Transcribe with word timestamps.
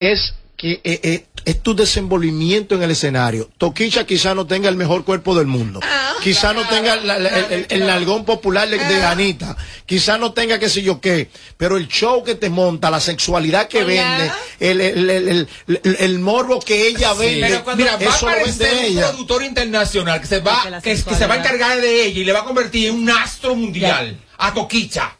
es 0.00 0.34
que 0.56 0.80
eh, 0.84 1.00
eh, 1.02 1.26
es 1.46 1.62
tu 1.62 1.74
desenvolvimiento 1.74 2.74
en 2.74 2.82
el 2.82 2.90
escenario. 2.90 3.48
Toquicha 3.56 4.04
quizá 4.04 4.34
no 4.34 4.46
tenga 4.46 4.68
el 4.68 4.76
mejor 4.76 5.04
cuerpo 5.06 5.34
del 5.34 5.46
mundo. 5.46 5.80
Ah, 5.82 6.12
quizá 6.22 6.52
no 6.52 6.68
tenga 6.68 6.96
la- 6.96 7.18
la- 7.18 7.28
el, 7.48 7.66
el 7.70 7.86
nalgón 7.86 8.26
popular 8.26 8.68
de, 8.68 8.76
de 8.78 9.02
Anita. 9.04 9.56
Quizá 9.86 10.18
no 10.18 10.34
tenga 10.34 10.58
qué 10.58 10.68
sé 10.68 10.82
yo 10.82 11.00
qué. 11.00 11.30
Pero 11.56 11.78
el 11.78 11.88
show 11.88 12.22
que 12.24 12.34
te 12.34 12.50
monta, 12.50 12.90
la 12.90 13.00
sexualidad 13.00 13.68
que 13.68 13.84
vende, 13.84 14.30
el, 14.58 14.80
el, 14.82 15.08
el, 15.10 15.28
el- 15.28 15.48
el- 15.82 15.96
el 15.98 16.18
morbo 16.18 16.60
que 16.60 16.88
ella 16.88 17.14
vende, 17.14 17.62
Pero 17.64 17.76
mira, 17.76 17.96
va 17.96 18.12
a 18.12 18.16
eso 18.16 18.26
lo 18.26 18.32
aparecer 18.32 18.66
vende 18.74 18.80
un 18.90 18.92
ella. 18.98 19.08
productor 19.08 19.42
internacional 19.44 20.20
que 20.20 20.26
se 20.26 20.40
va, 20.40 20.80
que, 20.82 20.90
que 21.02 21.14
se 21.14 21.26
va 21.26 21.34
a 21.34 21.38
encargar 21.38 21.80
de 21.80 22.04
ella 22.04 22.20
y 22.20 22.24
le 22.24 22.32
va 22.32 22.40
a 22.40 22.44
convertir 22.44 22.88
en 22.90 22.96
un 22.96 23.08
astro 23.08 23.54
mundial 23.56 24.18
a 24.36 24.52
Toquicha. 24.52 25.16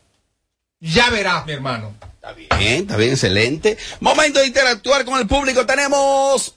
Ya 0.80 1.08
verás, 1.08 1.46
mi 1.46 1.52
hermano. 1.52 1.94
Bien, 2.58 2.82
está 2.82 2.96
bien, 2.96 3.12
excelente. 3.12 3.78
Momento 4.00 4.40
de 4.40 4.48
interactuar 4.48 5.04
con 5.04 5.18
el 5.18 5.26
público. 5.26 5.64
Tenemos 5.64 6.54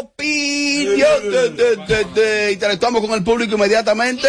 opinión. 0.00 1.30
De, 1.30 1.50
de, 1.50 1.76
de, 1.76 2.04
de. 2.14 2.52
Interactuamos 2.52 3.02
con 3.02 3.12
el 3.12 3.22
público 3.22 3.56
inmediatamente. 3.56 4.26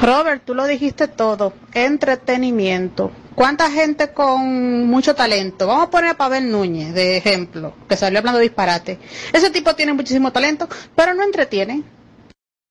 Robert, 0.00 0.44
tú 0.44 0.54
lo 0.54 0.66
dijiste 0.66 1.08
todo. 1.08 1.52
Entretenimiento. 1.74 3.12
¿Cuánta 3.34 3.70
gente 3.70 4.12
con 4.12 4.86
mucho 4.86 5.14
talento? 5.14 5.66
Vamos 5.66 5.86
a 5.86 5.90
poner 5.90 6.10
a 6.10 6.14
Pavel 6.14 6.50
Núñez 6.50 6.92
de 6.94 7.16
ejemplo, 7.16 7.74
que 7.88 7.96
salió 7.96 8.18
hablando 8.18 8.38
de 8.38 8.44
disparate. 8.44 8.98
Ese 9.32 9.50
tipo 9.50 9.74
tiene 9.74 9.92
muchísimo 9.92 10.32
talento, 10.32 10.68
pero 10.94 11.14
no 11.14 11.22
entretiene. 11.22 11.82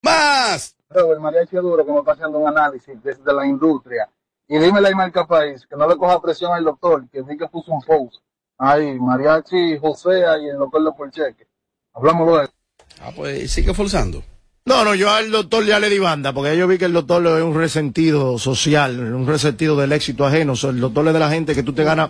¡Más! 0.04 0.76
mariachi 1.20 1.56
es 1.56 1.62
duro 1.62 1.86
que 1.86 1.92
me 1.92 2.00
está 2.00 2.12
haciendo 2.12 2.38
un 2.38 2.48
análisis 2.48 3.02
desde 3.02 3.34
la 3.34 3.46
industria. 3.46 4.10
Y 4.54 4.58
dime 4.60 4.82
la 4.82 4.92
marca 4.92 5.26
país, 5.26 5.66
que 5.66 5.78
no 5.78 5.88
le 5.88 5.96
coja 5.96 6.22
presión 6.22 6.52
al 6.52 6.66
doctor, 6.66 7.08
que 7.10 7.22
vi 7.22 7.38
que 7.38 7.48
puso 7.48 7.72
un 7.72 7.82
post. 7.84 8.22
Ahí, 8.58 9.00
mariachi 9.00 9.78
Josea 9.80 10.40
y 10.40 10.50
el 10.50 10.58
doctor 10.58 10.84
de 10.84 10.92
Porcheque. 10.92 11.48
Hablamos 11.94 12.28
luego. 12.28 12.50
Ah, 13.00 13.12
pues 13.16 13.50
sigue 13.50 13.74
forzando. 13.74 14.22
No, 14.66 14.84
no, 14.84 14.94
yo 14.94 15.10
al 15.10 15.32
doctor 15.32 15.64
ya 15.64 15.80
le 15.80 15.90
di 15.90 16.00
banda, 16.00 16.34
porque 16.34 16.58
yo 16.58 16.68
vi 16.68 16.78
que 16.78 16.84
el 16.84 16.92
doctor 16.92 17.26
es 17.26 17.44
un 17.44 17.56
resentido 17.56 18.38
social, 18.38 19.00
un 19.00 19.26
resentido 19.26 19.78
del 19.78 19.94
éxito 19.94 20.26
ajeno. 20.26 20.52
O 20.52 20.56
sea, 20.58 20.72
el 20.72 20.82
doctor 20.82 21.08
es 21.08 21.14
de 21.14 21.20
la 21.20 21.30
gente 21.30 21.56
que 21.56 21.64
tú 21.64 21.72
te 21.72 21.86
ganas, 21.86 22.10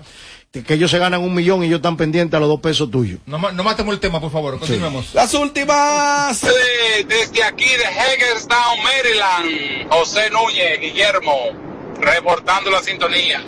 que 0.51 0.73
ellos 0.73 0.89
se 0.89 0.97
ganan 0.97 1.21
un 1.21 1.35
millón 1.35 1.61
y 1.61 1.67
ellos 1.67 1.77
están 1.77 1.95
pendientes 1.95 2.35
a 2.35 2.39
los 2.39 2.49
dos 2.49 2.59
pesos 2.59 2.89
tuyos. 2.89 3.19
No, 3.27 3.37
no 3.37 3.63
matemos 3.63 3.93
el 3.93 3.99
tema, 3.99 4.19
por 4.19 4.31
favor. 4.31 4.57
Continuemos. 4.57 5.13
Las 5.13 5.31
últimas. 5.35 6.41
Desde 7.07 7.43
aquí 7.43 7.69
de 7.69 7.85
Hagerstown, 7.85 8.79
Maryland, 8.83 9.91
José 9.91 10.31
Núñez, 10.31 10.79
Guillermo, 10.81 11.70
reportando 12.01 12.71
la 12.71 12.81
sintonía. 12.81 13.47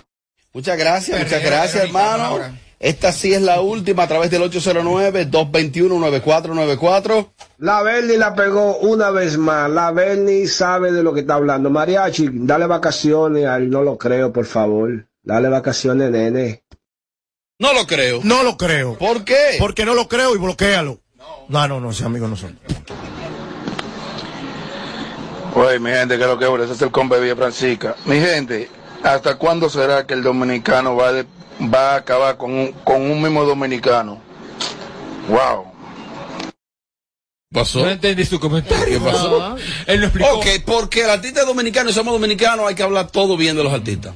Muchas 0.52 0.78
gracias, 0.78 1.18
muchas 1.18 1.42
gracias, 1.42 1.84
hermano. 1.84 2.38
Esta 2.78 3.12
sí 3.12 3.32
es 3.32 3.40
la 3.40 3.62
última 3.62 4.02
a 4.02 4.08
través 4.08 4.30
del 4.30 4.42
809-221-9494. 4.42 7.30
La 7.58 7.82
Berni 7.82 8.16
la 8.16 8.34
pegó 8.34 8.76
una 8.76 9.10
vez 9.10 9.38
más. 9.38 9.70
La 9.70 9.90
Berni 9.90 10.46
sabe 10.46 10.92
de 10.92 11.02
lo 11.02 11.14
que 11.14 11.20
está 11.20 11.34
hablando. 11.34 11.70
Mariachi, 11.70 12.28
dale 12.32 12.66
vacaciones. 12.66 13.46
Ay, 13.46 13.68
no 13.68 13.82
lo 13.82 13.96
creo, 13.96 14.32
por 14.32 14.44
favor. 14.44 15.06
Dale 15.22 15.48
vacaciones, 15.48 16.10
nene. 16.10 16.64
No 17.58 17.72
lo 17.72 17.86
creo. 17.86 18.20
No 18.22 18.42
lo 18.42 18.58
creo. 18.58 18.98
¿Por 18.98 19.24
qué? 19.24 19.56
Porque 19.58 19.86
no 19.86 19.94
lo 19.94 20.08
creo 20.08 20.34
y 20.34 20.38
bloquealo. 20.38 20.98
No, 21.48 21.68
no, 21.68 21.80
no, 21.80 21.90
ese 21.90 22.04
amigo 22.04 22.28
no 22.28 22.36
son. 22.36 22.58
Oye, 25.54 25.78
mi 25.78 25.90
gente, 25.90 26.18
que 26.18 26.26
lo 26.26 26.38
que 26.38 26.64
ese 26.64 26.72
es 26.72 26.82
el 26.82 26.90
combe 26.90 27.20
Villa 27.20 27.36
Francisca. 27.36 27.94
Mi 28.06 28.16
gente, 28.18 28.68
¿hasta 29.02 29.36
cuándo 29.36 29.68
será 29.68 30.04
que 30.06 30.14
el 30.14 30.22
dominicano 30.22 30.96
va, 30.96 31.12
de- 31.12 31.26
va 31.72 31.92
a 31.92 31.96
acabar 31.96 32.36
con 32.36 32.52
un, 32.52 32.72
con 32.84 33.00
un 33.02 33.22
mismo 33.22 33.44
dominicano? 33.44 34.20
Wow. 35.28 35.72
¿Pasó? 37.52 37.80
No 37.80 37.88
entendí 37.90 38.24
su 38.24 38.40
comentario. 38.40 38.98
¿Qué 38.98 39.04
pasó? 39.04 39.56
Él 39.86 40.00
lo 40.00 40.06
explicó. 40.06 40.28
Ok, 40.38 40.46
porque 40.66 41.04
el 41.04 41.10
artista 41.10 41.42
es 41.42 41.46
dominicano 41.46 41.88
y 41.88 41.92
somos 41.92 42.12
dominicanos, 42.12 42.66
hay 42.68 42.74
que 42.74 42.82
hablar 42.82 43.06
todo 43.12 43.36
bien 43.36 43.56
de 43.56 43.62
los 43.62 43.72
artistas. 43.72 44.12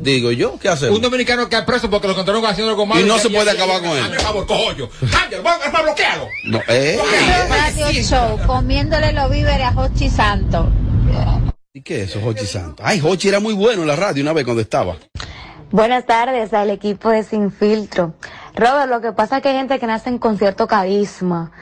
Digo 0.00 0.32
yo, 0.32 0.58
¿qué 0.58 0.68
hacemos? 0.68 0.96
Un 0.96 1.02
dominicano 1.02 1.48
que 1.48 1.56
ha 1.56 1.66
preso 1.66 1.90
porque 1.90 2.06
lo 2.06 2.14
encontraron 2.14 2.44
haciendo 2.46 2.70
algo 2.70 2.86
malo. 2.86 3.00
Y 3.00 3.04
no 3.04 3.18
se 3.18 3.28
puede 3.28 3.50
acabar 3.50 3.80
con 3.80 3.90
él. 3.90 4.02
Hazme 4.02 4.18
favor, 4.18 4.46
cojollo. 4.46 4.88
Cállalo, 5.10 5.42
vamos 5.42 5.66
a 5.66 5.82
bloquearlo. 5.82 6.26
No, 6.46 6.60
eh. 6.68 6.98
Radio 7.48 8.02
Show, 8.02 8.38
comiéndole 8.46 9.12
los 9.12 9.30
víveres 9.30 9.66
a 9.66 9.78
Hochi 9.78 10.08
Santo. 10.08 10.70
¿Y 11.72 11.82
qué 11.82 12.02
es 12.02 12.10
eso, 12.10 12.26
Hochi 12.26 12.46
Santos? 12.46 12.84
Ay, 12.86 13.00
Hochi 13.04 13.28
era 13.28 13.40
muy 13.40 13.54
bueno 13.54 13.82
en 13.82 13.88
la 13.88 13.96
radio 13.96 14.22
una 14.22 14.32
vez 14.32 14.44
cuando 14.44 14.62
estaba. 14.62 14.96
Buenas 15.70 16.06
tardes 16.06 16.52
al 16.54 16.70
equipo 16.70 17.10
de 17.10 17.22
Sin 17.22 17.52
Filtro. 17.52 18.14
Robert, 18.56 18.90
lo 18.90 19.00
que 19.00 19.12
pasa 19.12 19.36
es 19.36 19.42
que 19.42 19.50
hay 19.50 19.56
gente 19.56 19.78
que 19.78 19.86
nace 19.86 20.18
con 20.18 20.38
cierto 20.38 20.66
carisma, 20.66 21.52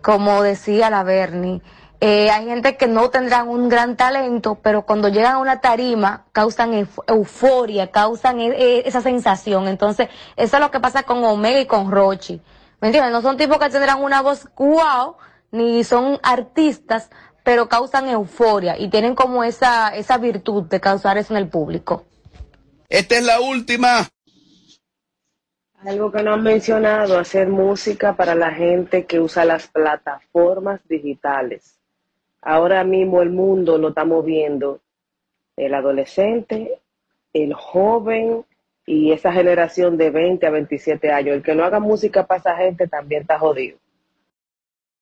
como 0.00 0.42
decía 0.42 0.88
la 0.88 1.02
Bernie. 1.02 1.60
Eh, 2.00 2.30
hay 2.30 2.46
gente 2.46 2.76
que 2.76 2.86
no 2.86 3.10
tendrán 3.10 3.48
un 3.48 3.68
gran 3.68 3.96
talento, 3.96 4.56
pero 4.62 4.82
cuando 4.86 5.08
llegan 5.08 5.34
a 5.34 5.38
una 5.38 5.60
tarima 5.60 6.26
causan 6.30 6.72
euf- 6.72 7.02
euforia, 7.08 7.90
causan 7.90 8.38
eh, 8.40 8.52
eh, 8.56 8.82
esa 8.86 9.00
sensación. 9.00 9.66
Entonces, 9.66 10.08
eso 10.36 10.56
es 10.56 10.62
lo 10.62 10.70
que 10.70 10.78
pasa 10.78 11.02
con 11.02 11.24
Omega 11.24 11.58
y 11.60 11.66
con 11.66 11.90
Rochi. 11.90 12.40
¿Me 12.80 12.88
entiendes? 12.88 13.10
No 13.12 13.20
son 13.20 13.36
tipos 13.36 13.58
que 13.58 13.68
tendrán 13.68 14.00
una 14.00 14.22
voz 14.22 14.48
wow, 14.56 15.16
ni 15.50 15.82
son 15.82 16.20
artistas, 16.22 17.10
pero 17.42 17.68
causan 17.68 18.08
euforia 18.08 18.78
y 18.78 18.88
tienen 18.90 19.16
como 19.16 19.42
esa, 19.42 19.88
esa 19.88 20.18
virtud 20.18 20.64
de 20.64 20.80
causar 20.80 21.18
eso 21.18 21.32
en 21.34 21.38
el 21.38 21.48
público. 21.48 22.04
Esta 22.88 23.16
es 23.16 23.24
la 23.24 23.40
última. 23.40 24.06
Algo 25.84 26.12
que 26.12 26.22
no 26.22 26.34
han 26.34 26.42
mencionado, 26.42 27.18
hacer 27.18 27.48
música 27.48 28.14
para 28.14 28.34
la 28.36 28.52
gente 28.52 29.04
que 29.06 29.18
usa 29.18 29.44
las 29.44 29.66
plataformas 29.66 30.80
digitales. 30.88 31.77
Ahora 32.42 32.84
mismo 32.84 33.22
el 33.22 33.30
mundo 33.30 33.78
lo 33.78 33.88
estamos 33.88 34.24
viendo, 34.24 34.80
el 35.56 35.74
adolescente, 35.74 36.80
el 37.32 37.52
joven 37.54 38.44
y 38.86 39.12
esa 39.12 39.32
generación 39.32 39.96
de 39.96 40.10
20 40.10 40.46
a 40.46 40.50
27 40.50 41.12
años. 41.12 41.36
El 41.36 41.42
que 41.42 41.54
no 41.54 41.64
haga 41.64 41.80
música 41.80 42.26
para 42.26 42.40
esa 42.40 42.56
gente 42.56 42.88
también 42.88 43.22
está 43.22 43.38
jodido. 43.38 43.78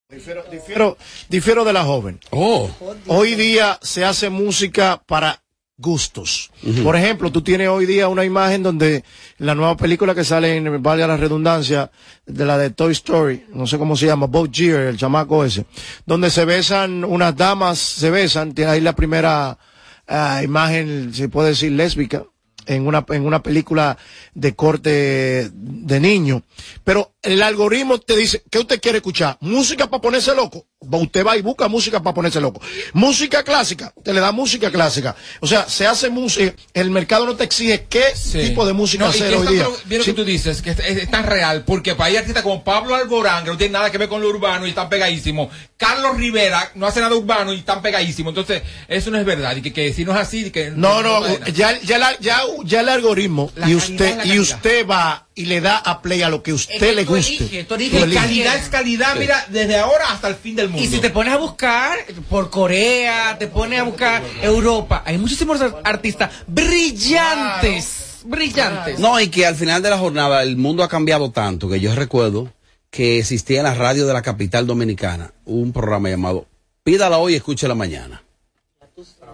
Difiero, 0.08 0.96
difiero 1.28 1.64
de 1.64 1.72
la 1.72 1.84
joven. 1.84 2.20
Oh. 2.30 2.70
Hoy 3.08 3.34
día 3.34 3.78
se 3.82 4.04
hace 4.04 4.30
música 4.30 5.02
para 5.04 5.42
gustos. 5.78 6.50
Por 6.82 6.96
ejemplo, 6.96 7.30
tú 7.30 7.42
tienes 7.42 7.68
hoy 7.68 7.84
día 7.84 8.08
una 8.08 8.24
imagen 8.24 8.62
donde 8.62 9.04
la 9.38 9.54
nueva 9.54 9.76
película 9.76 10.14
que 10.14 10.24
sale 10.24 10.56
en, 10.56 10.82
valga 10.82 11.06
la 11.06 11.16
redundancia, 11.16 11.90
de 12.24 12.44
la 12.46 12.56
de 12.56 12.70
Toy 12.70 12.92
Story, 12.92 13.46
no 13.52 13.66
sé 13.66 13.78
cómo 13.78 13.96
se 13.96 14.06
llama, 14.06 14.26
Bob 14.26 14.50
Gear, 14.50 14.82
el 14.82 14.96
chamaco 14.96 15.44
ese, 15.44 15.66
donde 16.06 16.30
se 16.30 16.44
besan, 16.44 17.04
unas 17.04 17.36
damas 17.36 17.78
se 17.78 18.10
besan, 18.10 18.54
tiene 18.54 18.70
ahí 18.70 18.80
la 18.80 18.96
primera 18.96 19.58
ah, 20.06 20.42
imagen, 20.42 21.12
se 21.12 21.28
puede 21.28 21.50
decir 21.50 21.72
lésbica, 21.72 22.24
en 22.66 22.86
una, 22.86 23.04
en 23.10 23.24
una 23.24 23.42
película 23.42 23.96
de 24.34 24.54
corte 24.54 25.50
de 25.52 26.00
niño. 26.00 26.42
Pero 26.84 27.12
el 27.26 27.42
algoritmo 27.42 27.98
te 27.98 28.16
dice, 28.16 28.42
¿qué 28.50 28.58
usted 28.58 28.80
quiere 28.80 28.98
escuchar? 28.98 29.36
¿Música 29.40 29.88
para 29.90 30.00
ponerse 30.00 30.34
loco? 30.34 30.66
Usted 30.78 31.26
va 31.26 31.36
y 31.36 31.42
busca 31.42 31.66
música 31.68 32.00
para 32.02 32.14
ponerse 32.14 32.40
loco. 32.40 32.60
Música 32.92 33.42
clásica, 33.42 33.92
te 34.04 34.12
le 34.12 34.20
da 34.20 34.30
música 34.32 34.70
clásica. 34.70 35.16
O 35.40 35.46
sea, 35.46 35.68
se 35.68 35.86
hace 35.86 36.08
música, 36.10 36.54
el 36.74 36.90
mercado 36.90 37.26
no 37.26 37.34
te 37.34 37.44
exige 37.44 37.86
qué 37.88 38.04
tipo 38.32 38.64
de 38.64 38.72
música 38.72 39.04
No, 39.04 39.10
hacer 39.10 39.34
hoy 39.34 39.46
día. 39.54 39.66
bien 39.86 39.98
lo 40.00 40.04
que 40.04 40.12
tú 40.12 40.24
dices, 40.24 40.62
que 40.62 40.70
es, 40.70 40.78
es 40.78 41.10
tan 41.10 41.24
real, 41.26 41.64
porque 41.64 41.94
para 41.94 42.06
hay 42.08 42.16
artistas 42.16 42.42
como 42.44 42.62
Pablo 42.62 42.94
Alborán, 42.94 43.44
que 43.44 43.50
no 43.50 43.56
tiene 43.56 43.72
nada 43.72 43.90
que 43.90 43.98
ver 43.98 44.08
con 44.08 44.20
lo 44.22 44.28
urbano 44.28 44.66
y 44.66 44.70
están 44.70 44.88
pegadísimos. 44.88 45.48
Carlos 45.76 46.16
Rivera 46.16 46.70
no 46.76 46.86
hace 46.86 47.00
nada 47.00 47.14
urbano 47.16 47.52
y 47.52 47.58
están 47.58 47.82
pegadísimos. 47.82 48.30
Entonces, 48.30 48.62
eso 48.88 49.10
no 49.10 49.18
es 49.18 49.24
verdad. 49.24 49.56
Y 49.56 49.62
que, 49.62 49.72
que 49.72 49.92
si 49.92 50.04
no 50.04 50.12
es 50.12 50.18
así, 50.18 50.50
que 50.50 50.70
No, 50.70 51.02
no, 51.02 51.22
ya, 51.48 51.78
ya, 51.80 51.98
la- 51.98 52.18
ya, 52.20 52.40
ya 52.64 52.80
el 52.80 52.88
algoritmo 52.88 53.50
La 53.56 53.68
y 53.68 53.74
usted, 53.74 54.24
y 54.24 54.38
usted 54.38 54.86
va 54.86 55.25
y 55.38 55.44
le 55.44 55.60
da 55.60 55.76
a 55.76 56.00
play 56.02 56.22
a 56.22 56.28
lo 56.30 56.42
que 56.42 56.52
usted 56.54 56.78
que 56.78 56.92
le 56.94 57.04
guste. 57.04 57.64
tú 57.64 57.76
Tú 57.76 57.82
eliges. 57.82 58.14
calidad 58.14 58.56
es 58.56 58.68
calidad, 58.70 59.14
mira, 59.16 59.46
desde 59.50 59.76
ahora 59.76 60.10
hasta 60.10 60.28
el 60.28 60.34
fin 60.34 60.56
del 60.56 60.70
mundo. 60.70 60.82
Y 60.82 60.88
si 60.88 60.98
te 60.98 61.10
pones 61.10 61.34
a 61.34 61.36
buscar 61.36 61.96
por 62.28 62.48
Corea, 62.50 63.36
te 63.38 63.46
pones 63.46 63.78
a 63.78 63.82
buscar 63.84 64.22
Europa, 64.42 65.02
hay 65.06 65.18
muchísimos 65.18 65.60
ar- 65.60 65.80
artistas 65.84 66.30
brillantes, 66.46 68.20
brillantes. 68.24 68.98
No, 68.98 69.20
y 69.20 69.28
que 69.28 69.46
al 69.46 69.54
final 69.56 69.82
de 69.82 69.90
la 69.90 69.98
jornada 69.98 70.42
el 70.42 70.56
mundo 70.56 70.82
ha 70.82 70.88
cambiado 70.88 71.30
tanto 71.30 71.68
que 71.68 71.80
yo 71.80 71.94
recuerdo 71.94 72.50
que 72.90 73.18
existía 73.18 73.58
en 73.58 73.64
la 73.64 73.74
radio 73.74 74.06
de 74.06 74.12
la 74.14 74.22
capital 74.22 74.66
dominicana 74.66 75.32
un 75.44 75.72
programa 75.72 76.08
llamado 76.08 76.46
Pídala 76.82 77.18
hoy, 77.18 77.34
escúchela 77.34 77.74
mañana. 77.74 78.22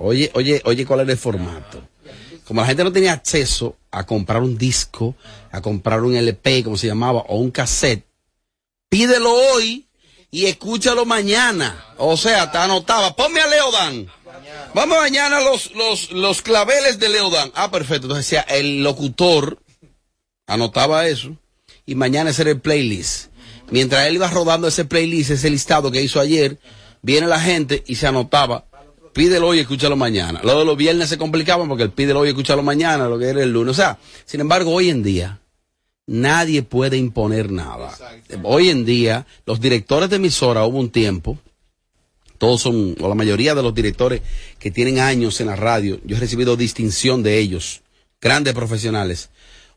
Oye, 0.01 0.31
oye, 0.35 0.61
oye, 0.65 0.85
¿cuál 0.87 1.01
era 1.01 1.13
el 1.13 1.19
formato? 1.19 1.87
Como 2.53 2.61
la 2.61 2.67
gente 2.67 2.85
no 2.85 2.93
tenía 2.93 3.15
acceso 3.15 3.79
a 3.91 4.05
comprar 4.05 4.43
un 4.43 4.59
disco, 4.59 5.15
a 5.53 5.63
comprar 5.63 6.03
un 6.03 6.15
LP, 6.15 6.63
como 6.63 6.77
se 6.77 6.87
llamaba, 6.87 7.25
o 7.29 7.39
un 7.39 7.51
cassette, 7.51 8.05
pídelo 8.91 9.33
hoy 9.33 9.87
y 10.31 10.45
escúchalo 10.45 11.07
mañana. 11.07 11.83
O 11.97 12.15
sea, 12.19 12.53
te 12.53 12.59
anotaba, 12.59 13.17
ponme 13.17 13.41
a 13.41 13.47
Leodan. 13.47 14.07
Vamos 14.75 14.99
mañana 14.99 15.41
los, 15.41 15.75
los, 15.75 16.13
los 16.13 16.43
claveles 16.43 16.99
de 16.99 17.09
Leodan. 17.09 17.51
Ah, 17.55 17.71
perfecto. 17.71 18.05
Entonces 18.05 18.27
decía, 18.27 18.43
el 18.43 18.83
locutor 18.85 19.59
anotaba 20.47 21.09
eso. 21.09 21.35
y 21.87 21.95
mañana 21.95 22.33
ese 22.33 22.43
era 22.43 22.51
el 22.51 22.61
playlist. 22.61 23.31
Mientras 23.71 24.07
él 24.07 24.17
iba 24.17 24.29
rodando 24.29 24.69
ese 24.69 24.85
playlist, 24.85 25.31
ese 25.31 25.49
listado 25.49 25.91
que 25.91 26.03
hizo 26.03 26.21
ayer, 26.21 26.59
viene 27.01 27.29
la 27.29 27.41
gente 27.41 27.83
y 27.87 27.95
se 27.95 28.09
anotaba. 28.09 28.67
Pídelo 29.13 29.49
hoy 29.49 29.59
y 29.59 29.61
escúchalo 29.61 29.97
mañana. 29.97 30.41
Lo 30.43 30.59
de 30.59 30.65
los 30.65 30.77
viernes 30.77 31.09
se 31.09 31.19
complicaba 31.19 31.67
porque 31.69 31.83
el 31.85 31.91
pídelo 31.91 32.21
hoy 32.21 32.29
y 32.29 32.31
escúchalo 32.31 32.63
mañana, 32.63 33.09
lo 33.09 33.19
que 33.19 33.27
era 33.29 33.43
el 33.43 33.53
lunes. 33.53 33.73
O 33.73 33.75
sea, 33.75 33.99
sin 34.25 34.41
embargo, 34.41 34.71
hoy 34.73 34.89
en 34.89 35.03
día, 35.03 35.41
nadie 36.07 36.63
puede 36.63 36.97
imponer 36.97 37.51
nada. 37.51 37.91
Hoy 38.43 38.71
en 38.71 38.85
día, 38.85 39.27
los 39.45 39.61
directores 39.61 40.09
de 40.09 40.17
emisora 40.17 40.65
hubo 40.65 40.79
un 40.79 40.91
tiempo, 40.91 41.39
todos 42.39 42.63
son, 42.63 42.97
o 43.01 43.09
la 43.09 43.15
mayoría 43.15 43.55
de 43.55 43.63
los 43.63 43.75
directores 43.75 44.23
que 44.59 44.71
tienen 44.71 44.99
años 44.99 45.41
en 45.41 45.47
la 45.49 45.57
radio, 45.57 46.01
yo 46.05 46.17
he 46.17 46.21
recibido 46.21 46.57
distinción 46.57 47.23
de 47.23 47.39
ellos, 47.39 47.83
grandes 48.21 48.55
profesionales. 48.55 49.29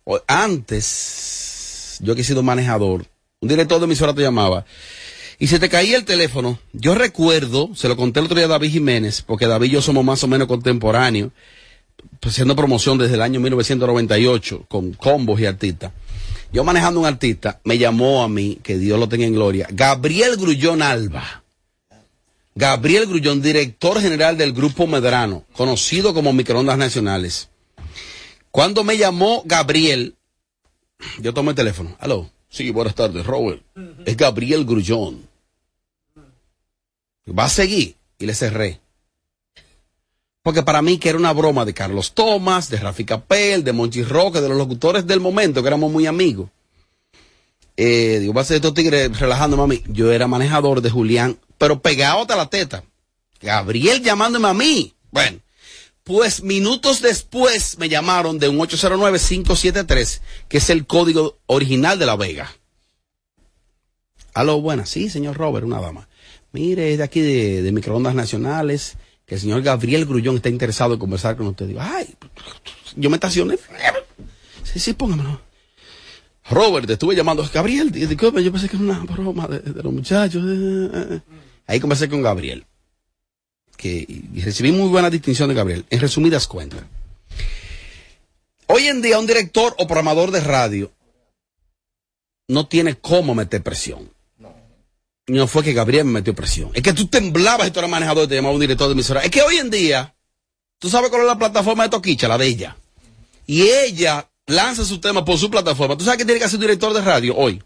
O- 0.06 0.22
Antes, 0.28 1.98
yo 2.02 2.16
que 2.16 2.22
he 2.22 2.24
sido 2.24 2.42
manejador, 2.42 3.06
un 3.42 3.50
director 3.50 3.80
de 3.80 3.86
emisora 3.86 4.14
te 4.14 4.22
llamaba 4.22 4.66
y 5.40 5.48
se 5.48 5.60
te 5.60 5.70
caía 5.70 5.98
el 5.98 6.06
teléfono. 6.06 6.60
Yo 6.74 6.96
recuerdo, 6.96 7.72
se 7.76 7.88
lo 7.88 7.98
conté 7.98 8.20
el 8.20 8.26
otro 8.26 8.38
día 8.38 8.46
a 8.46 8.50
David 8.50 8.72
Jiménez, 8.72 9.22
porque 9.22 9.48
David 9.48 9.68
y 9.68 9.72
yo 9.72 9.82
somos 9.82 10.06
más 10.06 10.24
o 10.24 10.28
menos 10.28 10.48
contemporáneos, 10.48 11.32
pues, 12.20 12.34
haciendo 12.34 12.56
promoción 12.56 12.98
desde 12.98 13.16
el 13.16 13.22
año 13.22 13.40
1998 13.40 14.66
con 14.68 14.94
combos 14.94 15.40
y 15.40 15.46
artistas. 15.46 15.92
Yo 16.52 16.64
manejando 16.64 17.00
un 17.00 17.06
artista, 17.06 17.60
me 17.64 17.78
llamó 17.78 18.24
a 18.24 18.30
mí, 18.30 18.60
que 18.64 18.78
Dios 18.78 19.00
lo 19.00 19.10
tenga 19.10 19.26
en 19.26 19.34
gloria, 19.34 19.68
Gabriel 19.72 20.38
Grullón 20.38 20.82
Alba. 20.82 21.44
Gabriel 22.58 23.08
Grullón, 23.08 23.42
director 23.42 24.00
general 24.00 24.38
del 24.38 24.54
Grupo 24.54 24.88
Medrano, 24.88 25.44
conocido 25.52 26.14
como 26.14 26.32
Microondas 26.32 26.78
Nacionales. 26.78 27.50
Cuando 28.50 28.86
me 28.86 28.98
llamó 28.98 29.44
Gabriel, 29.44 30.16
yo 31.20 31.34
tomé 31.34 31.50
el 31.50 31.56
teléfono. 31.58 31.98
Aló. 32.00 32.30
Sí, 32.48 32.72
buenas 32.72 32.96
tardes, 32.96 33.26
Robert. 33.26 33.62
Es 34.06 34.16
Gabriel 34.16 34.64
Grullón. 34.64 35.25
Va 37.28 37.46
a 37.46 37.50
seguir. 37.50 37.96
Y 38.18 38.26
le 38.26 38.34
cerré. 38.34 38.80
Porque 40.42 40.64
para 40.64 40.82
mí 40.82 41.00
que 41.00 41.10
era 41.10 41.18
una 41.18 41.34
broma 41.34 41.66
de 41.66 41.74
Carlos 41.74 42.14
Thomas, 42.14 42.70
de 42.70 42.78
Rafi 42.78 43.04
Capel, 43.04 43.64
de 43.64 43.74
Monchi 43.74 44.04
Roque, 44.04 44.42
de 44.42 44.50
los 44.50 44.58
locutores 44.58 45.08
del 45.08 45.20
momento, 45.20 45.62
que 45.62 45.68
éramos 45.68 45.92
muy 45.92 46.06
amigos. 46.06 46.50
Eh, 47.78 48.20
digo, 48.22 48.34
va 48.34 48.42
a 48.42 48.46
ser 48.46 48.58
estos 48.58 48.74
tigres 48.74 49.20
relajando, 49.20 49.58
mami. 49.58 49.82
Yo 49.88 50.12
era 50.12 50.28
manejador 50.28 50.82
de 50.82 50.92
Julián, 50.92 51.40
pero 51.58 51.82
pegado 51.82 52.22
hasta 52.22 52.36
la 52.36 52.50
teta. 52.50 52.84
Gabriel 53.42 54.02
llamándome 54.02 54.48
a 54.48 54.54
mí. 54.54 54.94
Bueno, 55.12 55.40
pues 56.04 56.44
minutos 56.44 57.02
después 57.02 57.80
me 57.80 57.90
llamaron 57.90 58.38
de 58.38 58.48
un 58.48 58.60
809-573, 58.60 60.22
que 60.48 60.58
es 60.60 60.70
el 60.70 60.86
código 60.86 61.38
original 61.48 61.98
de 61.98 62.06
La 62.06 62.16
Vega. 62.16 62.56
Aló, 64.34 64.62
buenas. 64.62 64.90
Sí, 64.90 65.10
señor 65.10 65.38
Robert, 65.38 65.66
una 65.66 65.82
dama. 65.82 66.08
Mire, 66.56 66.94
es 66.94 66.98
de 67.00 67.04
aquí 67.04 67.20
de, 67.20 67.70
Microondas 67.74 68.16
Nacionales, 68.16 68.96
que 69.26 69.36
el 69.36 69.42
señor 69.42 69.62
Gabriel 69.62 70.06
Grullón 70.06 70.38
está 70.38 70.48
interesado 70.48 70.94
en 70.94 71.00
conversar 71.02 71.36
con 71.36 71.48
usted. 71.48 71.70
Ay, 71.78 72.16
yo 72.96 73.10
me 73.10 73.18
estacioné. 73.18 73.58
Sí, 74.64 74.80
sí, 74.80 74.94
póngamelo. 74.94 75.42
Robert, 76.50 76.90
estuve 76.90 77.14
llamando. 77.14 77.46
Gabriel, 77.54 77.92
di- 77.92 78.06
disculpe, 78.06 78.42
yo 78.42 78.54
pensé 78.54 78.70
que 78.70 78.78
era 78.78 78.86
una 78.86 79.00
broma 79.04 79.48
de, 79.48 79.60
de 79.60 79.84
los 79.84 79.92
muchachos. 79.92 80.42
eh, 80.46 80.90
eh, 80.94 81.08
eh. 81.16 81.22
Ahí 81.68 81.80
conversé 81.82 82.08
con 82.08 82.22
Gabriel. 82.22 82.66
Que, 83.76 84.06
y 84.08 84.42
recibí 84.42 84.72
muy 84.72 84.88
buena 84.88 85.10
distinción 85.10 85.50
de 85.50 85.56
Gabriel. 85.56 85.86
En 85.90 86.00
resumidas 86.00 86.48
cuentas. 86.48 86.80
Hoy 88.68 88.88
en 88.88 89.02
día 89.02 89.20
un 89.20 89.28
director 89.28 89.76
o 89.78 89.88
programador 89.88 90.32
de 90.32 90.40
radio 90.40 90.92
no 92.48 92.66
tiene 92.68 92.96
cómo 92.96 93.36
meter 93.36 93.62
presión. 93.62 94.10
No 95.28 95.48
fue 95.48 95.64
que 95.64 95.74
Gabriel 95.74 96.06
me 96.06 96.14
metió 96.14 96.36
presión. 96.36 96.70
Es 96.74 96.84
que 96.84 96.94
tú 96.94 97.08
temblabas 97.08 97.68
y 97.68 97.72
tú 97.72 97.80
eras 97.80 97.90
manejador 97.90 98.26
y 98.26 98.28
te 98.28 98.36
llamaba 98.36 98.54
un 98.54 98.62
director 98.62 98.88
de 98.88 98.94
emisora. 98.94 99.22
Es 99.22 99.32
que 99.32 99.42
hoy 99.42 99.58
en 99.58 99.72
día, 99.72 100.16
tú 100.78 100.90
sabes 100.90 101.10
cuál 101.10 101.24
es 101.24 101.28
la 101.28 101.38
plataforma 101.38 101.84
de 101.84 101.90
Toquicha, 101.90 102.28
la 102.28 102.38
de 102.38 102.46
ella. 102.46 102.78
Y 103.48 103.64
ella 103.64 104.30
lanza 104.46 104.86
su 104.86 105.00
tema 105.00 105.26
por 105.26 105.38
su 105.38 105.50
plataforma. 105.50 105.98
¿Tú 105.98 106.06
sabes 106.06 106.20
qué 106.20 106.26
tiene 106.26 106.40
que 106.40 106.46
hacer 106.46 106.58
un 106.58 106.62
director 106.62 106.94
de 106.94 107.02
radio 107.02 107.36
hoy? 107.36 107.64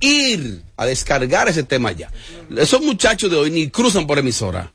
Ir 0.00 0.62
a 0.76 0.86
descargar 0.86 1.48
ese 1.48 1.62
tema 1.62 1.92
ya. 1.92 2.10
Esos 2.56 2.80
muchachos 2.80 3.30
de 3.30 3.36
hoy 3.36 3.50
ni 3.50 3.70
cruzan 3.70 4.06
por 4.06 4.18
emisora. 4.18 4.72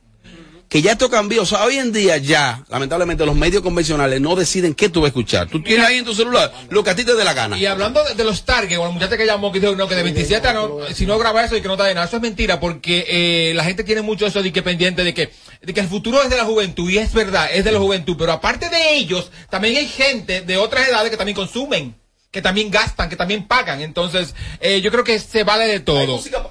Que 0.70 0.82
ya 0.82 0.94
esto 0.94 1.10
cambió. 1.10 1.44
O 1.44 1.46
sea, 1.46 1.64
hoy 1.64 1.78
en 1.78 1.92
día 1.92 2.18
ya, 2.18 2.64
lamentablemente, 2.70 3.26
los 3.26 3.36
medios 3.36 3.62
convencionales 3.62 4.20
no 4.20 4.36
deciden 4.36 4.74
qué 4.74 4.90
tú 4.90 5.02
vas 5.02 5.08
a 5.08 5.10
escuchar. 5.10 5.48
Tú 5.48 5.62
tienes 5.62 5.86
ahí 5.86 5.98
en 5.98 6.06
tu 6.06 6.16
celular 6.16 6.52
lo 6.70 6.84
que 6.84 6.90
a 6.90 6.96
ti 6.96 7.04
te 7.04 7.14
dé 7.14 7.24
la 7.24 7.34
gana. 7.34 7.58
Y 7.58 7.66
hablando 7.66 8.04
de, 8.04 8.16
de 8.16 8.24
los 8.24 8.46
targets, 8.46 8.80
o 8.80 8.86
la 8.86 8.92
muchacha 8.92 9.18
que 9.18 9.26
llamó 9.26 9.52
que 9.52 9.60
dijo 9.60 9.76
no, 9.76 9.88
que 9.88 9.96
de 9.96 10.04
27 10.04 10.48
a 10.48 10.54
no, 10.54 10.80
si 10.94 11.06
no 11.06 11.18
graba 11.18 11.44
eso 11.44 11.56
y 11.56 11.62
que 11.62 11.68
no 11.68 11.76
está 11.76 11.86
de 11.86 11.94
nada, 11.94 12.08
eso 12.08 12.18
es 12.18 12.22
mentira, 12.22 12.60
porque 12.60 13.06
eh, 13.08 13.54
la 13.54 13.64
gente 13.64 13.84
tiene 13.84 14.02
mucho 14.02 14.26
eso 14.26 14.42
de 14.42 14.52
que 14.52 14.62
pendiente 14.62 15.04
de 15.04 15.14
que, 15.14 15.32
de 15.62 15.74
que 15.74 15.80
el 15.80 15.88
futuro 15.88 16.22
es 16.24 16.30
de 16.30 16.38
la 16.38 16.46
juventud, 16.46 16.90
y 16.90 16.98
es 16.98 17.14
verdad, 17.14 17.50
es 17.54 17.64
de 17.64 17.72
la 17.72 17.80
juventud, 17.80 18.16
pero 18.18 18.32
aparte 18.32 18.70
de 18.70 18.96
ellos, 18.96 19.32
también 19.50 19.78
hay 19.78 19.88
gente 19.88 20.42
de 20.42 20.58
otras 20.58 20.88
edades 20.88 21.12
que 21.12 21.18
también 21.18 21.36
consumen, 21.36 21.96
que 22.32 22.42
también 22.42 22.72
gastan, 22.72 23.10
que 23.10 23.16
también 23.16 23.48
pagan, 23.48 23.82
entonces 23.82 24.36
eh, 24.60 24.82
yo 24.82 24.92
creo 24.92 25.04
que 25.04 25.20
se 25.20 25.44
vale 25.44 25.68
de 25.68 25.80
todo. 25.80 26.00
Hay 26.00 26.08
música 26.08 26.44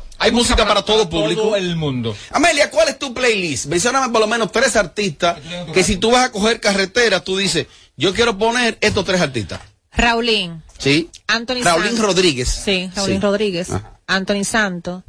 para 0.67 0.83
todo 0.83 1.09
público. 1.09 1.43
todo 1.43 1.57
el 1.57 1.77
mundo. 1.77 2.17
Amelia, 2.31 2.71
¿cuál 2.71 2.89
es 2.89 2.99
tu 2.99 3.13
playlist? 3.15 3.67
Mencióname 3.67 4.11
por 4.13 4.21
lo 4.21 4.27
menos 4.27 4.51
tres 4.53 4.77
artistas 4.77 5.39
que 5.73 5.83
si 5.83 5.97
tú 5.97 6.11
vas 6.11 6.27
a 6.27 6.33
coger 6.33 6.61
carretera, 6.61 7.21
tú 7.21 7.37
dices, 7.37 7.67
yo 7.97 8.13
quiero 8.15 8.37
poner 8.39 8.79
estos 8.81 9.05
tres 9.05 9.21
artistas. 9.21 9.61
Raulín, 9.93 10.63
¿Sí? 10.79 11.09
Anthony 11.29 11.63
Raulín 11.63 11.91
Santos. 11.91 12.07
Rodríguez. 12.07 12.49
Sí, 12.49 12.91
Raulín 12.97 13.17
Sí. 13.17 13.23
Rodríguez. 13.23 13.71
Ajá. 13.71 13.99
Anthony 14.07 14.45
Santos. 14.45 15.03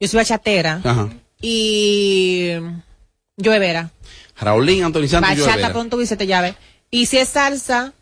Yo 0.00 0.08
soy 0.08 0.18
bachatera. 0.18 0.80
Ajá. 0.82 1.08
Y 1.40 2.50
Joe 3.42 3.58
Vera. 3.58 3.90
Raulín, 4.40 4.82
Anthony 4.82 5.06
Santos 5.08 5.30
Joe 5.30 5.40
Bachata 5.40 5.56
Vera. 5.56 5.72
pronto 5.72 5.96
Vicente 5.96 6.26
Llave. 6.26 6.56
Y 6.90 7.06
si 7.06 7.18
es 7.18 7.28
salsa, 7.28 7.92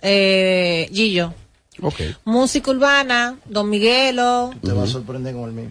eh, 0.00 0.88
Gillo. 0.92 1.34
Ok. 1.80 2.00
Música 2.24 2.70
urbana, 2.70 3.36
Don 3.44 3.68
Miguelo. 3.68 4.54
Te 4.62 4.72
va 4.72 4.84
a 4.84 4.86
sorprender 4.86 5.34
con 5.34 5.44
el 5.44 5.52
mío. 5.52 5.70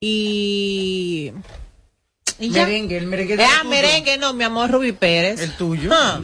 Y. 0.00 1.32
y 2.38 2.50
ya. 2.50 2.66
Merengue, 2.66 2.98
el 2.98 3.06
merengue 3.06 3.36
de 3.36 3.44
ah, 3.44 3.64
merengue, 3.64 4.16
no, 4.18 4.32
mi 4.32 4.44
amor 4.44 4.70
Rubí 4.70 4.92
Pérez. 4.92 5.40
El 5.40 5.56
tuyo. 5.56 5.90
Ah, 5.92 6.20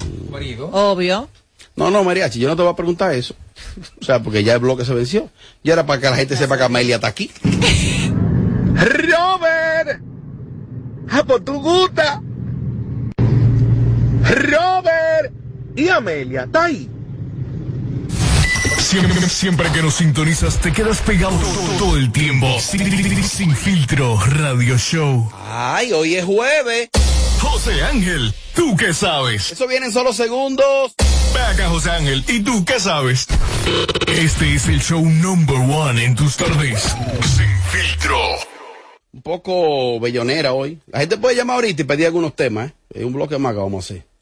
obvio. 0.73 1.29
No, 1.77 1.91
no, 1.91 2.05
Mariachi, 2.05 2.39
yo 2.39 2.49
no 2.49 2.55
te 2.55 2.63
voy 2.63 2.73
a 2.73 2.77
preguntar 2.77 3.13
eso. 3.13 3.35
O 4.01 4.05
sea, 4.05 4.23
porque 4.23 4.45
ya 4.45 4.55
el 4.55 4.61
bloque 4.61 4.85
se 4.85 4.95
venció. 4.95 5.29
Ya 5.65 5.73
era 5.73 5.87
para 5.87 6.01
que 6.01 6.11
la 6.11 6.17
gente 6.17 6.37
sepa 6.37 6.57
que 6.57 6.65
Amelia 6.65 6.97
está 6.97 7.09
aquí. 7.09 7.31
Robert. 8.75 10.01
Ah, 11.11 11.25
pues 11.27 11.45
tú 11.45 11.55
gusta. 11.55 12.23
Robert. 14.23 15.33
Y 15.75 15.89
Amelia, 15.89 16.45
está 16.45 16.65
ahí. 16.65 16.89
Siempre, 18.95 19.29
siempre 19.29 19.73
que 19.73 19.83
nos 19.83 19.95
sintonizas 19.95 20.61
te 20.61 20.73
quedas 20.73 21.01
pegado 21.01 21.37
todo, 21.37 21.79
todo 21.81 21.97
el 21.97 22.13
tiempo. 22.13 22.47
Sin, 22.61 23.25
sin 23.25 23.57
filtro 23.57 24.21
radio 24.21 24.79
show. 24.79 25.29
Ay, 25.49 25.93
hoy 25.93 26.15
es 26.15 26.25
jueves. 26.25 26.91
José 27.41 27.83
Ángel, 27.83 28.33
¿tú 28.55 28.77
qué 28.77 28.95
sabes? 28.95 29.51
Eso 29.51 29.67
viene 29.67 29.87
en 29.87 29.93
solo 29.93 30.13
segundos. 30.13 30.95
Ve 31.35 31.41
acá, 31.41 31.69
José 31.71 31.91
Ángel, 31.91 32.25
¿y 32.29 32.39
tú 32.45 32.65
qué 32.65 32.79
sabes? 32.79 33.27
Este 34.07 34.55
es 34.55 34.69
el 34.69 34.81
show 34.81 35.05
number 35.05 35.57
one 35.57 36.05
en 36.05 36.15
tus 36.15 36.37
tardes. 36.37 36.95
Sin 37.37 37.51
filtro. 37.73 38.17
Un 39.13 39.23
poco 39.23 39.99
bellonera 39.99 40.53
hoy. 40.53 40.79
La 40.87 41.01
gente 41.01 41.17
puede 41.17 41.35
llamar 41.35 41.57
ahorita 41.57 41.83
y 41.83 41.85
pedir 41.85 42.07
algunos 42.07 42.37
temas, 42.37 42.71
¿eh? 42.71 42.75
Es 42.95 43.05
un 43.05 43.13
bloque 43.13 43.39
más 43.39 43.55
que 43.55 43.59
vamos 43.59 43.91
a 43.91 43.95
hacer. 43.95 44.14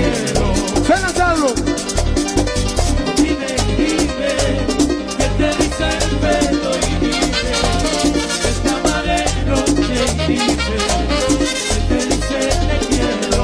cielo. 0.00 0.54
Suena 0.86 1.12
Carlos. 1.12 1.54
Vive, 3.16 3.56
vive, 3.76 4.32
que 5.18 5.26
te 5.38 5.52
riza 5.52 5.88
el 5.90 6.10
pelo 6.22 6.70
y 6.76 6.94
vive. 7.04 7.52
Esta 8.50 8.70
amarelo 8.78 9.64
que 9.64 10.02
vive, 10.28 10.78
que 11.68 11.78
te 11.88 11.98
dice 12.06 12.40
te 12.68 12.76
quiero. 12.88 13.42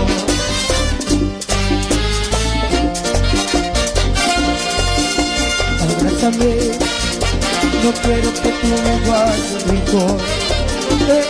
Abrázame, 5.82 6.52
no 7.82 7.90
quiero 8.02 8.28
que 8.42 8.50
tú 8.60 8.66
me 8.66 8.94
vayas 9.08 9.62
rincón. 9.68 10.18
Eh, 11.08 11.24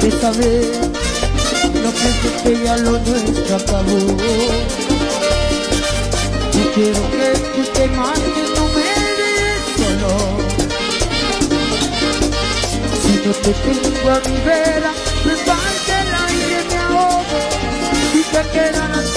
bésame 0.00 1.03
no 1.82 1.90
pienses 1.90 2.42
que 2.42 2.64
ya 2.64 2.76
lo 2.78 2.92
nuestro 2.98 3.56
acabó. 3.56 3.98
No 6.54 6.70
quiero 6.74 7.00
que 7.10 7.26
tú 7.54 7.62
te 7.74 7.86
marches, 7.88 8.48
no 8.56 8.64
me 8.74 8.88
dejes 9.18 9.62
solo. 9.76 10.12
Si 13.02 13.12
no 13.26 13.32
te 13.32 13.52
tengo 13.52 14.10
a 14.10 14.20
mi 14.28 14.36
vera, 14.44 14.92
me 15.24 15.34
falta 15.46 15.92
el 16.02 16.14
aire, 16.28 16.58
me 16.68 16.76
ahogo. 16.78 17.38
Si 18.12 18.22
te 18.22 18.42
quedas 18.52 19.13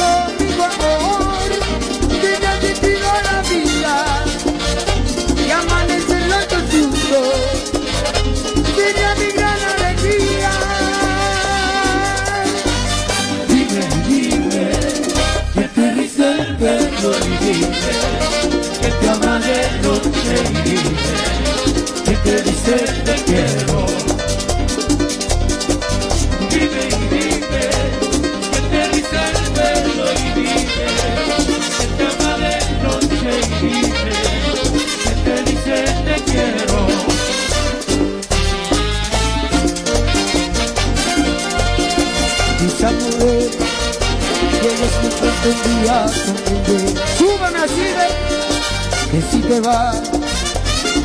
que 18.81 18.89
te 18.91 19.09
ama 19.09 19.39
de 19.39 19.57
noche 19.81 20.35
y 22.05 22.15
te 22.15 22.41
dice 22.43 22.96
te 49.47 49.59
vas, 49.61 50.01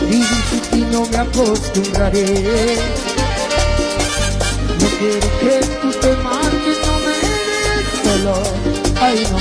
vivir 0.01 0.27
sin 0.51 0.61
ti 0.71 0.81
no 0.91 1.07
me 1.07 1.17
acostumbraré. 1.17 2.77
No 4.81 4.87
quiero 4.99 5.29
que 5.41 5.55
tú 5.81 5.89
te 6.01 6.17
marches, 6.17 6.79
no 6.87 6.95
me 7.05 7.15
dejes 7.23 7.99
solo. 8.03 8.35
Ay 9.01 9.27
no, 9.31 9.39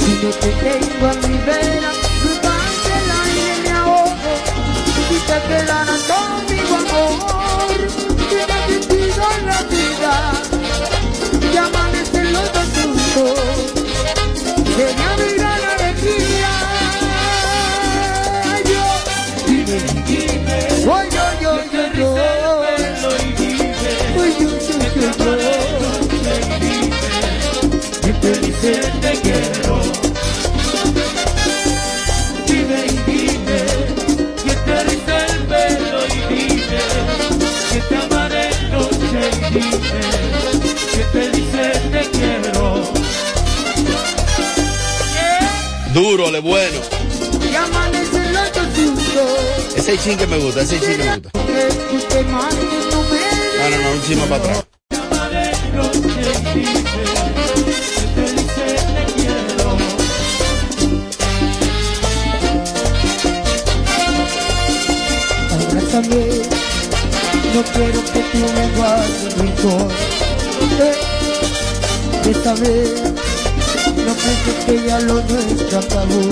si 0.00 0.12
no 0.22 0.30
te 0.42 0.50
tengo 0.64 1.06
a 1.06 1.14
mi 1.26 1.36
vera, 1.46 1.90
me 2.22 2.32
falta 2.44 2.90
el 3.00 3.08
aire, 3.22 3.54
me 3.64 3.70
ahogo. 3.70 4.32
Si 5.08 5.16
te 5.28 5.36
quedarás 5.48 6.02
conmigo, 6.10 6.74
amor, 6.76 7.35
Duro, 46.16 46.30
le 46.30 46.40
bueno. 46.40 46.80
Ese 49.76 49.98
chin 49.98 50.16
que 50.16 50.26
me 50.26 50.38
gusta, 50.38 50.62
ese 50.62 50.80
chin 50.80 50.96
que 50.96 51.04
me 51.04 51.16
gusta. 51.16 51.30
no 51.34 51.44
me 51.44 52.40
No, 53.70 53.82
no, 53.82 53.90
un 53.90 54.02
chin 54.02 54.18
más 54.20 54.28
para 54.28 54.42
atrás. 54.42 54.66
Abrázame, 65.52 66.22
no 67.54 67.62
quiero 67.74 68.00
que 68.12 68.20
tú 68.32 68.38
me 68.38 68.76
guardes 68.78 69.38
rincón. 69.38 69.88
Eh, 70.80 70.94
bésame, 72.24 73.15
no 74.06 74.14
pienses 74.14 74.64
que 74.64 74.86
ya 74.86 75.00
lo 75.00 75.14
nuestro 75.14 75.78
acabó. 75.80 76.22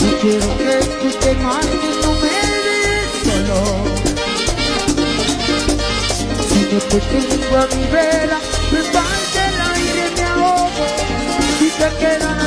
No 0.00 0.10
quiero 0.20 0.48
que 0.58 0.74
tú 1.00 1.08
te 1.20 1.34
no 1.34 2.10
me 2.22 2.36
dejes 2.66 3.10
solo. 3.24 3.58
Si 6.48 6.60
no 6.72 6.78
te 6.90 6.98
tengo 7.12 7.54
a 7.56 7.66
mi 7.74 7.84
vera, 7.92 8.38
me 8.72 8.80
falta 8.94 9.38
el 9.48 9.56
aire, 9.74 10.04
me 10.16 10.24
ahogo. 10.24 10.86
Si 11.58 11.68
te 11.78 11.88
quedarás 12.00 12.39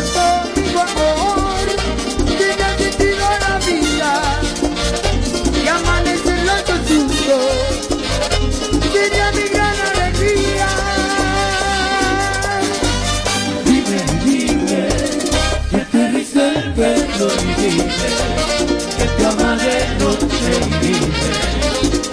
que 18.98 19.05
te 19.17 19.25
ama 19.25 19.55
de 19.57 19.75
noche 20.00 20.51
y 20.60 20.86
dime, 20.86 21.31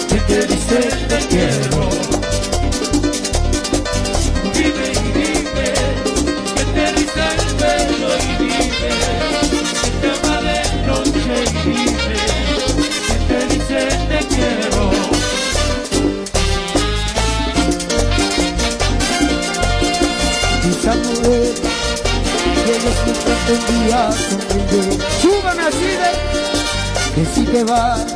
que 0.08 0.18
te 0.28 0.38
dice 0.46 0.80
te 1.08 1.18
quiero. 1.28 1.80
Dime 4.54 4.86
y 4.92 5.08
dime, 5.18 5.68
que 6.56 6.64
te 6.74 6.84
riza 6.92 7.24
el 7.34 7.42
pelo 7.60 8.10
y 8.16 8.30
dime, 8.42 8.92
que 9.82 9.90
te 10.00 10.08
ama 10.18 10.36
de 10.42 10.58
noche 10.86 11.34
y 11.44 11.68
dime, 11.68 12.18
que 13.06 13.16
te 13.28 13.38
dice 13.54 13.80
te 14.08 14.20
quiero. 14.34 14.82
Quizá 20.62 20.92
tienes 22.64 22.98
que 23.04 23.12
pronto 23.22 23.50
un 23.52 23.62
día 23.86 24.00
sonreír. 24.12 25.39
Así 25.66 25.90
de 26.02 26.12
que 27.14 27.24
si 27.34 27.44
te 27.44 27.64
vas, 27.64 28.06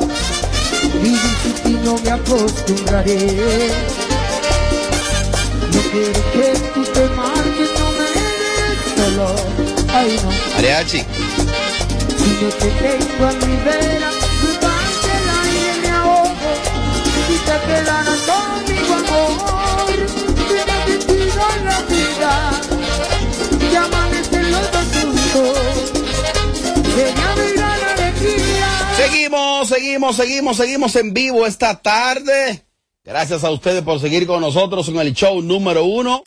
vivir 1.03 1.19
sin 1.43 1.55
ti 1.63 1.79
no 1.85 1.99
me 1.99 2.11
acostumbraré. 2.11 3.71
No 5.73 5.81
quiero 5.91 6.21
que 6.33 6.59
tú 6.75 6.85
te 6.85 7.09
marches, 7.11 7.71
no 7.79 7.87
me 7.99 8.07
dejes 8.17 8.79
solo. 8.97 9.27
Ay 9.93 10.21
no, 10.23 10.31
Mariachi. 10.55 11.01
si 12.19 12.31
no 12.41 12.49
te 12.61 12.69
tengo 12.83 13.27
a 13.27 13.33
mi 13.33 13.57
vera, 13.65 14.11
Seguimos, 29.65 30.17
seguimos, 30.17 30.17
seguimos, 30.17 30.57
seguimos 30.57 30.97
en 30.97 31.15
vivo 31.15 31.47
esta 31.47 31.81
tarde. 31.81 32.67
Gracias 33.03 33.45
a 33.45 33.51
ustedes 33.51 33.83
por 33.83 33.99
seguir 33.99 34.27
con 34.27 34.43
nosotros 34.43 34.89
en 34.89 34.99
el 34.99 35.15
show 35.15 35.41
número 35.41 35.85
uno. 35.85 36.23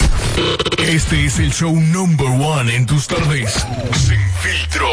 Este 0.80 1.26
es 1.26 1.38
el 1.38 1.54
show 1.54 1.72
number 1.72 2.28
one 2.28 2.76
en 2.76 2.88
tus 2.88 3.06
tardes. 3.06 3.54
Sin 3.94 4.20
filtro. 4.42 4.88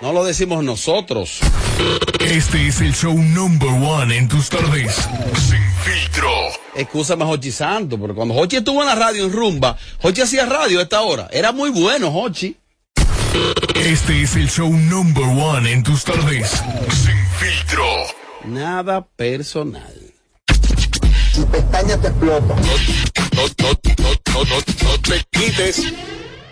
No 0.00 0.12
lo 0.12 0.22
decimos 0.22 0.62
nosotros. 0.62 1.40
Este 2.20 2.68
es 2.68 2.80
el 2.80 2.94
show 2.94 3.14
number 3.14 3.70
one 3.70 4.16
en 4.16 4.28
tus 4.28 4.48
tardes. 4.48 4.94
Sin 4.94 5.58
filtro. 5.82 6.30
Excúsame, 6.76 7.24
Jochi 7.24 7.50
Santo, 7.50 7.98
pero 8.00 8.14
cuando 8.14 8.34
Jochi 8.34 8.56
estuvo 8.56 8.82
en 8.82 8.86
la 8.86 8.94
radio 8.94 9.24
en 9.24 9.32
Rumba, 9.32 9.76
Jochi 10.00 10.20
hacía 10.20 10.46
radio 10.46 10.78
a 10.78 10.82
esta 10.84 11.00
hora. 11.00 11.28
Era 11.32 11.50
muy 11.50 11.70
bueno, 11.70 12.12
Jochi. 12.12 12.56
Este 13.74 14.22
es 14.22 14.36
el 14.36 14.48
show 14.48 14.70
number 14.72 15.24
one 15.24 15.70
en 15.70 15.82
tus 15.82 16.04
tardes. 16.04 16.62
Sin 16.90 17.16
filtro. 17.38 17.84
Nada 18.44 19.06
personal. 19.16 19.94
Tu 21.34 21.46
pestaña 21.46 21.96
te 21.98 22.08
explota. 22.08 22.54
No, 22.54 22.62
no, 23.36 23.42
no, 23.58 23.74
no, 23.98 24.44
no, 24.44 24.56
no 24.56 25.00
te 25.00 25.24
quites. 25.30 25.82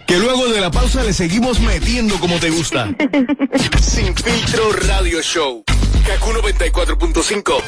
Que 0.07 0.19
luego 0.19 0.49
de 0.49 0.61
la 0.61 0.71
pausa 0.71 1.05
le 1.05 1.13
seguimos 1.13 1.61
metiendo 1.61 2.19
como 2.19 2.39
te 2.39 2.51
gusta. 2.51 2.89
Sin 3.81 4.15
filtro 4.15 4.73
radio 4.73 5.21
show. 5.21 5.65
Kaku 6.09 6.33
94.5. 6.33 7.63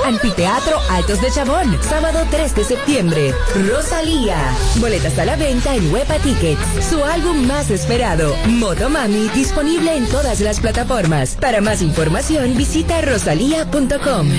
Anfiteatro 0.06 0.80
Altos 0.90 1.22
de 1.22 1.32
Chabón, 1.32 1.78
sábado 1.82 2.26
3 2.32 2.56
de 2.56 2.64
septiembre. 2.64 3.34
Rosalía. 3.68 4.38
Boletas 4.78 5.18
a 5.20 5.26
la 5.26 5.36
venta 5.36 5.76
en 5.76 5.92
Huepa 5.92 6.18
Tickets. 6.20 6.62
Su 6.90 7.04
álbum 7.04 7.46
más 7.46 7.70
esperado, 7.70 8.36
Motomami, 8.48 9.30
disponible 9.30 9.96
en 9.96 10.08
todas 10.08 10.40
las 10.40 10.60
plataformas. 10.60 11.36
Para 11.40 11.62
más 11.62 11.82
información, 11.82 12.56
visita 12.58 13.02
rosalía.com. 13.02 14.30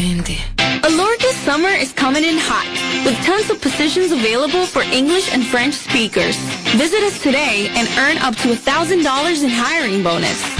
Alorca's 0.82 1.36
summer 1.44 1.70
is 1.70 1.92
coming 1.92 2.24
in 2.24 2.38
hot, 2.38 2.66
with 3.04 3.16
tons 3.24 3.50
of 3.50 3.60
positions 3.60 4.12
available 4.12 4.66
for 4.66 4.82
English 4.82 5.32
and 5.32 5.44
French 5.44 5.74
speakers. 5.74 6.36
Visit 6.76 7.02
us 7.02 7.20
today 7.22 7.70
and 7.76 7.86
earn 7.98 8.18
up 8.18 8.34
to 8.36 8.48
$1,000 8.48 9.44
in 9.44 9.50
hiring 9.50 10.02
bonus. 10.02 10.59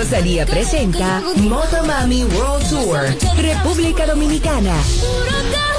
Rosalía 0.00 0.46
presenta 0.46 1.22
Motomami 1.36 2.24
World 2.24 2.70
Tour, 2.70 3.00
República 3.36 4.06
Dominicana. 4.06 4.74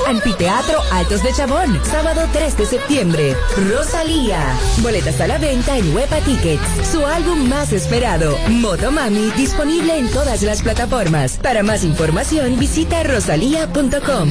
Anfiteatro 0.07 0.79
Altos 0.91 1.23
de 1.23 1.33
Chabón, 1.33 1.79
sábado 1.83 2.21
3 2.31 2.55
de 2.55 2.65
septiembre. 2.67 3.35
Rosalía. 3.67 4.37
Boletas 4.83 5.19
a 5.21 5.25
la 5.25 5.39
venta 5.39 5.75
en 5.75 5.95
Huepa 5.95 6.19
Tickets. 6.19 6.61
Su 6.91 7.03
álbum 7.03 7.49
más 7.49 7.73
esperado, 7.73 8.37
Motomami, 8.47 9.31
disponible 9.31 9.97
en 9.97 10.11
todas 10.11 10.43
las 10.43 10.61
plataformas. 10.61 11.39
Para 11.41 11.63
más 11.63 11.83
información, 11.83 12.59
visita 12.59 13.01
rosalía.com. 13.01 14.29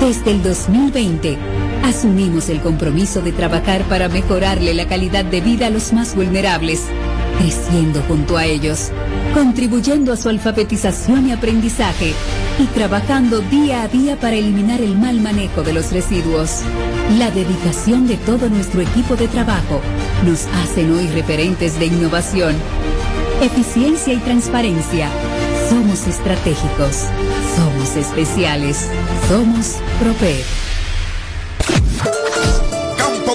Desde 0.00 0.30
el 0.32 0.42
2020, 0.42 1.38
asumimos 1.84 2.48
el 2.48 2.60
compromiso 2.60 3.20
de 3.20 3.30
trabajar 3.30 3.82
para 3.84 4.08
mejorarle 4.08 4.74
la 4.74 4.88
calidad 4.88 5.24
de 5.24 5.40
vida 5.40 5.68
a 5.68 5.70
los 5.70 5.92
más 5.92 6.16
vulnerables, 6.16 6.86
creciendo 7.40 8.02
junto 8.06 8.36
a 8.36 8.44
ellos, 8.44 8.90
contribuyendo 9.32 10.12
a 10.12 10.16
su 10.16 10.28
alfabetización 10.28 11.28
y 11.28 11.32
aprendizaje 11.32 12.12
y 12.58 12.66
trabajando 12.66 13.40
día 13.40 13.82
a 13.82 13.88
día 13.88 14.16
para 14.16 14.36
eliminar 14.36 14.80
el 14.82 14.96
mal 14.96 15.20
manejo 15.20 15.62
de 15.62 15.72
los 15.72 15.90
residuos. 15.90 16.60
La 17.18 17.30
dedicación 17.30 18.06
de 18.06 18.16
todo 18.18 18.48
nuestro 18.48 18.82
equipo 18.82 19.16
de 19.16 19.26
trabajo 19.28 19.80
nos 20.24 20.46
hacen 20.62 20.92
hoy 20.92 21.06
referentes 21.08 21.78
de 21.78 21.86
innovación, 21.86 22.54
eficiencia 23.40 24.12
y 24.12 24.18
transparencia. 24.18 25.08
Somos 25.70 26.06
estratégicos, 26.06 27.06
somos 27.56 27.96
especiales, 27.96 28.88
somos 29.28 29.76
Proper. 29.98 30.69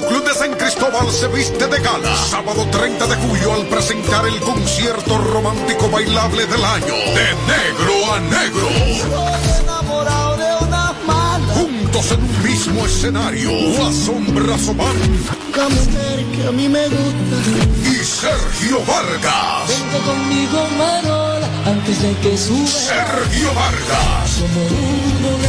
Club 0.01 0.25
de 0.25 0.33
San 0.33 0.53
Cristóbal 0.55 1.09
se 1.09 1.27
viste 1.29 1.67
de 1.67 1.79
gala. 1.79 2.15
Sábado 2.17 2.67
30 2.69 3.07
de 3.07 3.15
julio 3.15 3.53
al 3.53 3.65
presentar 3.67 4.27
el 4.27 4.37
concierto 4.41 5.17
romántico 5.17 5.89
bailable 5.89 6.45
del 6.45 6.65
año. 6.65 6.93
De 6.93 7.27
negro 7.47 8.13
a 8.13 8.19
negro. 8.19 8.67
Juntos 11.53 12.11
en 12.11 12.23
un 12.23 12.43
mismo 12.43 12.85
escenario. 12.85 13.51
La 15.55 15.69
mujer 15.69 16.25
que 16.35 16.47
a 16.47 16.51
mí 16.51 16.67
me 16.67 16.87
gusta. 16.89 17.89
y 17.89 17.95
Sergio 18.03 18.83
Vargas. 18.85 19.69
Vente 19.69 19.99
conmigo, 20.05 20.67
Marola, 20.77 21.47
antes 21.65 22.01
de 22.01 22.13
que 22.17 22.37
suba. 22.37 22.67
Sergio 22.67 23.53
Vargas. 23.53 24.41
Como 24.41 24.61
un 24.65 25.44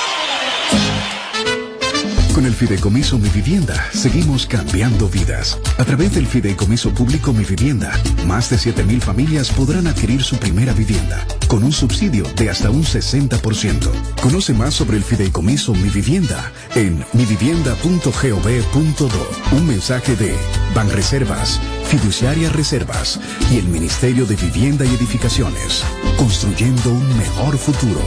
Con 2.35 2.45
el 2.45 2.53
Fideicomiso 2.53 3.17
Mi 3.17 3.29
Vivienda 3.29 3.89
seguimos 3.93 4.45
cambiando 4.45 5.07
vidas. 5.07 5.57
A 5.77 5.85
través 5.85 6.15
del 6.15 6.27
Fideicomiso 6.27 6.93
Público 6.93 7.31
Mi 7.31 7.45
Vivienda, 7.45 7.97
más 8.27 8.49
de 8.49 8.57
7.000 8.57 8.99
familias 8.99 9.49
podrán 9.51 9.87
adquirir 9.87 10.21
su 10.21 10.35
primera 10.35 10.73
vivienda 10.73 11.25
con 11.47 11.63
un 11.63 11.71
subsidio 11.71 12.25
de 12.35 12.49
hasta 12.49 12.71
un 12.71 12.83
60%. 12.83 13.89
Conoce 14.21 14.53
más 14.53 14.73
sobre 14.73 14.97
el 14.97 15.03
Fideicomiso 15.05 15.73
Mi 15.75 15.87
Vivienda 15.87 16.51
en 16.75 17.05
mivivienda.gov.do. 17.13 19.29
Un 19.53 19.65
mensaje 19.65 20.17
de 20.17 20.35
Banreservas, 20.75 21.61
Fiduciaria 21.85 22.49
Reservas 22.49 23.17
y 23.49 23.59
el 23.59 23.69
Ministerio 23.69 24.25
de 24.25 24.35
Vivienda 24.35 24.83
y 24.83 24.93
Edificaciones, 24.93 25.85
construyendo 26.17 26.91
un 26.91 27.17
mejor 27.17 27.57
futuro. 27.57 28.01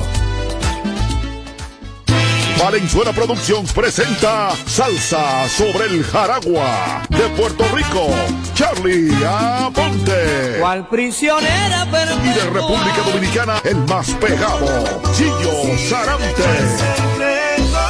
Valenzuela 2.59 3.13
Productions 3.13 3.73
presenta 3.73 4.51
Salsa 4.67 5.49
sobre 5.49 5.85
el 5.87 6.03
Jaragua 6.03 7.03
de 7.09 7.29
Puerto 7.41 7.65
Rico, 7.75 8.09
Charlie 8.55 9.13
Aponte. 9.25 10.57
Cual 10.59 10.89
prisionera 10.89 11.87
Y 12.25 12.35
de 12.35 12.51
República 12.51 13.03
Dominicana, 13.07 13.61
el 13.65 13.77
más 13.87 14.11
pegado, 14.15 15.03
Chillo 15.15 15.79
Sarante. 15.89 16.98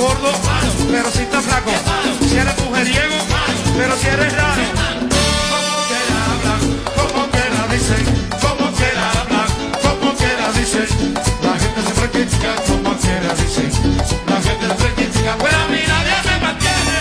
Gordo, 0.00 0.32
pero 0.90 1.10
si 1.10 1.22
estás 1.22 1.44
flaco. 1.44 1.70
Si 2.28 2.36
eres 2.36 2.58
mujeriego, 2.64 3.16
pero 3.76 3.96
si 3.98 4.06
eres 4.08 4.32
raro. 4.34 4.62
Como 5.52 5.86
quiera 5.88 6.16
hablan, 6.32 6.60
como 6.96 7.30
quiera 7.30 7.68
dicen, 7.72 8.04
como 8.40 8.72
quiera 8.72 9.12
hablan, 9.20 9.48
como 9.82 10.14
quiera 10.16 10.50
dicen. 10.52 10.88
La 11.42 11.58
gente 11.58 11.82
siempre 11.82 12.10
critica 12.10 12.54
como 12.66 12.96
quiera 12.96 13.34
dicen. 13.34 13.70
La 14.26 14.40
gente 14.40 14.66
siempre 14.66 14.94
critica, 14.94 15.36
pero 15.38 15.56
a 15.56 15.68
mí 15.68 15.80
nadie 15.86 16.14
me 16.24 16.38
mantiene. 16.40 16.98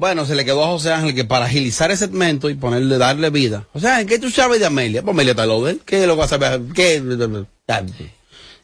Bueno, 0.00 0.24
se 0.24 0.34
le 0.34 0.46
quedó 0.46 0.64
a 0.64 0.68
José 0.68 0.92
Ángel 0.94 1.14
que 1.14 1.24
para 1.26 1.44
agilizar 1.44 1.90
el 1.90 1.98
segmento 1.98 2.48
y 2.48 2.54
ponerle, 2.54 2.96
darle 2.96 3.28
vida. 3.28 3.66
O 3.74 3.80
sea, 3.80 4.02
¿qué 4.06 4.18
tú 4.18 4.30
sabes 4.30 4.58
de 4.58 4.64
Amelia? 4.64 5.02
Pues 5.02 5.12
Amelia 5.14 5.32
está 5.32 5.44
lo 5.44 5.62
de 5.62 5.72
él. 5.72 5.82
¿Qué 5.84 6.06
lo 6.06 6.14
que 6.14 6.20
va 6.20 6.24
a 6.24 6.28
saber? 6.28 6.58
¿Qué? 6.74 7.02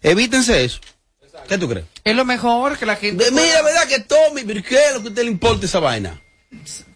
Evítense 0.03 0.65
eso. 0.65 0.81
¿Qué 1.47 1.59
tú 1.59 1.69
crees? 1.69 1.85
Es 2.05 2.17
lo 2.17 2.25
mejor 2.25 2.79
que 2.79 2.87
la 2.87 2.97
gente... 2.97 3.23
De- 3.27 3.31
Mira, 3.33 3.61
¿verdad 3.61 3.87
que 3.87 4.01
Tommy? 4.01 4.45
¿Pero 4.45 4.63
qué 4.63 4.77
es 4.87 4.95
lo 4.95 5.01
que 5.03 5.09
a 5.09 5.11
usted 5.11 5.25
le 5.25 5.31
importa 5.31 5.67
esa 5.67 5.79
vaina? 5.79 6.19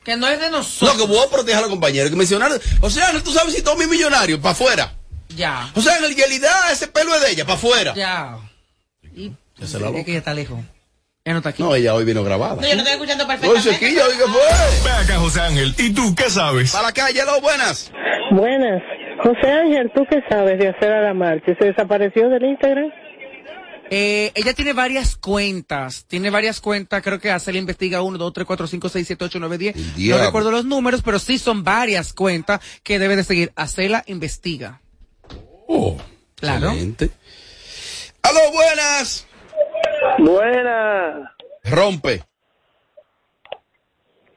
Que 0.05 0.17
no 0.17 0.27
es 0.27 0.41
de 0.41 0.51
nosotros. 0.51 0.97
No, 0.97 1.07
que 1.07 1.13
voy 1.13 1.23
a 1.27 1.31
proteger 1.31 1.59
a 1.59 1.61
los 1.61 1.71
compañeros. 1.71 2.09
Que 2.11 2.17
mencionaron. 2.17 2.59
O 2.81 2.89
sea, 2.89 3.13
tú 3.23 3.33
sabes 3.33 3.55
si 3.55 3.61
Tommy 3.61 3.83
es 3.85 3.91
millonario, 3.91 4.41
para 4.41 4.53
afuera. 4.53 4.95
Ya. 5.37 5.71
O 5.75 5.83
sea, 5.83 5.99
en 5.99 6.17
realidad 6.17 6.73
ese 6.73 6.89
pelo 6.89 7.15
es 7.15 7.21
de 7.21 7.31
ella, 7.33 7.45
para 7.45 7.57
afuera. 7.59 7.95
Ya. 7.95 8.39
Y 9.15 9.33
Ya 9.59 9.67
se 9.67 9.79
la 9.79 9.93
que 9.93 10.01
ella 10.01 10.19
está 10.19 10.33
lejos. 10.33 10.59
Ella 11.31 11.35
no 11.35 11.39
está 11.39 11.51
aquí. 11.51 11.63
No, 11.63 11.75
ella 11.77 11.95
hoy 11.95 12.05
vino 12.05 12.25
grabada. 12.25 12.57
No, 12.57 12.63
yo 12.63 12.75
no 12.75 12.83
estoy 12.83 12.93
escuchando 12.95 13.25
Oye, 13.25 13.39
perfectamente. 13.39 13.73
Sequilla, 13.79 14.05
oiga, 14.05 14.25
fue. 14.27 14.85
Ve 14.85 14.91
acá, 14.91 15.17
José 15.21 15.41
Ángel. 15.41 15.75
¿Y 15.79 15.95
tú 15.95 16.13
qué 16.17 16.29
sabes? 16.29 16.73
Para 16.73 16.89
la 16.89 16.93
calle, 16.93 17.25
lo 17.25 17.41
buenas. 17.41 17.93
Buenas. 18.33 18.83
José 19.23 19.49
Ángel, 19.53 19.93
¿tú 19.95 20.05
qué 20.11 20.23
sabes 20.29 20.59
de 20.59 20.69
hacer 20.71 20.91
a 20.93 21.03
la 21.03 21.15
marcha? 21.15 21.55
¿Se 21.57 21.67
desapareció 21.67 22.29
del 22.29 22.45
Instagram? 22.47 22.91
Eh, 23.93 24.33
ella 24.35 24.55
tiene 24.55 24.73
varias 24.73 25.15
cuentas, 25.17 26.05
tiene 26.09 26.31
varias 26.31 26.61
cuentas, 26.61 27.01
creo 27.03 27.21
que 27.21 27.31
hace, 27.31 27.53
le 27.53 27.59
investiga 27.61 28.03
1, 28.03 28.19
2, 28.19 28.33
3, 28.33 28.47
4, 28.47 28.67
5, 28.67 28.89
6, 28.89 29.07
7, 29.07 29.25
8, 29.25 29.39
9, 29.41 29.59
10. 29.59 29.77
No 30.11 30.19
recuerdo 30.19 30.51
los 30.51 30.65
números, 30.65 31.03
pero 31.05 31.19
sí 31.21 31.39
son 31.39 31.63
varias 31.63 32.13
cuentas 32.13 32.61
que 32.83 32.99
debe 32.99 33.15
de 33.15 33.25
seguir. 33.25 33.53
Hacela 33.55 34.03
investiga. 34.07 34.81
Oh, 35.69 35.97
Claro. 36.37 36.69
excelente. 36.71 37.11
¡Aló, 38.23 38.41
buenas! 38.53 39.27
Buenas. 40.19 41.31
Rompe. 41.65 42.23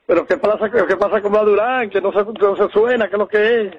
Pero 0.06 0.28
¿qué 0.28 0.38
pasa, 0.38 0.70
qué 0.70 0.98
pasa 0.98 1.22
con 1.22 1.32
Madurán? 1.32 1.90
Que 1.90 2.02
no 2.02 2.12
se, 2.12 2.20
no 2.24 2.56
se 2.56 2.74
suena, 2.74 3.08
¿qué 3.08 3.16
es 3.16 3.20
lo 3.20 3.28
que 3.28 3.62
es? 3.62 3.74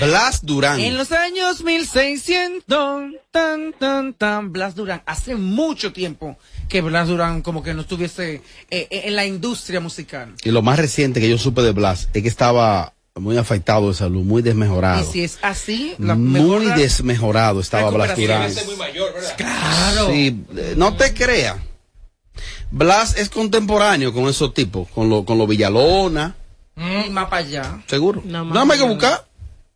Blas 0.00 0.44
Durán. 0.44 0.80
En 0.80 0.98
los 0.98 1.12
años 1.12 1.64
1600, 1.64 3.14
tan, 3.30 3.72
tan, 3.72 4.12
tan, 4.12 4.52
Blas 4.52 4.74
Durán. 4.74 5.02
Hace 5.06 5.34
mucho 5.34 5.92
tiempo 5.92 6.36
que 6.68 6.82
Blas 6.82 7.08
Durán 7.08 7.40
como 7.40 7.62
que 7.62 7.72
no 7.72 7.80
estuviese 7.80 8.34
eh, 8.34 8.42
eh, 8.70 9.02
en 9.04 9.16
la 9.16 9.24
industria 9.24 9.80
musical. 9.80 10.34
Y 10.44 10.50
lo 10.50 10.62
más 10.62 10.78
reciente 10.78 11.20
que 11.20 11.30
yo 11.30 11.38
supe 11.38 11.62
de 11.62 11.72
Blas 11.72 12.10
es 12.12 12.22
que 12.22 12.28
estaba 12.28 12.92
muy 13.18 13.36
afectado 13.36 13.88
de 13.88 13.94
salud, 13.94 14.22
muy 14.24 14.42
desmejorado. 14.42 15.00
Y 15.02 15.12
si 15.12 15.24
es 15.24 15.38
así, 15.42 15.94
la 15.98 16.14
Muy 16.14 16.66
desmejorado 16.66 17.60
estaba 17.60 17.90
Blas 17.90 18.16
Durán. 18.16 18.52
Claro. 19.36 20.06
Sí, 20.10 20.44
eh, 20.56 20.74
no 20.76 20.94
te 20.96 21.12
creas. 21.14 21.56
Blas 22.70 23.16
es 23.16 23.28
contemporáneo 23.30 24.12
con 24.12 24.28
esos 24.28 24.52
tipos, 24.54 24.88
con 24.90 25.08
lo, 25.08 25.24
con 25.24 25.38
los 25.38 25.48
Villalona, 25.48 26.34
Y 26.76 27.10
más 27.10 27.26
para 27.28 27.38
allá. 27.46 27.82
seguro. 27.86 28.22
No, 28.24 28.44
No, 28.44 28.66
más 28.66 28.78
hay 28.78 28.84
que 28.84 28.88
buscar. 28.92 29.26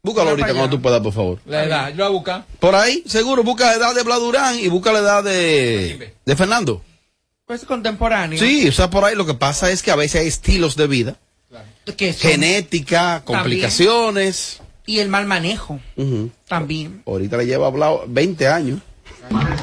Búscalo 0.05 0.31
ahorita 0.31 0.49
cuando 0.49 0.71
tú 0.71 0.83
puedas, 0.83 1.01
por 1.01 1.13
favor. 1.13 1.39
La 1.47 1.65
edad, 1.65 1.91
yo 1.91 1.99
la 1.99 2.09
voy 2.09 2.17
a 2.17 2.19
buscar. 2.19 2.45
Por 2.59 2.75
ahí, 2.75 3.05
seguro, 3.07 3.45
busca 3.45 3.67
la 3.67 3.75
edad 3.75 3.95
de 3.95 4.03
Blas 4.03 4.19
Durán 4.19 4.59
y 4.59 4.67
busca 4.69 4.93
la 4.93 4.99
edad 4.99 5.23
de, 5.25 6.15
de 6.25 6.37
Fernando. 6.37 6.83
Pues 7.47 7.65
contemporáneo. 7.65 8.39
Sí, 8.39 8.69
o 8.69 8.73
sea, 8.73 8.91
por 8.91 9.05
ahí 9.05 9.15
lo 9.15 9.27
que 9.27 9.35
pasa 9.35 9.71
es 9.71 9.83
que 9.83 9.91
a 9.93 9.97
veces 9.97 10.21
hay 10.23 10.27
estilos 10.27 10.75
de 10.77 10.87
vida, 10.89 11.17
Que 11.97 12.13
son- 12.13 12.31
genética, 12.31 13.23
complicaciones. 13.25 14.61
Y 14.87 14.99
el 14.99 15.09
mal 15.09 15.27
manejo 15.27 15.81
también. 16.49 17.03
Ahorita 17.07 17.37
le 17.37 17.47
lleva 17.47 17.67
hablado 17.69 18.05
20 18.09 18.49
años. 18.49 18.81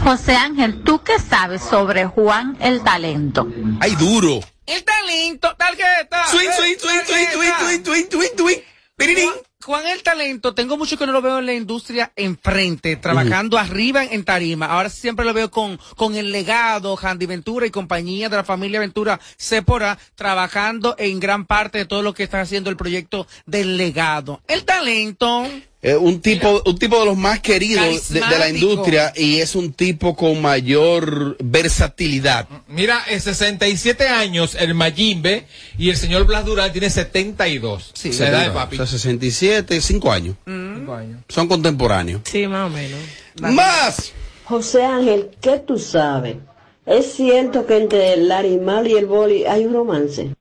José 0.03 0.35
Ángel, 0.35 0.81
¿tú 0.83 1.01
qué 1.03 1.19
sabes 1.19 1.61
sobre 1.61 2.05
Juan 2.05 2.57
el 2.61 2.81
Talento? 2.81 3.47
¡Ay, 3.81 3.95
duro! 3.95 4.39
El 4.65 4.83
talento, 4.83 5.53
tarjeta. 5.57 6.25
Swing, 6.27 6.49
swing, 6.57 6.75
swing, 6.79 7.01
swing, 7.05 7.27
swing, 7.33 7.51
swing, 7.59 7.83
swing, 7.83 8.29
swing, 8.37 8.59
swing. 9.05 9.29
Juan 9.65 9.85
el 9.87 10.03
talento, 10.03 10.53
tengo 10.55 10.77
mucho 10.77 10.97
que 10.97 11.05
no 11.05 11.11
lo 11.11 11.21
veo 11.21 11.39
en 11.39 11.45
la 11.45 11.53
industria 11.53 12.13
enfrente, 12.15 12.95
trabajando 12.95 13.57
arriba 13.57 14.05
en, 14.05 14.13
en 14.13 14.23
tarima. 14.23 14.67
Ahora 14.67 14.87
siempre 14.87 15.25
lo 15.25 15.33
veo 15.33 15.51
con, 15.51 15.77
con 15.97 16.15
el 16.15 16.31
legado, 16.31 16.97
Handy 16.97 17.25
Ventura 17.25 17.65
y 17.65 17.69
compañía 17.69 18.29
de 18.29 18.37
la 18.37 18.45
familia 18.45 18.79
Ventura 18.79 19.19
Sepora, 19.35 19.99
trabajando 20.15 20.95
en 20.97 21.19
gran 21.19 21.45
parte 21.45 21.79
de 21.79 21.85
todo 21.85 22.03
lo 22.03 22.13
que 22.13 22.23
está 22.23 22.39
haciendo 22.39 22.69
el 22.69 22.77
proyecto 22.77 23.27
del 23.45 23.75
legado. 23.75 24.41
El 24.47 24.63
talento, 24.63 25.45
Eh, 25.81 25.95
un 25.95 26.19
tipo, 26.19 26.61
un 26.65 26.77
tipo 26.77 26.99
de 26.99 27.05
los 27.05 27.15
más 27.15 27.39
queridos 27.39 28.09
de, 28.09 28.19
de 28.19 28.37
la 28.37 28.49
industria 28.49 29.13
y 29.15 29.39
es 29.39 29.55
un 29.55 29.71
tipo 29.71 30.13
con 30.13 30.41
mayor 30.41 31.37
versatilidad. 31.41 32.49
Mira, 32.67 33.01
en 33.07 33.21
67 33.21 34.05
años 34.09 34.55
el 34.55 34.73
Mayimbe 34.73 35.45
y 35.77 35.89
el 35.89 35.95
señor 35.95 36.25
Blas 36.25 36.43
Durán 36.43 36.73
tiene 36.73 36.89
72. 36.89 37.91
Sí. 37.93 38.11
La 38.19 38.27
edad 38.27 38.43
de 38.47 38.51
papi. 38.51 38.75
O 38.75 38.77
sea, 38.79 38.87
67, 38.87 39.79
5 39.79 40.11
años. 40.11 40.35
Cinco 40.45 40.93
años. 40.93 41.23
Son 41.29 41.47
contemporáneos. 41.47 42.23
Sí, 42.25 42.45
más 42.45 42.69
o 42.69 42.73
menos. 42.73 42.99
¡Más! 43.39 44.11
José 44.43 44.83
Ángel, 44.83 45.29
¿qué 45.39 45.59
tú 45.59 45.77
sabes? 45.77 46.35
¿Es 46.85 47.13
cierto 47.13 47.65
que 47.65 47.77
entre 47.77 48.13
el 48.13 48.27
Larimal 48.27 48.87
y 48.87 48.97
el 48.97 49.05
Boli 49.05 49.45
hay 49.45 49.65
un 49.65 49.73
romance? 49.73 50.31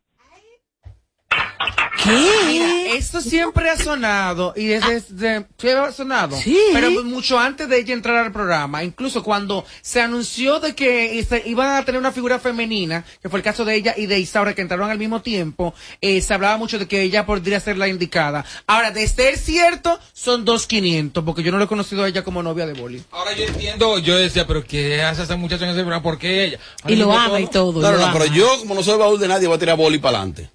Mira, 2.08 2.94
esto 2.94 3.20
siempre 3.20 3.68
ha 3.70 3.76
sonado 3.76 4.52
y 4.56 4.66
desde, 4.66 4.94
desde- 5.08 5.46
sí 5.58 5.68
ha 5.68 5.92
sonado, 5.92 6.36
pero 6.72 7.04
mucho 7.04 7.38
antes 7.38 7.68
de 7.68 7.78
ella 7.78 7.94
entrar 7.94 8.16
al 8.24 8.32
programa, 8.32 8.82
incluso 8.82 9.22
cuando 9.22 9.64
se 9.82 10.00
anunció 10.00 10.60
de 10.60 10.74
que 10.74 11.24
se- 11.28 11.42
iban 11.46 11.76
a 11.76 11.84
tener 11.84 11.98
una 12.00 12.12
figura 12.12 12.38
femenina, 12.38 13.04
que 13.22 13.28
fue 13.28 13.38
el 13.40 13.44
caso 13.44 13.64
de 13.64 13.74
ella 13.76 13.94
y 13.96 14.06
de 14.06 14.18
Isaura 14.18 14.54
que 14.54 14.62
entraron 14.62 14.90
al 14.90 14.98
mismo 14.98 15.20
tiempo, 15.22 15.74
eh, 16.00 16.20
se 16.20 16.34
hablaba 16.34 16.56
mucho 16.56 16.78
de 16.78 16.86
que 16.88 17.02
ella 17.02 17.26
podría 17.26 17.60
ser 17.60 17.76
la 17.78 17.88
indicada. 17.88 18.44
Ahora, 18.66 18.90
de 18.90 19.06
ser 19.06 19.36
cierto, 19.38 19.98
son 20.12 20.44
dos 20.44 20.66
quinientos, 20.66 21.24
porque 21.24 21.42
yo 21.42 21.52
no 21.52 21.58
lo 21.58 21.64
he 21.64 21.68
conocido 21.68 22.04
a 22.04 22.08
ella 22.08 22.22
como 22.24 22.42
novia 22.42 22.66
de 22.66 22.72
Boli. 22.74 23.02
Ahora 23.10 23.32
yo 23.34 23.44
entiendo, 23.44 23.98
yo 23.98 24.16
decía, 24.16 24.46
pero 24.46 24.64
¿qué 24.64 25.02
hace 25.02 25.22
esa 25.22 25.36
muchacha 25.36 25.64
en 25.64 25.70
ese 25.70 25.80
programa? 25.80 26.02
¿Por 26.02 26.18
qué 26.18 26.44
ella? 26.44 26.58
Y 26.86 26.96
lo 26.96 27.12
ama 27.12 27.40
y 27.40 27.46
todo. 27.46 27.80
No, 27.80 27.92
no, 27.92 27.98
no, 27.98 28.12
pero 28.12 28.26
yo, 28.26 28.58
como 28.60 28.74
no 28.74 28.82
soy 28.82 28.98
baúl 28.98 29.18
de 29.20 29.28
nadie, 29.28 29.46
voy 29.46 29.56
a 29.56 29.60
tirar 29.60 29.76
boli 29.76 29.98
para 29.98 30.18
adelante. 30.18 30.48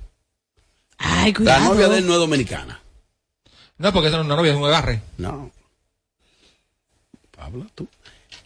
Ay, 1.06 1.34
La 1.40 1.60
novia 1.60 1.90
de 1.90 1.98
él 2.00 2.08
no 2.08 2.14
es 2.14 2.20
dominicana. 2.20 2.80
No, 3.78 3.92
porque 3.92 4.08
esa 4.08 4.18
no 4.18 4.24
es 4.24 4.28
una 4.28 4.36
novia, 4.38 4.52
es 4.54 4.58
un 4.58 4.66
agarre. 4.66 5.02
No. 5.18 5.52
Habla 7.38 7.66
tú. 7.76 7.88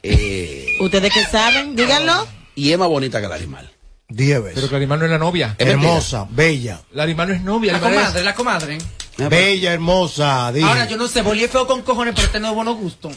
Eh, 0.01 0.77
Ustedes 0.81 1.13
que 1.13 1.23
saben, 1.25 1.75
díganlo. 1.75 2.27
y 2.55 2.71
es 2.71 2.77
más 2.79 2.87
bonita 2.87 3.21
que 3.21 3.27
la 3.27 3.35
animal. 3.35 3.69
Diez 4.09 4.41
veces. 4.41 4.55
Pero 4.55 4.67
Clarimar 4.69 4.99
no 4.99 5.05
es 5.05 5.11
la 5.11 5.17
novia. 5.17 5.55
Es 5.57 5.67
mentira. 5.67 5.89
Hermosa, 5.91 6.27
bella. 6.29 6.79
Clarimar 6.91 7.27
no 7.27 7.33
es 7.33 7.41
novia. 7.41 7.73
La 7.73 7.79
Clarimar 7.79 8.03
es- 8.03 8.07
comadre, 8.09 8.23
la 8.25 8.35
comadre. 8.35 8.77
Bella, 9.29 9.73
hermosa. 9.73 10.51
dije. 10.53 10.65
Ahora, 10.65 10.85
yo 10.87 10.95
no 10.95 11.07
sé, 11.07 11.23
Boli 11.23 11.43
es 11.43 11.49
feo 11.51 11.65
con 11.65 11.81
cojones, 11.81 12.13
pero 12.15 12.27
este 12.27 12.39
no 12.39 12.49
es 12.49 12.53
bueno 12.55 12.75
gusto. 12.75 13.09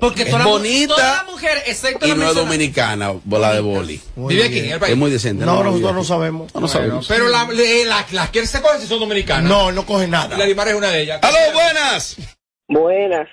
Porque 0.00 0.24
las 0.24 0.42
mu- 0.44 0.50
bonita 0.52 0.94
todas 0.94 1.16
las 1.18 1.26
mujeres, 1.26 1.64
excepto 1.66 2.06
Y 2.06 2.08
la 2.08 2.14
no 2.16 2.28
es 2.30 2.34
dominicana, 2.34 3.12
bola 3.24 3.52
de 3.52 3.60
boli. 3.60 4.00
Vive 4.16 4.44
aquí 4.44 4.60
en 4.60 4.70
el 4.72 4.80
país. 4.80 4.92
Es 4.92 4.98
muy 4.98 5.10
decente. 5.10 5.44
No, 5.44 5.62
nosotros 5.62 5.94
no 5.94 6.04
sabemos. 6.04 6.54
No, 6.54 6.62
no 6.62 6.68
sabemos. 6.68 7.06
Pero 7.06 7.28
la- 7.28 7.44
le- 7.52 7.84
la- 7.84 8.06
las 8.12 8.30
que 8.30 8.38
él 8.38 8.46
se 8.48 8.62
coge 8.62 8.80
si 8.80 8.86
son 8.86 8.98
dominicanas. 9.00 9.44
No, 9.44 9.70
no 9.70 9.84
coge 9.84 10.08
nada. 10.08 10.34
Clarimar 10.36 10.68
es 10.68 10.74
una 10.74 10.88
de 10.88 11.02
ellas. 11.02 11.20
¡Aló, 11.22 11.36
buenas! 11.52 12.16
Buenas. 12.68 13.28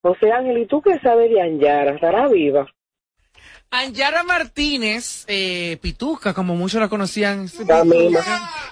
José 0.00 0.32
Ángel, 0.32 0.56
¿y 0.58 0.66
tú 0.66 0.80
qué 0.80 0.98
sabes 1.00 1.28
de 1.30 1.42
Anyara? 1.42 1.94
¿Estará 1.94 2.26
viva? 2.28 2.66
Anyara 3.70 4.22
Martínez, 4.22 5.24
eh, 5.26 5.76
Pituca, 5.82 6.32
como 6.32 6.56
muchos 6.56 6.80
la 6.80 6.88
conocían. 6.88 7.50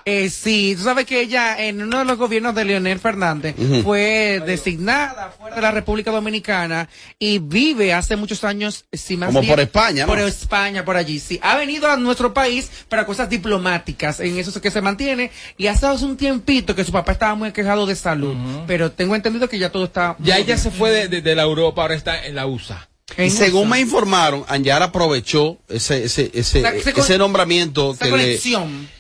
Eh, 0.07 0.31
sí, 0.31 0.75
tú 0.75 0.85
sabes 0.85 1.05
que 1.05 1.21
ella 1.21 1.63
en 1.63 1.83
uno 1.83 1.99
de 1.99 2.05
los 2.07 2.17
gobiernos 2.17 2.55
de 2.55 2.65
Leonel 2.65 2.99
Fernández 2.99 3.55
fue 3.85 4.43
designada 4.47 5.35
fuera 5.39 5.57
de 5.57 5.61
la 5.63 5.71
República 5.71 6.11
Dominicana 6.11 6.89
y 7.19 7.41
vive 7.41 7.93
hace 7.93 8.17
muchos 8.17 8.43
años, 8.45 8.87
si 8.91 9.19
más 9.19 9.27
Como 9.29 9.41
bien, 9.43 9.53
por 9.53 9.61
España, 9.61 10.07
¿no? 10.07 10.09
Por 10.09 10.19
España, 10.21 10.85
por 10.85 10.97
allí, 10.97 11.21
sí. 11.21 11.39
Ha 11.43 11.57
venido 11.57 11.91
a 11.91 11.97
nuestro 11.99 12.33
país 12.33 12.71
para 12.89 13.05
cosas 13.05 13.29
diplomáticas, 13.29 14.21
en 14.21 14.39
eso 14.39 14.51
es 14.51 14.59
que 14.61 14.71
se 14.71 14.81
mantiene, 14.81 15.31
y 15.59 15.67
hace 15.67 15.87
un 15.87 16.17
tiempito 16.17 16.75
que 16.75 16.85
su 16.85 16.93
papá 16.93 17.13
estaba 17.13 17.35
muy 17.35 17.53
quejado 17.53 17.85
de 17.85 17.97
salud, 17.97 18.35
pero 18.67 18.93
tengo 18.93 19.15
entendido 19.15 19.47
que 19.49 19.59
ya 19.59 19.71
todo 19.71 19.85
está... 19.85 20.17
Ya 20.21 20.39
ella 20.39 20.57
se 20.57 20.71
fue 20.71 20.91
de, 20.91 21.09
de- 21.09 21.21
de 21.21 21.35
la 21.35 21.43
Europa, 21.43 21.83
ahora 21.83 21.95
está 21.97 22.25
en 22.25 22.35
la 22.35 22.47
USA. 22.47 22.89
Y 23.19 23.31
según 23.31 23.69
me 23.69 23.81
informaron, 23.81 24.45
Anyara 24.49 24.87
aprovechó 24.87 25.59
ese, 25.69 26.05
ese, 26.05 26.31
ese, 26.35 26.63
ese 26.97 27.19
nombramiento 27.19 27.97
que, 27.99 28.11
le, 28.11 28.41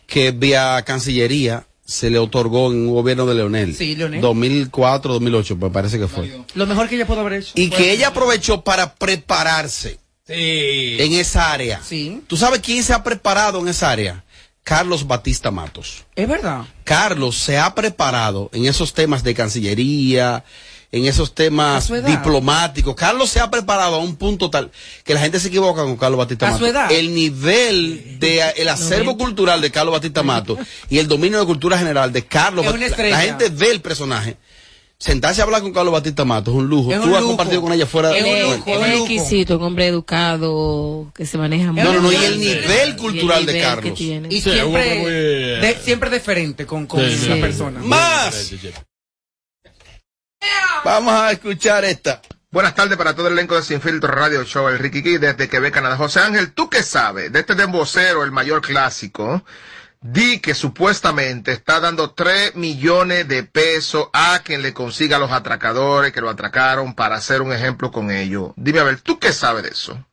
que 0.06 0.30
vía 0.30 0.82
Cancillería 0.86 1.66
se 1.84 2.10
le 2.10 2.18
otorgó 2.18 2.72
en 2.72 2.88
un 2.88 2.94
gobierno 2.94 3.26
de 3.26 3.34
Leonel. 3.34 3.74
Sí, 3.74 3.94
Leonel. 3.94 4.20
2004, 4.20 5.12
2008, 5.14 5.56
me 5.56 5.70
parece 5.70 5.98
que 5.98 6.08
fue. 6.08 6.40
Lo 6.54 6.66
mejor 6.66 6.88
que 6.88 6.96
ella 6.96 7.06
pudo 7.06 7.20
haber 7.20 7.34
hecho. 7.34 7.52
Y 7.54 7.70
que 7.70 7.92
ella 7.92 8.08
aprovechó 8.08 8.62
para 8.62 8.94
prepararse 8.94 9.98
Sí. 10.26 10.96
en 10.98 11.12
esa 11.12 11.52
área. 11.52 11.80
Sí. 11.84 12.22
¿Tú 12.26 12.36
sabes 12.36 12.58
quién 12.60 12.82
se 12.82 12.92
ha 12.92 13.04
preparado 13.04 13.60
en 13.60 13.68
esa 13.68 13.90
área? 13.90 14.24
Carlos 14.64 15.06
Batista 15.06 15.52
Matos. 15.52 16.04
Es 16.16 16.26
verdad. 16.26 16.64
Carlos 16.82 17.36
se 17.36 17.56
ha 17.58 17.72
preparado 17.76 18.50
en 18.52 18.66
esos 18.66 18.92
temas 18.92 19.22
de 19.22 19.34
Cancillería, 19.34 20.42
en 20.92 21.04
esos 21.06 21.34
temas 21.34 21.90
diplomáticos. 22.06 22.94
Carlos 22.94 23.28
se 23.30 23.40
ha 23.40 23.50
preparado 23.50 23.96
a 23.96 23.98
un 23.98 24.16
punto 24.16 24.50
tal 24.50 24.70
que 25.04 25.14
la 25.14 25.20
gente 25.20 25.40
se 25.40 25.48
equivoca 25.48 25.82
con 25.82 25.96
Carlos 25.96 26.18
Batista 26.18 26.50
Mato. 26.50 26.66
El 26.90 27.14
nivel 27.14 28.18
de 28.18 28.38
eh, 28.40 28.52
el 28.56 28.68
acervo 28.68 29.16
cultural 29.18 29.60
de 29.60 29.70
Carlos 29.70 29.92
Batista 29.92 30.22
Mato 30.22 30.56
y 30.88 30.98
el 30.98 31.08
dominio 31.08 31.38
de 31.40 31.46
cultura 31.46 31.78
general 31.78 32.12
de 32.12 32.24
Carlos 32.24 32.64
Es 32.64 32.70
una 32.72 32.80
Batista. 32.80 33.02
La 33.02 33.08
estrella. 33.24 33.38
gente 33.38 33.48
ve 33.64 33.70
el 33.72 33.80
personaje. 33.80 34.36
Sentarse 34.98 35.42
a 35.42 35.44
hablar 35.44 35.60
con 35.60 35.74
Carlos 35.74 35.92
Batista 35.92 36.24
Mato 36.24 36.50
es 36.52 36.56
un 36.56 36.68
lujo. 36.68 36.90
Es 36.90 36.98
Tú 36.98 37.04
un 37.08 37.12
has 37.12 37.20
lujo. 37.20 37.26
compartido 37.28 37.60
con 37.60 37.70
ella 37.74 37.84
fuera 37.84 38.16
Es 38.16 38.24
un 38.24 38.30
de 38.30 38.42
lujo. 38.56 38.70
Es 38.70 38.78
un 38.78 38.84
exquisito, 38.92 39.56
un 39.58 39.62
hombre 39.64 39.86
educado, 39.88 41.12
que 41.14 41.26
se 41.26 41.36
maneja 41.36 41.70
muy 41.70 41.82
No, 41.82 41.92
no, 41.92 42.00
no, 42.00 42.12
y 42.12 42.16
bien. 42.16 42.32
el 42.32 42.38
nivel 42.40 42.96
cultural 42.96 43.44
de 43.44 43.52
nivel 43.52 43.68
Carlos. 43.68 44.00
Y 44.00 44.40
Sí, 44.40 44.40
siempre, 44.40 44.98
muy- 45.00 45.10
de, 45.10 45.78
siempre 45.84 46.08
deferente 46.08 46.64
con, 46.64 46.86
con 46.86 47.00
Sí, 47.00 47.26
la 47.28 47.34
sí. 47.34 47.40
persona. 47.42 47.80
Más. 47.82 48.52
Vamos 50.84 51.14
a 51.14 51.32
escuchar 51.32 51.84
esta. 51.84 52.22
Buenas 52.50 52.74
tardes 52.74 52.96
para 52.96 53.14
todo 53.14 53.26
el 53.26 53.34
elenco 53.34 53.56
de 53.56 53.62
Sin 53.62 53.80
Filtro 53.80 54.12
Radio 54.12 54.44
Show, 54.44 54.68
el 54.68 54.90
Key 54.90 55.18
desde 55.18 55.48
Quebec, 55.48 55.74
Canadá. 55.74 55.96
José 55.96 56.20
Ángel, 56.20 56.52
¿tú 56.52 56.70
qué 56.70 56.82
sabes 56.82 57.32
de 57.32 57.40
este 57.40 57.54
dembocero, 57.54 58.24
el 58.24 58.30
mayor 58.30 58.62
clásico? 58.62 59.44
Di 60.00 60.38
que 60.38 60.54
supuestamente 60.54 61.52
está 61.52 61.80
dando 61.80 62.12
3 62.12 62.54
millones 62.54 63.26
de 63.26 63.42
pesos 63.42 64.08
a 64.12 64.40
quien 64.44 64.62
le 64.62 64.72
consiga 64.72 65.16
a 65.16 65.20
los 65.20 65.32
atracadores 65.32 66.12
que 66.12 66.20
lo 66.20 66.30
atracaron 66.30 66.94
para 66.94 67.16
hacer 67.16 67.42
un 67.42 67.52
ejemplo 67.52 67.90
con 67.90 68.10
ellos. 68.10 68.52
Dime 68.56 68.78
a 68.78 68.84
ver, 68.84 69.00
¿tú 69.00 69.18
qué 69.18 69.32
sabes 69.32 69.64
de 69.64 69.70
eso? 69.70 70.06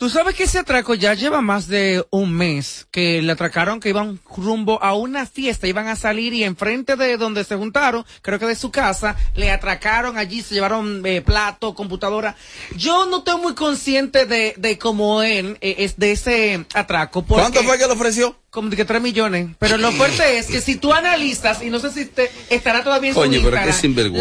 Tú 0.00 0.08
sabes 0.08 0.34
que 0.34 0.44
ese 0.44 0.58
atraco 0.58 0.94
ya 0.94 1.12
lleva 1.12 1.42
más 1.42 1.66
de 1.68 2.02
un 2.08 2.32
mes 2.32 2.86
que 2.90 3.20
le 3.20 3.32
atracaron 3.32 3.80
que 3.80 3.90
iban 3.90 4.18
rumbo 4.34 4.82
a 4.82 4.94
una 4.94 5.26
fiesta, 5.26 5.66
iban 5.66 5.88
a 5.88 5.94
salir 5.94 6.32
y 6.32 6.42
enfrente 6.42 6.96
de 6.96 7.18
donde 7.18 7.44
se 7.44 7.54
juntaron, 7.56 8.06
creo 8.22 8.38
que 8.38 8.46
de 8.46 8.54
su 8.56 8.70
casa, 8.70 9.14
le 9.34 9.50
atracaron 9.50 10.16
allí, 10.16 10.40
se 10.40 10.54
llevaron 10.54 11.02
eh, 11.04 11.20
plato, 11.20 11.74
computadora. 11.74 12.34
Yo 12.76 13.04
no 13.04 13.18
estoy 13.18 13.42
muy 13.42 13.54
consciente 13.54 14.24
de, 14.24 14.54
de 14.56 14.78
cómo 14.78 15.20
él 15.22 15.58
eh, 15.60 15.74
es 15.80 15.98
de 15.98 16.12
ese 16.12 16.64
atraco. 16.72 17.20
porque- 17.22 17.42
¿Cuánto 17.42 17.62
fue 17.64 17.76
que 17.78 17.86
le 17.86 17.92
ofreció? 17.92 18.38
Como 18.48 18.68
de 18.68 18.74
que 18.76 18.84
3 18.84 19.00
millones. 19.00 19.50
Pero 19.60 19.76
lo 19.76 19.92
fuerte 19.92 20.38
es 20.38 20.46
que 20.48 20.60
si 20.60 20.74
tú 20.74 20.92
analizas, 20.92 21.62
y 21.62 21.70
no 21.70 21.78
sé 21.78 21.92
si 21.92 22.04
te, 22.06 22.28
estará 22.48 22.82
todavía 22.82 23.10
en 23.10 23.14
su 23.14 23.20
Coño, 23.20 23.34
Instagram, 23.38 23.62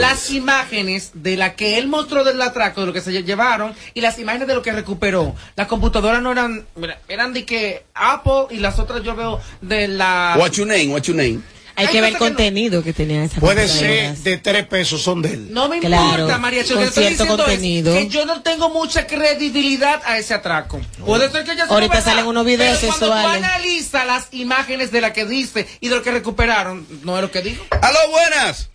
las 0.01 0.29
imágenes 0.29 1.09
de 1.15 1.35
la 1.35 1.55
que 1.55 1.79
él 1.79 1.87
mostró 1.87 2.23
del 2.23 2.39
atraco, 2.39 2.81
de 2.81 2.85
lo 2.87 2.93
que 2.93 3.01
se 3.01 3.11
llevaron, 3.23 3.73
y 3.95 4.01
las 4.01 4.19
imágenes 4.19 4.47
de 4.47 4.53
lo 4.53 4.61
que 4.61 4.71
recuperó. 4.71 5.33
Computadoras 5.69 6.21
no 6.21 6.31
eran, 6.33 6.65
mira, 6.75 6.99
eran 7.07 7.31
de 7.31 7.45
que 7.45 7.85
Apple 7.93 8.47
y 8.49 8.57
las 8.57 8.77
otras 8.79 9.01
yo 9.03 9.15
veo 9.15 9.39
de 9.61 9.87
la... 9.87 10.35
What 10.37 10.51
you 10.51 10.65
name, 10.65 10.87
what 10.87 11.03
you 11.03 11.13
name. 11.13 11.39
Hay 11.75 11.87
que 11.87 12.01
ver 12.01 12.11
el 12.11 12.17
contenido 12.17 12.83
que 12.83 12.91
tenía 12.91 13.23
esa 13.23 13.39
Puede 13.39 13.69
ser 13.69 14.17
de 14.17 14.37
tres 14.37 14.67
pesos, 14.67 15.01
son 15.01 15.21
de 15.21 15.31
él. 15.31 15.53
No 15.53 15.69
me 15.69 15.79
Claro, 15.79 16.11
importa, 16.23 16.37
María 16.37 16.65
con 16.65 16.91
cierto 16.91 17.25
contenido. 17.25 17.95
es 17.95 18.03
que 18.03 18.09
yo 18.09 18.25
no 18.25 18.41
tengo 18.41 18.69
mucha 18.69 19.07
credibilidad 19.07 20.01
a 20.05 20.17
ese 20.17 20.33
atraco. 20.33 20.81
Puede 21.05 21.29
ser 21.31 21.45
que 21.45 21.55
ya 21.55 21.63
Ahorita 21.67 21.93
verdad, 21.93 22.03
salen 22.11 22.25
unos 22.25 22.45
videos 22.45 22.79
pero 22.81 22.91
sexuales. 22.91 23.23
tú 23.23 23.45
analizas 23.45 24.05
las 24.05 24.27
imágenes 24.33 24.91
de 24.91 24.99
la 24.99 25.13
que 25.13 25.23
dice 25.23 25.65
y 25.79 25.87
de 25.87 25.95
lo 25.95 26.03
que 26.03 26.11
recuperaron, 26.11 26.85
no 27.03 27.15
es 27.15 27.21
lo 27.21 27.31
que 27.31 27.41
dijo. 27.41 27.63
¡Aló, 27.81 27.99
buenas! 28.11 28.69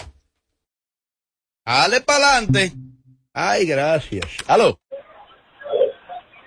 ¡Ale 1.66 2.00
pa'lante! 2.00 2.72
Ay, 3.34 3.66
gracias. 3.66 4.24
¡Aló! 4.46 4.80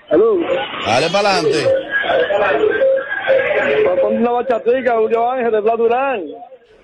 Aló. 0.09 0.37
¡Ale 0.85 1.09
pa'lante! 1.09 1.65
Pon 4.01 4.17
una 4.17 4.31
bachatica, 4.31 4.95
Julio 4.97 5.29
Ángel 5.31 5.51
de 5.51 5.61
Durán. 5.61 6.21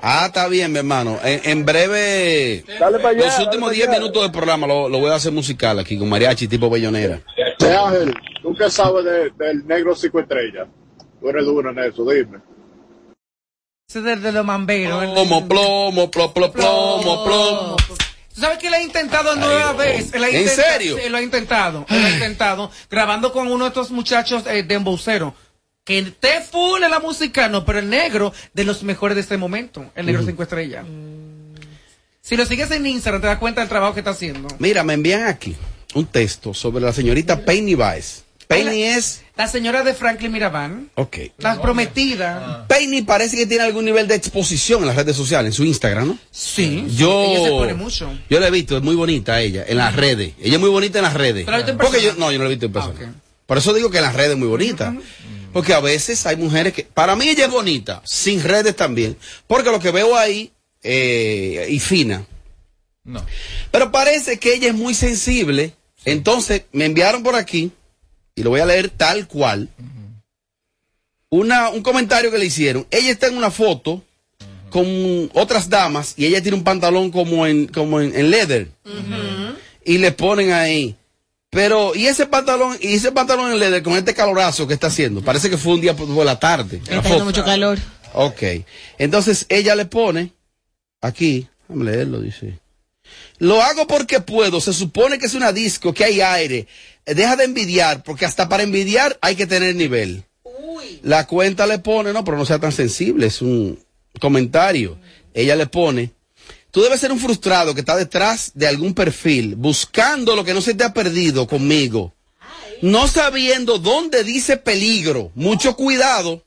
Ah, 0.02 0.24
está 0.28 0.48
bien, 0.50 0.72
mi 0.74 0.80
hermano. 0.80 1.18
En, 1.24 1.40
en 1.50 1.66
breve, 1.66 2.66
Dale 2.80 3.00
pa' 3.00 3.10
allá, 3.10 3.20
los 3.26 3.34
dale 3.34 3.46
últimos 3.46 3.70
pa' 3.70 3.74
10 3.76 3.88
allá. 3.88 4.00
minutos 4.00 4.22
del 4.24 4.32
programa 4.32 4.68
lo, 4.68 4.90
lo 4.90 5.00
voy 5.00 5.10
a 5.12 5.16
hacer 5.16 5.32
musical 5.32 5.80
aquí 5.80 5.98
con 5.98 6.10
mariachi 6.10 6.48
tipo 6.50 6.70
bellonera. 6.70 7.22
Eh, 7.38 7.74
Ángel, 7.74 8.14
¿tú 8.42 8.54
qué 8.56 8.70
sabes 8.70 9.06
de- 9.06 9.30
del 9.38 9.66
negro 9.66 9.96
cinco 9.96 10.20
estrellas? 10.20 10.68
Tú 11.22 11.30
eres 11.30 11.46
duro 11.46 11.70
en 11.70 11.80
eso, 11.80 12.04
dime. 12.04 12.40
Ese 13.88 14.00
es 14.00 14.06
del 14.06 14.22
de 14.22 14.32
los 14.34 14.44
mamberos. 14.46 15.06
Plomo, 15.14 15.48
plomo, 15.48 16.12
plomo, 16.12 16.34
plomo, 16.34 16.52
plomo, 16.52 17.24
plomo. 17.24 17.76
¿Tú 18.34 18.42
sabes 18.42 18.58
que 18.58 18.68
él 18.68 18.74
ha 18.74 18.82
intentado 18.82 19.36
nueva 19.36 19.74
vez? 19.74 20.14
Él 20.14 20.24
ha 20.24 20.30
¿En 20.30 20.42
intenta- 20.42 20.64
serio? 20.74 20.98
Sí, 21.02 21.10
lo 21.10 21.18
ha 21.18 21.22
intentado. 21.22 21.86
Él 21.90 22.02
lo 22.02 22.08
ha 22.08 22.12
intentado. 22.12 22.72
Grabando 22.90 23.32
con 23.32 23.48
uno 23.52 23.66
de 23.66 23.70
estos 23.70 23.92
muchachos 23.92 24.44
eh, 24.48 24.64
de 24.64 24.76
embocero. 24.76 25.36
Que 25.84 26.00
esté 26.00 26.42
full 26.42 26.82
en 26.82 26.92
la 26.92 27.00
música, 27.00 27.50
no, 27.50 27.66
pero 27.66 27.80
el 27.80 27.90
negro 27.90 28.34
de 28.54 28.64
los 28.64 28.84
mejores 28.84 29.16
de 29.16 29.22
este 29.22 29.38
momento. 29.38 29.92
El 29.96 30.06
negro 30.06 30.22
Ujú. 30.22 30.30
cinco 30.32 30.44
estrellas. 30.44 30.86
Si 32.22 32.38
lo 32.38 32.46
sigues 32.46 32.72
en 32.72 32.86
Instagram, 32.86 33.22
te 33.22 33.28
das 33.28 33.38
cuenta 33.38 33.60
del 33.62 33.70
trabajo 33.70 33.94
que 33.94 34.00
está 34.00 34.12
haciendo. 34.12 34.48
Mira, 34.60 34.84
me 34.84 34.94
envían 34.94 35.24
aquí 35.28 35.56
un 35.94 36.06
texto 36.06 36.54
sobre 36.54 36.84
la 36.84 36.94
señorita 36.94 37.42
Penny 37.44 37.76
Baez. 37.76 38.24
Penny 38.54 38.84
es... 38.84 39.22
La 39.36 39.48
señora 39.48 39.84
de 39.84 39.94
Franklin 39.94 40.32
Mirabal. 40.32 40.90
Ok. 40.96 41.18
La 41.40 41.60
prometida. 41.60 42.66
Penny 42.68 43.02
parece 43.02 43.36
que 43.36 43.48
tiene 43.48 43.64
algún 43.64 43.86
nivel 43.86 44.08
de 44.08 44.16
exposición 44.16 44.82
en 44.82 44.88
las 44.88 44.96
redes 44.96 45.16
sociales, 45.16 45.48
en 45.48 45.54
su 45.54 45.64
Instagram, 45.66 46.08
¿no? 46.10 46.20
Sí. 46.30 46.86
Yo, 46.96 47.24
Ella 47.24 47.44
se 47.44 47.50
pone 47.50 47.74
mucho. 47.74 48.12
yo 48.30 48.40
la 48.40 48.48
he 48.48 48.52
visto, 48.52 48.78
es 48.78 48.84
muy 48.84 48.96
bonita 48.96 49.42
ella, 49.42 49.66
en 49.68 49.78
las 49.78 49.96
redes. 49.96 50.34
Ella 50.40 50.56
es 50.56 50.60
muy 50.60 50.70
bonita 50.70 51.00
en 51.00 51.04
las 51.04 51.16
redes. 51.16 51.46
¿Pero 51.46 51.58
la 51.58 51.68
en 51.68 51.78
Porque 51.78 52.02
yo, 52.02 52.14
no, 52.14 52.32
yo 52.32 52.38
no 52.38 52.44
la 52.44 52.50
he 52.50 52.54
visto 52.54 52.68
en 52.68 52.74
persona. 52.74 53.16
Por 53.48 53.58
eso 53.58 53.74
digo 53.74 53.90
que 53.90 53.98
en 53.98 54.04
las 54.04 54.16
redes 54.16 54.32
es 54.32 54.38
muy 54.38 54.48
bonita. 54.48 54.96
Porque 55.52 55.74
a 55.74 55.80
veces 55.80 56.26
hay 56.26 56.36
mujeres 56.36 56.74
que, 56.74 56.84
para 56.84 57.16
mí 57.16 57.30
ella 57.30 57.46
es 57.46 57.52
bonita, 57.52 58.02
sin 58.06 58.42
redes 58.42 58.76
también. 58.76 59.18
Porque 59.48 59.72
lo 59.72 59.80
que 59.80 59.92
veo 59.92 60.18
ahí, 60.18 60.52
eh, 60.82 61.68
y 61.70 61.80
fina. 61.80 62.26
No. 63.04 63.24
Pero 63.72 63.92
parece 63.92 64.40
que 64.40 64.54
ella 64.56 64.70
es 64.70 64.74
muy 64.74 64.94
sensible. 64.94 65.74
Entonces, 66.06 66.64
me 66.72 66.86
enviaron 66.86 67.24
por 67.24 67.36
aquí, 67.36 67.72
y 68.36 68.44
lo 68.44 68.50
voy 68.50 68.62
a 68.62 68.66
leer 68.66 68.90
tal 68.90 69.28
cual, 69.28 69.70
una, 71.30 71.70
un 71.70 71.82
comentario 71.82 72.32
que 72.32 72.38
le 72.38 72.46
hicieron. 72.46 72.86
Ella 72.92 73.12
está 73.12 73.28
en 73.28 73.38
una 73.38 73.52
foto 73.52 74.04
con 74.70 74.86
otras 75.34 75.70
damas 75.70 76.14
y 76.18 76.26
ella 76.26 76.42
tiene 76.42 76.58
un 76.58 76.64
pantalón 76.64 77.12
como 77.12 77.46
en, 77.48 77.68
como 77.68 78.02
en, 78.02 78.16
en 78.16 78.30
leather. 78.32 78.70
Y 79.86 79.98
le 79.98 80.12
ponen 80.12 80.52
ahí. 80.52 80.96
Pero, 81.50 81.94
y 81.94 82.08
ese 82.08 82.26
pantalón, 82.26 82.78
y 82.82 82.96
ese 82.96 83.12
pantalón 83.12 83.52
en 83.52 83.60
leather 83.60 83.84
con 83.84 83.94
este 83.94 84.14
calorazo 84.14 84.68
que 84.68 84.74
está 84.74 84.88
haciendo, 84.88 85.22
parece 85.22 85.50
que 85.50 85.58
fue 85.58 85.74
un 85.74 85.82
día 85.82 85.96
por, 85.96 86.10
la 86.26 86.40
tarde. 86.40 86.78
Está 86.78 87.00
haciendo 87.00 87.26
mucho 87.26 87.44
calor. 87.44 87.78
Ok. 88.14 88.42
Entonces 88.98 89.46
ella 89.50 89.76
le 89.76 89.86
pone 89.86 90.32
aquí, 91.02 91.48
déjame 91.68 91.92
leerlo, 91.92 92.22
dice. 92.22 92.60
Lo 93.40 93.62
hago 93.62 93.88
porque 93.88 94.20
puedo. 94.20 94.62
Se 94.62 94.74
supone 94.74 95.20
que 95.20 95.26
es 95.26 95.34
una 95.34 95.52
disco, 95.52 95.94
que 95.94 96.06
hay 96.06 96.22
aire. 96.22 96.68
Eh, 97.06 97.14
Deja 97.14 97.36
de 97.36 97.44
envidiar, 97.44 98.04
porque 98.04 98.26
hasta 98.26 98.48
para 98.48 98.64
envidiar 98.64 99.18
hay 99.22 99.36
que 99.36 99.48
tener 99.48 99.76
nivel. 99.76 100.24
La 101.02 101.28
cuenta 101.28 101.68
le 101.68 101.80
pone, 101.80 102.14
no, 102.14 102.24
pero 102.24 102.38
no 102.38 102.46
sea 102.46 102.60
tan 102.60 102.72
sensible, 102.72 103.28
es 103.28 103.42
un 103.42 103.78
comentario. 104.20 104.98
Ella 105.34 105.56
le 105.56 105.68
pone, 105.68 106.12
tú 106.72 106.82
debes 106.82 107.00
ser 107.00 107.12
un 107.12 107.20
frustrado 107.20 107.74
que 107.74 107.82
está 107.82 107.96
detrás 107.96 108.52
de 108.54 108.68
algún 108.68 108.94
perfil, 108.94 109.56
buscando 109.56 110.36
lo 110.36 110.44
que 110.44 110.54
no 110.54 110.62
se 110.62 110.76
te 110.76 110.84
ha 110.84 110.94
perdido 110.94 111.48
conmigo, 111.48 112.14
no 112.82 113.08
sabiendo 113.08 113.80
dónde 113.80 114.24
dice 114.24 114.58
peligro. 114.58 115.32
Mucho 115.36 115.76
cuidado. 115.76 116.44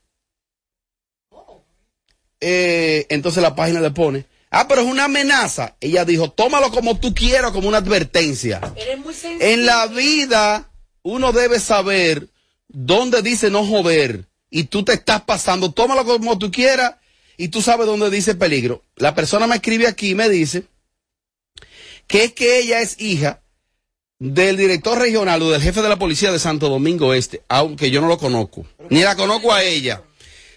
Eh, 2.39 3.05
entonces 3.09 3.41
la 3.41 3.55
página 3.55 3.81
le 3.81 3.91
pone, 3.91 4.25
ah, 4.51 4.67
pero 4.67 4.81
es 4.81 4.87
una 4.87 5.05
amenaza. 5.05 5.75
Ella 5.79 6.05
dijo, 6.05 6.31
tómalo 6.31 6.71
como 6.71 6.99
tú 6.99 7.13
quieras, 7.13 7.51
como 7.51 7.67
una 7.67 7.77
advertencia. 7.77 8.61
Eres 8.75 8.99
muy. 8.99 9.13
En 9.39 9.65
la 9.65 9.87
vida, 9.87 10.69
uno 11.03 11.31
debe 11.31 11.59
saber 11.59 12.27
dónde 12.67 13.21
dice 13.21 13.49
no 13.49 13.65
joder. 13.65 14.25
Y 14.49 14.65
tú 14.65 14.83
te 14.83 14.93
estás 14.93 15.21
pasando, 15.21 15.71
tómalo 15.71 16.05
como 16.05 16.37
tú 16.37 16.51
quieras 16.51 16.95
y 17.35 17.49
tú 17.49 17.61
sabes 17.61 17.85
dónde 17.85 18.09
dice 18.09 18.35
peligro. 18.35 18.81
La 18.95 19.13
persona 19.13 19.45
me 19.45 19.55
escribe 19.55 19.87
aquí 19.87 20.11
y 20.11 20.15
me 20.15 20.29
dice 20.29 20.63
que 22.07 22.23
es 22.23 22.33
que 22.33 22.59
ella 22.59 22.81
es 22.81 22.99
hija 22.99 23.41
del 24.19 24.57
director 24.57 24.97
regional 24.97 25.41
o 25.41 25.51
del 25.51 25.61
jefe 25.61 25.81
de 25.81 25.89
la 25.89 25.99
policía 25.99 26.31
de 26.31 26.39
Santo 26.39 26.69
Domingo 26.69 27.13
Este, 27.13 27.43
aunque 27.47 27.91
yo 27.91 28.01
no 28.01 28.07
lo 28.07 28.17
conozco, 28.17 28.65
ni 28.89 29.01
la 29.01 29.15
conozco 29.15 29.53
a 29.53 29.63
ella. 29.63 30.01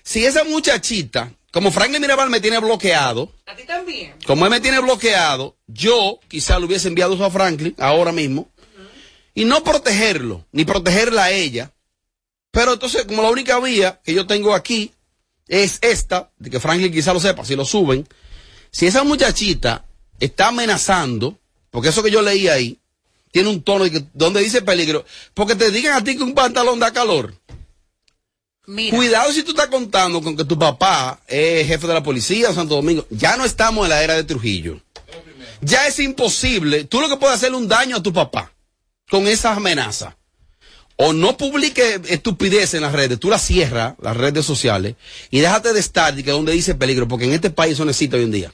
Si 0.02 0.24
esa 0.24 0.44
muchachita, 0.44 1.32
como 1.50 1.70
Franklin 1.70 2.00
Mirabal 2.00 2.30
me 2.30 2.40
tiene 2.40 2.58
bloqueado, 2.58 3.32
A 3.46 3.56
ti 3.56 3.64
también. 3.64 4.14
como 4.26 4.44
él 4.44 4.50
me 4.50 4.60
tiene 4.60 4.78
bloqueado, 4.80 5.56
yo 5.66 6.20
quizá 6.28 6.58
le 6.58 6.66
hubiese 6.66 6.88
enviado 6.88 7.14
eso 7.14 7.24
a 7.24 7.30
Franklin 7.30 7.74
ahora 7.78 8.12
mismo 8.12 8.50
y 9.34 9.44
no 9.44 9.62
protegerlo, 9.62 10.46
ni 10.52 10.64
protegerla 10.64 11.24
a 11.24 11.30
ella. 11.30 11.72
Pero 12.50 12.74
entonces, 12.74 13.04
como 13.04 13.22
la 13.22 13.30
única 13.30 13.58
vía 13.60 14.00
que 14.04 14.14
yo 14.14 14.26
tengo 14.26 14.54
aquí 14.54 14.92
es 15.46 15.78
esta, 15.82 16.30
de 16.38 16.50
que 16.50 16.60
Franklin 16.60 16.92
quizá 16.92 17.12
lo 17.12 17.20
sepa, 17.20 17.44
si 17.44 17.56
lo 17.56 17.64
suben, 17.64 18.06
si 18.70 18.86
esa 18.86 19.04
muchachita 19.04 19.84
está 20.18 20.48
amenazando, 20.48 21.38
porque 21.70 21.88
eso 21.88 22.02
que 22.02 22.10
yo 22.10 22.22
leí 22.22 22.48
ahí, 22.48 22.78
tiene 23.32 23.48
un 23.48 23.62
tono 23.62 23.88
que, 23.90 24.04
donde 24.12 24.40
dice 24.40 24.62
peligro, 24.62 25.04
porque 25.34 25.54
te 25.54 25.70
digan 25.70 25.94
a 25.94 26.04
ti 26.04 26.16
que 26.16 26.22
un 26.22 26.34
pantalón 26.34 26.80
da 26.80 26.92
calor. 26.92 27.34
Cuidado 28.90 29.32
si 29.32 29.42
tú 29.42 29.50
estás 29.50 29.66
contando 29.66 30.22
con 30.22 30.36
que 30.36 30.44
tu 30.44 30.58
papá 30.58 31.20
es 31.26 31.66
jefe 31.66 31.86
de 31.86 31.94
la 31.94 32.02
policía 32.02 32.48
de 32.48 32.54
Santo 32.54 32.76
Domingo. 32.76 33.06
Ya 33.10 33.36
no 33.36 33.44
estamos 33.44 33.84
en 33.84 33.90
la 33.90 34.02
era 34.02 34.14
de 34.14 34.24
Trujillo. 34.24 34.80
Ya 35.60 35.86
es 35.86 35.98
imposible. 35.98 36.84
Tú 36.84 37.00
lo 37.00 37.08
que 37.08 37.16
puedes 37.16 37.36
hacerle 37.36 37.56
un 37.56 37.68
daño 37.68 37.96
a 37.96 38.02
tu 38.02 38.12
papá 38.12 38.52
con 39.10 39.26
esas 39.26 39.56
amenazas. 39.56 40.14
O 40.96 41.14
no 41.14 41.36
publique 41.36 42.00
estupidez 42.08 42.74
en 42.74 42.82
las 42.82 42.92
redes, 42.92 43.18
tú 43.18 43.30
las 43.30 43.42
cierras, 43.42 43.94
las 44.02 44.14
redes 44.14 44.44
sociales, 44.44 44.96
y 45.30 45.40
déjate 45.40 45.72
de 45.72 45.80
estar 45.80 46.14
que 46.14 46.30
donde 46.30 46.52
dice 46.52 46.74
peligro, 46.74 47.08
porque 47.08 47.24
en 47.24 47.32
este 47.32 47.48
país 47.48 47.72
eso 47.72 47.86
necesita 47.86 48.18
hoy 48.18 48.24
en 48.24 48.30
día. 48.30 48.52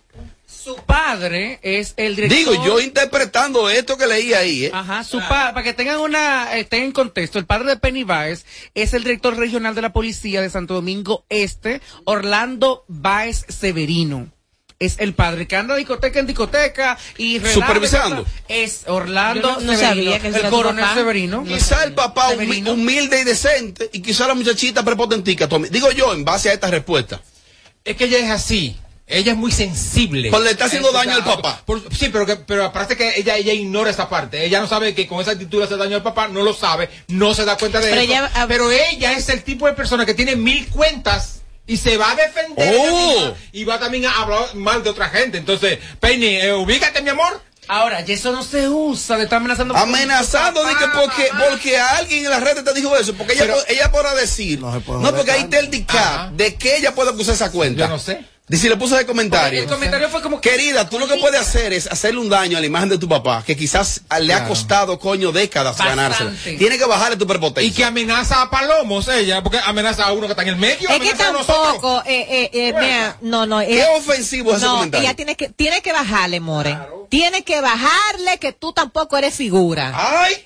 Su 0.66 0.74
padre 0.78 1.60
es 1.62 1.94
el 1.96 2.16
director. 2.16 2.36
Digo, 2.38 2.64
yo 2.66 2.80
interpretando 2.80 3.70
esto 3.70 3.96
que 3.96 4.08
leí 4.08 4.34
ahí, 4.34 4.64
¿eh? 4.64 4.70
Ajá, 4.74 5.04
su 5.04 5.20
padre, 5.20 5.52
para 5.52 5.62
que 5.62 5.74
tengan 5.74 6.00
una, 6.00 6.56
estén 6.56 6.82
en 6.82 6.90
contexto, 6.90 7.38
el 7.38 7.46
padre 7.46 7.68
de 7.68 7.76
Penny 7.76 8.02
Baez 8.02 8.44
es 8.74 8.92
el 8.92 9.04
director 9.04 9.36
regional 9.36 9.76
de 9.76 9.82
la 9.82 9.92
policía 9.92 10.40
de 10.42 10.50
Santo 10.50 10.74
Domingo 10.74 11.24
Este, 11.28 11.80
Orlando 12.02 12.84
Baez 12.88 13.44
Severino. 13.48 14.32
Es 14.80 14.96
el 14.98 15.14
padre 15.14 15.46
que 15.46 15.54
anda 15.54 15.74
de 15.74 15.78
discoteca 15.78 16.18
en 16.18 16.26
discoteca 16.26 16.98
y 17.16 17.38
Supervisando. 17.38 18.26
Es 18.48 18.82
Orlando 18.88 19.52
no- 19.52 19.60
no 19.60 19.72
Severino, 19.76 20.10
sabía 20.10 20.18
que 20.18 20.28
el 20.36 20.50
coronel 20.50 20.82
papá. 20.84 20.94
Severino. 20.96 21.44
Quizá 21.44 21.84
el 21.84 21.92
papá 21.94 22.30
Severino. 22.30 22.72
humilde 22.72 23.20
y 23.20 23.24
decente, 23.24 23.88
y 23.92 24.02
quizá 24.02 24.26
la 24.26 24.34
muchachita 24.34 24.84
prepotentica. 24.84 25.48
Tommy. 25.48 25.68
Digo 25.68 25.92
yo, 25.92 26.12
en 26.12 26.24
base 26.24 26.50
a 26.50 26.54
esta 26.54 26.66
respuesta. 26.72 27.22
Es 27.84 27.96
que 27.96 28.06
ella 28.06 28.18
es 28.18 28.30
así. 28.32 28.76
Ella 29.08 29.32
es 29.32 29.38
muy 29.38 29.52
sensible. 29.52 30.30
Pues 30.30 30.42
le 30.42 30.50
está 30.50 30.64
haciendo 30.64 30.90
daño 30.90 31.14
al 31.14 31.24
papá. 31.24 31.62
por- 31.64 31.80
sí, 31.94 32.08
pero 32.10 32.26
que, 32.26 32.36
pero 32.36 32.72
parece 32.72 32.96
que 32.96 33.20
ella, 33.20 33.36
ella 33.36 33.52
ignora 33.52 33.88
esa 33.90 34.08
parte. 34.08 34.44
Ella 34.44 34.60
no 34.60 34.66
sabe 34.66 34.94
que 34.96 35.06
con 35.06 35.20
esa 35.20 35.30
actitud 35.32 35.58
le 35.58 35.64
hace 35.66 35.76
daño 35.76 35.94
al 35.96 36.02
papá, 36.02 36.26
no 36.26 36.42
lo 36.42 36.52
sabe, 36.52 36.90
no 37.08 37.32
se 37.32 37.44
da 37.44 37.56
cuenta 37.56 37.78
de 37.80 37.88
Pero 37.90 38.00
eso. 38.00 38.10
ella- 38.12 38.46
pero 38.48 38.70
ella 38.72 39.12
es 39.12 39.28
el 39.28 39.44
tipo 39.44 39.66
de 39.66 39.74
persona 39.74 40.04
que 40.04 40.14
tiene 40.14 40.34
mil 40.34 40.66
cuentas 40.70 41.42
y 41.68 41.76
se 41.76 41.96
va 41.96 42.10
a 42.10 42.14
defender 42.16 42.74
Oh. 42.80 43.34
y 43.52 43.64
va 43.64 43.78
también 43.78 44.06
a 44.06 44.22
hablar 44.22 44.54
mal 44.56 44.82
de 44.82 44.90
otra 44.90 45.08
gente. 45.08 45.38
Entonces, 45.38 45.78
Penny, 46.00 46.26
eh, 46.36 46.52
ubícate, 46.54 47.00
mi 47.00 47.10
amor. 47.10 47.40
Ahora, 47.68 48.04
y 48.06 48.12
eso 48.12 48.30
no 48.32 48.42
se 48.44 48.68
usa 48.68 49.16
de 49.16 49.24
estar 49.24 49.38
amenazando. 49.38 49.76
Amenazando 49.76 50.64
de 50.64 50.74
que 50.76 50.84
porque, 50.94 51.28
porque 51.50 51.78
alguien 51.78 52.24
en 52.24 52.30
la 52.30 52.38
red 52.40 52.62
te 52.62 52.72
dijo 52.74 52.96
eso, 52.96 53.14
porque 53.14 53.32
ella, 53.34 53.42
Pero- 53.42 53.58
ella 53.68 53.90
podrá 53.90 54.14
decir, 54.14 54.60
no, 54.60 54.70
porque 55.14 55.30
ahí 55.32 55.42
está 55.42 55.58
el 55.60 55.70
de 56.36 56.54
que 56.56 56.76
ella 56.76 56.94
puede 56.94 57.10
acusar 57.10 57.34
esa 57.34 57.50
cuenta. 57.52 57.80
Yo 57.84 57.88
no 57.88 57.98
sé. 57.98 58.20
Dice, 58.48 58.62
si 58.62 58.68
le 58.68 58.76
puso 58.76 58.96
de 58.96 59.04
comentario. 59.04 59.60
El 59.60 59.68
comentario 59.68 60.08
fue 60.08 60.22
como 60.22 60.40
Querida, 60.40 60.88
tú 60.88 61.00
lo 61.00 61.08
que 61.08 61.16
puedes 61.16 61.40
hacer 61.40 61.72
es 61.72 61.88
hacerle 61.88 62.20
un 62.20 62.28
daño 62.28 62.56
a 62.56 62.60
la 62.60 62.66
imagen 62.66 62.88
de 62.88 62.96
tu 62.96 63.08
papá, 63.08 63.42
que 63.44 63.56
quizás 63.56 64.02
le 64.20 64.32
ha 64.32 64.46
costado, 64.46 65.00
coño, 65.00 65.32
décadas 65.32 65.76
Bastante. 65.76 65.96
ganársela. 65.96 66.56
Tiene 66.56 66.78
que 66.78 66.84
bajarle 66.84 67.16
tu 67.16 67.26
prepotencia. 67.26 67.68
Y 67.68 67.72
que 67.74 67.84
amenaza 67.84 68.42
a 68.42 68.48
palomos 68.50 69.08
ella, 69.08 69.42
porque 69.42 69.58
amenaza 69.58 70.06
a 70.06 70.12
uno 70.12 70.28
que 70.28 70.32
está 70.34 70.42
en 70.42 70.48
el 70.50 70.56
medio. 70.56 70.88
Es 70.88 71.00
que 71.00 71.10
amenaza 71.10 71.28
a 71.28 71.32
nosotros. 71.32 71.72
tampoco, 71.72 72.02
eh, 72.06 72.26
eh, 72.30 72.50
eh, 72.52 72.74
mira, 72.78 73.16
no, 73.20 73.46
no. 73.46 73.58
Qué 73.58 73.84
ofensivo 73.96 74.52
es 74.52 74.58
ese 74.58 74.66
no, 74.66 74.74
comentario. 74.76 75.08
ella 75.08 75.16
tiene 75.16 75.34
que, 75.34 75.48
tiene 75.48 75.82
que 75.82 75.92
bajarle, 75.92 76.38
More. 76.38 76.78
Tiene 77.08 77.42
que 77.42 77.60
bajarle 77.60 78.38
que 78.38 78.52
tú 78.52 78.72
tampoco 78.72 79.16
eres 79.16 79.34
figura. 79.34 79.92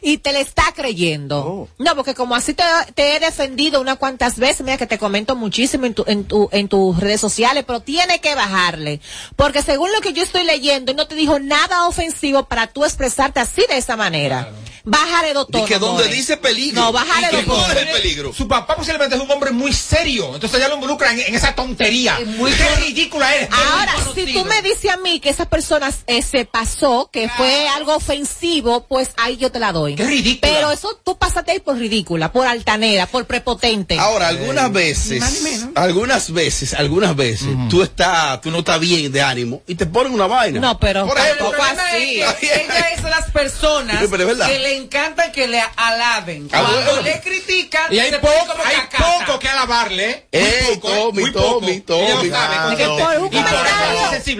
Y 0.00 0.18
te 0.18 0.32
le 0.32 0.40
está 0.40 0.72
creyendo. 0.74 1.68
No, 1.78 1.96
porque 1.96 2.14
como 2.14 2.34
así 2.34 2.54
te, 2.54 2.64
te 2.94 3.16
he 3.16 3.20
defendido 3.20 3.80
unas 3.80 3.98
cuantas 3.98 4.38
veces, 4.38 4.62
mira 4.62 4.78
que 4.78 4.86
te 4.86 4.98
comento 4.98 5.36
muchísimo 5.36 5.86
en, 5.86 5.94
tu, 5.94 6.04
en, 6.06 6.24
tu, 6.24 6.48
en 6.52 6.68
tus 6.68 6.98
redes 6.98 7.20
sociales, 7.20 7.64
pero 7.66 7.80
tiene 7.90 8.20
que 8.20 8.34
bajarle. 8.36 9.00
Porque 9.36 9.62
según 9.62 9.90
lo 9.92 10.00
que 10.00 10.12
yo 10.12 10.22
estoy 10.22 10.44
leyendo, 10.44 10.92
él 10.92 10.96
no 10.96 11.08
te 11.08 11.16
dijo 11.16 11.40
nada 11.40 11.86
ofensivo 11.88 12.44
para 12.44 12.68
tú 12.68 12.84
expresarte 12.84 13.40
así 13.40 13.62
de 13.68 13.78
esa 13.78 13.96
manera. 13.96 14.48
Bájale 14.82 15.34
dos 15.34 15.44
Y 15.50 15.52
tonos, 15.52 15.68
que 15.68 15.78
donde 15.78 16.04
More. 16.04 16.16
dice 16.16 16.38
peligro. 16.38 16.80
No, 16.80 16.92
bájale 16.92 17.28
¿Y 17.32 17.44
dos 17.44 17.44
tonos. 17.44 17.70
es 17.70 17.76
el 17.76 17.88
peligro? 18.00 18.32
Su 18.32 18.48
papá 18.48 18.76
posiblemente 18.76 19.14
es 19.14 19.20
un 19.20 19.30
hombre 19.30 19.50
muy 19.50 19.74
serio, 19.74 20.34
entonces 20.34 20.58
ella 20.58 20.68
lo 20.68 20.76
involucra 20.76 21.12
en, 21.12 21.20
en 21.20 21.34
esa 21.34 21.54
tontería. 21.54 22.18
Muy 22.38 22.50
Qué 22.52 22.76
ridícula 22.76 23.34
eres. 23.34 23.50
Ahora, 23.52 23.92
si 24.14 24.32
tú 24.32 24.42
me 24.46 24.62
dices 24.62 24.90
a 24.90 24.96
mí 24.96 25.20
que 25.20 25.28
esa 25.28 25.44
persona 25.44 25.92
eh, 26.06 26.22
se 26.22 26.46
pasó, 26.46 27.10
que 27.12 27.28
fue 27.28 27.68
algo 27.68 27.94
ofensivo, 27.94 28.86
pues 28.86 29.10
ahí 29.18 29.36
yo 29.36 29.52
te 29.52 29.58
la 29.58 29.72
doy. 29.72 29.96
Qué 29.96 30.06
ridícula. 30.06 30.50
Pero 30.50 30.70
eso 30.70 30.98
tú 31.04 31.18
pasaste 31.18 31.50
ahí 31.52 31.60
por 31.60 31.76
ridícula, 31.76 32.32
por 32.32 32.46
altanera, 32.46 33.06
por 33.06 33.26
prepotente. 33.26 33.98
Ahora, 33.98 34.28
algunas 34.28 34.72
veces, 34.72 35.22
algunas 35.74 36.32
veces, 36.32 36.72
algunas 36.72 37.14
veces, 37.14 37.48
tú 37.68 37.79
estás, 37.82 38.40
tú 38.40 38.50
no 38.50 38.58
estás 38.58 38.78
bien 38.80 39.10
de 39.12 39.22
ánimo 39.22 39.62
y 39.66 39.74
te 39.74 39.86
ponen 39.86 40.12
una 40.14 40.26
vaina. 40.26 40.60
No, 40.60 40.78
pero 40.78 41.06
Por 41.06 41.18
ejemplo, 41.18 41.50
tampoco 41.50 41.66
El 41.70 41.76
problema 41.76 41.88
así. 41.96 42.20
es 42.20 42.34
que 42.34 42.64
ella 42.64 42.88
es 42.94 43.02
de 43.02 43.10
las 43.10 43.30
personas 43.30 44.00
Sí, 44.00 44.06
pero 44.10 44.22
es 44.24 44.28
verdad. 44.28 44.46
que 44.48 44.58
le 44.58 44.76
encanta 44.76 45.32
que 45.32 45.46
le 45.48 45.62
alaben. 45.76 46.48
Ah, 46.52 46.64
Cuando 46.84 47.02
le 47.02 47.20
critican, 47.20 47.92
Y 47.92 47.98
hay 47.98 48.12
poco, 48.12 48.54
hay 48.64 48.76
poco 49.24 49.38
que 49.38 49.48
alabarle. 49.48 50.26
¿eh? 50.32 50.68
Poco, 50.74 50.90
¿eh? 50.90 50.96
Tommy, 50.98 51.22
muy 51.22 51.30
poco. 51.30 51.60
Tommy, 51.60 51.80
Tommy. 51.80 52.30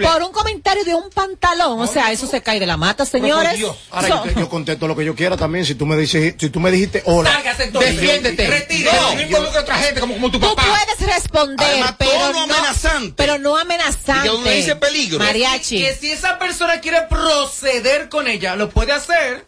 Por 0.01 0.23
un 0.23 0.31
comentario, 0.31 0.83
de 0.83 0.95
un 0.95 1.09
pantalón, 1.09 1.79
o 1.79 1.87
sea, 1.87 2.11
eso 2.11 2.27
se 2.27 2.41
cae 2.41 2.59
de 2.59 2.65
la 2.65 2.77
mata, 2.77 3.05
señores. 3.05 3.59
Ahora 3.91 4.07
yo, 4.07 4.21
te- 4.21 4.39
yo 4.39 4.49
contesto 4.49 4.87
lo 4.87 4.95
que 4.95 5.05
yo 5.05 5.15
quiera 5.15 5.37
también. 5.37 5.65
Si 5.65 5.75
tú 5.75 5.85
me 5.85 5.95
dices, 5.97 6.35
si 6.39 6.49
tú 6.49 6.59
me 6.59 6.71
dijiste 6.71 7.03
hola, 7.05 7.31
Sálgase 7.31 7.63
entonces. 7.65 7.95
Defiéndete. 7.95 8.47
Retírese. 8.47 8.95
No, 8.95 9.13
no 9.15 9.21
involucra 9.21 9.59
a 9.59 9.63
otra 9.63 9.75
gente 9.77 9.99
como, 9.99 10.13
como 10.15 10.31
tu 10.31 10.39
Tú 10.39 10.55
puedes 10.55 11.13
responder, 11.15 11.67
Además, 11.67 11.95
pero 11.97 12.11
tono 12.11 12.31
no, 12.47 12.53
amenazante. 12.55 13.13
pero 13.15 13.30
no 13.37 13.57
amenazante. 13.57 14.19
Y 14.19 14.21
que 14.23 14.27
donde 14.29 14.55
dice 14.55 14.75
peligro. 14.75 15.19
Mariachi. 15.19 15.79
Que 15.79 15.95
si 15.95 16.11
esa 16.11 16.37
persona 16.39 16.79
quiere 16.81 17.01
proceder 17.09 18.09
con 18.09 18.27
ella, 18.27 18.55
lo 18.55 18.69
puede 18.69 18.91
hacer. 18.91 19.45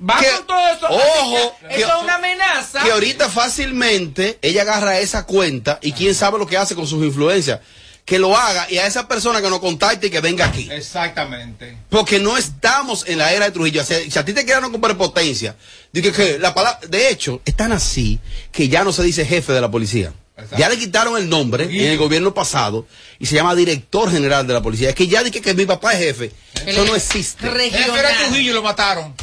Va 0.00 0.18
Que- 0.20 0.30
con 0.30 0.46
todo 0.46 0.68
eso. 0.68 0.86
ojo, 0.88 1.56
que- 1.68 1.76
eso 1.82 1.88
es 1.96 2.02
una 2.04 2.14
amenaza. 2.14 2.82
que 2.84 2.92
ahorita 2.92 3.28
fácilmente 3.28 4.38
ella 4.42 4.62
agarra 4.62 4.98
esa 5.00 5.26
cuenta 5.26 5.78
y 5.82 5.92
quién 5.92 6.14
sabe 6.14 6.38
lo 6.38 6.46
que 6.46 6.56
hace 6.56 6.74
con 6.74 6.86
sus 6.86 7.04
influencias. 7.04 7.60
Que 8.04 8.18
lo 8.18 8.34
haga 8.34 8.66
y 8.70 8.78
a 8.78 8.86
esa 8.86 9.06
persona 9.06 9.42
que 9.42 9.50
nos 9.50 9.58
contacte 9.60 10.06
y 10.06 10.10
que 10.10 10.20
venga 10.20 10.46
aquí. 10.46 10.66
Exactamente. 10.72 11.76
Porque 11.90 12.18
no 12.18 12.38
estamos 12.38 13.04
en 13.06 13.18
la 13.18 13.32
era 13.34 13.44
de 13.46 13.50
Trujillo. 13.50 13.84
Si, 13.84 14.10
si 14.10 14.18
a 14.18 14.24
ti 14.24 14.32
te 14.32 14.46
quedaron 14.46 14.72
con 14.72 14.80
prepotencia, 14.80 15.56
de, 15.92 16.00
que, 16.00 16.12
que 16.12 16.38
la 16.38 16.54
palabra, 16.54 16.80
de 16.88 17.10
hecho, 17.10 17.42
es 17.44 17.54
tan 17.54 17.70
así 17.72 18.18
que 18.50 18.68
ya 18.68 18.82
no 18.82 18.92
se 18.92 19.02
dice 19.02 19.26
jefe 19.26 19.52
de 19.52 19.60
la 19.60 19.70
policía. 19.70 20.14
Ya 20.56 20.68
le 20.68 20.78
quitaron 20.78 21.16
el 21.16 21.28
nombre 21.28 21.64
en 21.64 21.90
el 21.92 21.98
gobierno 21.98 22.32
pasado 22.32 22.86
y 23.18 23.26
se 23.26 23.34
llama 23.34 23.54
director 23.54 24.10
general 24.10 24.46
de 24.46 24.54
la 24.54 24.62
policía. 24.62 24.90
Es 24.90 24.94
que 24.94 25.06
ya 25.08 25.22
dije 25.22 25.40
que 25.40 25.54
mi 25.54 25.66
papá 25.66 25.94
es 25.94 25.98
jefe. 26.00 26.32
Eso 26.66 26.84
no 26.84 26.94
existe. 26.94 27.48
Jefe 27.50 27.98
era 27.98 28.16
Trujillo 28.26 28.50
y 28.50 28.54
lo 28.54 28.62
mataron. 28.62 29.14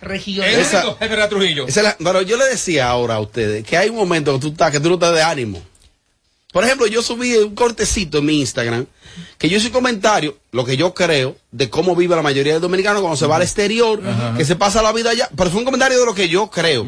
Regional. 0.00 0.50
Esa- 0.54 0.84
único 0.84 0.98
jefe 0.98 1.12
era 1.14 1.28
Trujillo. 1.28 1.66
Esa 1.66 1.82
la- 1.82 1.96
pero 1.98 2.22
yo 2.22 2.36
le 2.36 2.44
decía 2.46 2.88
ahora 2.88 3.16
a 3.16 3.20
ustedes 3.20 3.64
que 3.66 3.76
hay 3.76 3.88
un 3.90 3.96
momento 3.96 4.32
que 4.34 4.40
tú 4.40 4.48
estás, 4.48 4.70
que 4.70 4.80
tú 4.80 4.88
no 4.88 4.94
estás 4.94 5.14
de 5.14 5.22
ánimo. 5.22 5.60
Por 6.52 6.64
ejemplo, 6.64 6.86
yo 6.86 7.02
subí 7.02 7.36
un 7.36 7.54
cortecito 7.54 8.18
en 8.18 8.24
mi 8.26 8.40
Instagram 8.40 8.86
que 9.36 9.48
yo 9.50 9.58
hice 9.58 9.66
un 9.66 9.72
comentario, 9.72 10.38
lo 10.52 10.64
que 10.64 10.76
yo 10.76 10.94
creo, 10.94 11.36
de 11.50 11.68
cómo 11.68 11.94
vive 11.94 12.16
la 12.16 12.22
mayoría 12.22 12.54
de 12.54 12.60
dominicanos 12.60 13.00
cuando 13.02 13.16
se 13.18 13.26
va 13.26 13.36
al 13.36 13.42
exterior, 13.42 14.00
que 14.36 14.44
se 14.46 14.56
pasa 14.56 14.80
la 14.80 14.92
vida 14.92 15.10
allá. 15.10 15.28
Pero 15.36 15.50
fue 15.50 15.58
un 15.58 15.64
comentario 15.66 15.98
de 16.00 16.06
lo 16.06 16.14
que 16.14 16.28
yo 16.28 16.48
creo. 16.48 16.86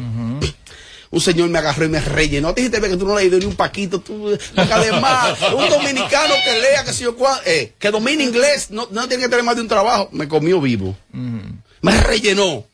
Un 1.11 1.19
señor 1.21 1.49
me 1.49 1.59
agarró 1.59 1.85
y 1.85 1.89
me 1.89 1.99
rellenó. 1.99 2.53
Te 2.53 2.61
dijiste 2.61 2.81
que 2.89 2.95
tú 2.97 3.05
no 3.05 3.19
le 3.19 3.25
has 3.27 3.31
ni 3.31 3.45
un 3.45 3.55
paquito. 3.55 3.99
Tú, 3.99 4.37
porque 4.55 4.73
además, 4.73 5.37
un 5.53 5.69
dominicano 5.69 6.33
que 6.43 6.59
lea, 6.61 6.83
que 6.85 6.93
si 6.93 7.03
yo 7.03 7.17
cuá- 7.17 7.41
eh, 7.45 7.73
que 7.77 7.91
domine 7.91 8.23
inglés, 8.23 8.71
no, 8.71 8.87
no 8.91 9.07
tiene 9.09 9.23
que 9.23 9.29
tener 9.29 9.43
más 9.43 9.55
de 9.57 9.61
un 9.61 9.67
trabajo. 9.67 10.07
Me 10.13 10.27
comió 10.29 10.61
vivo. 10.61 10.95
Me 11.11 12.01
rellenó. 12.01 12.65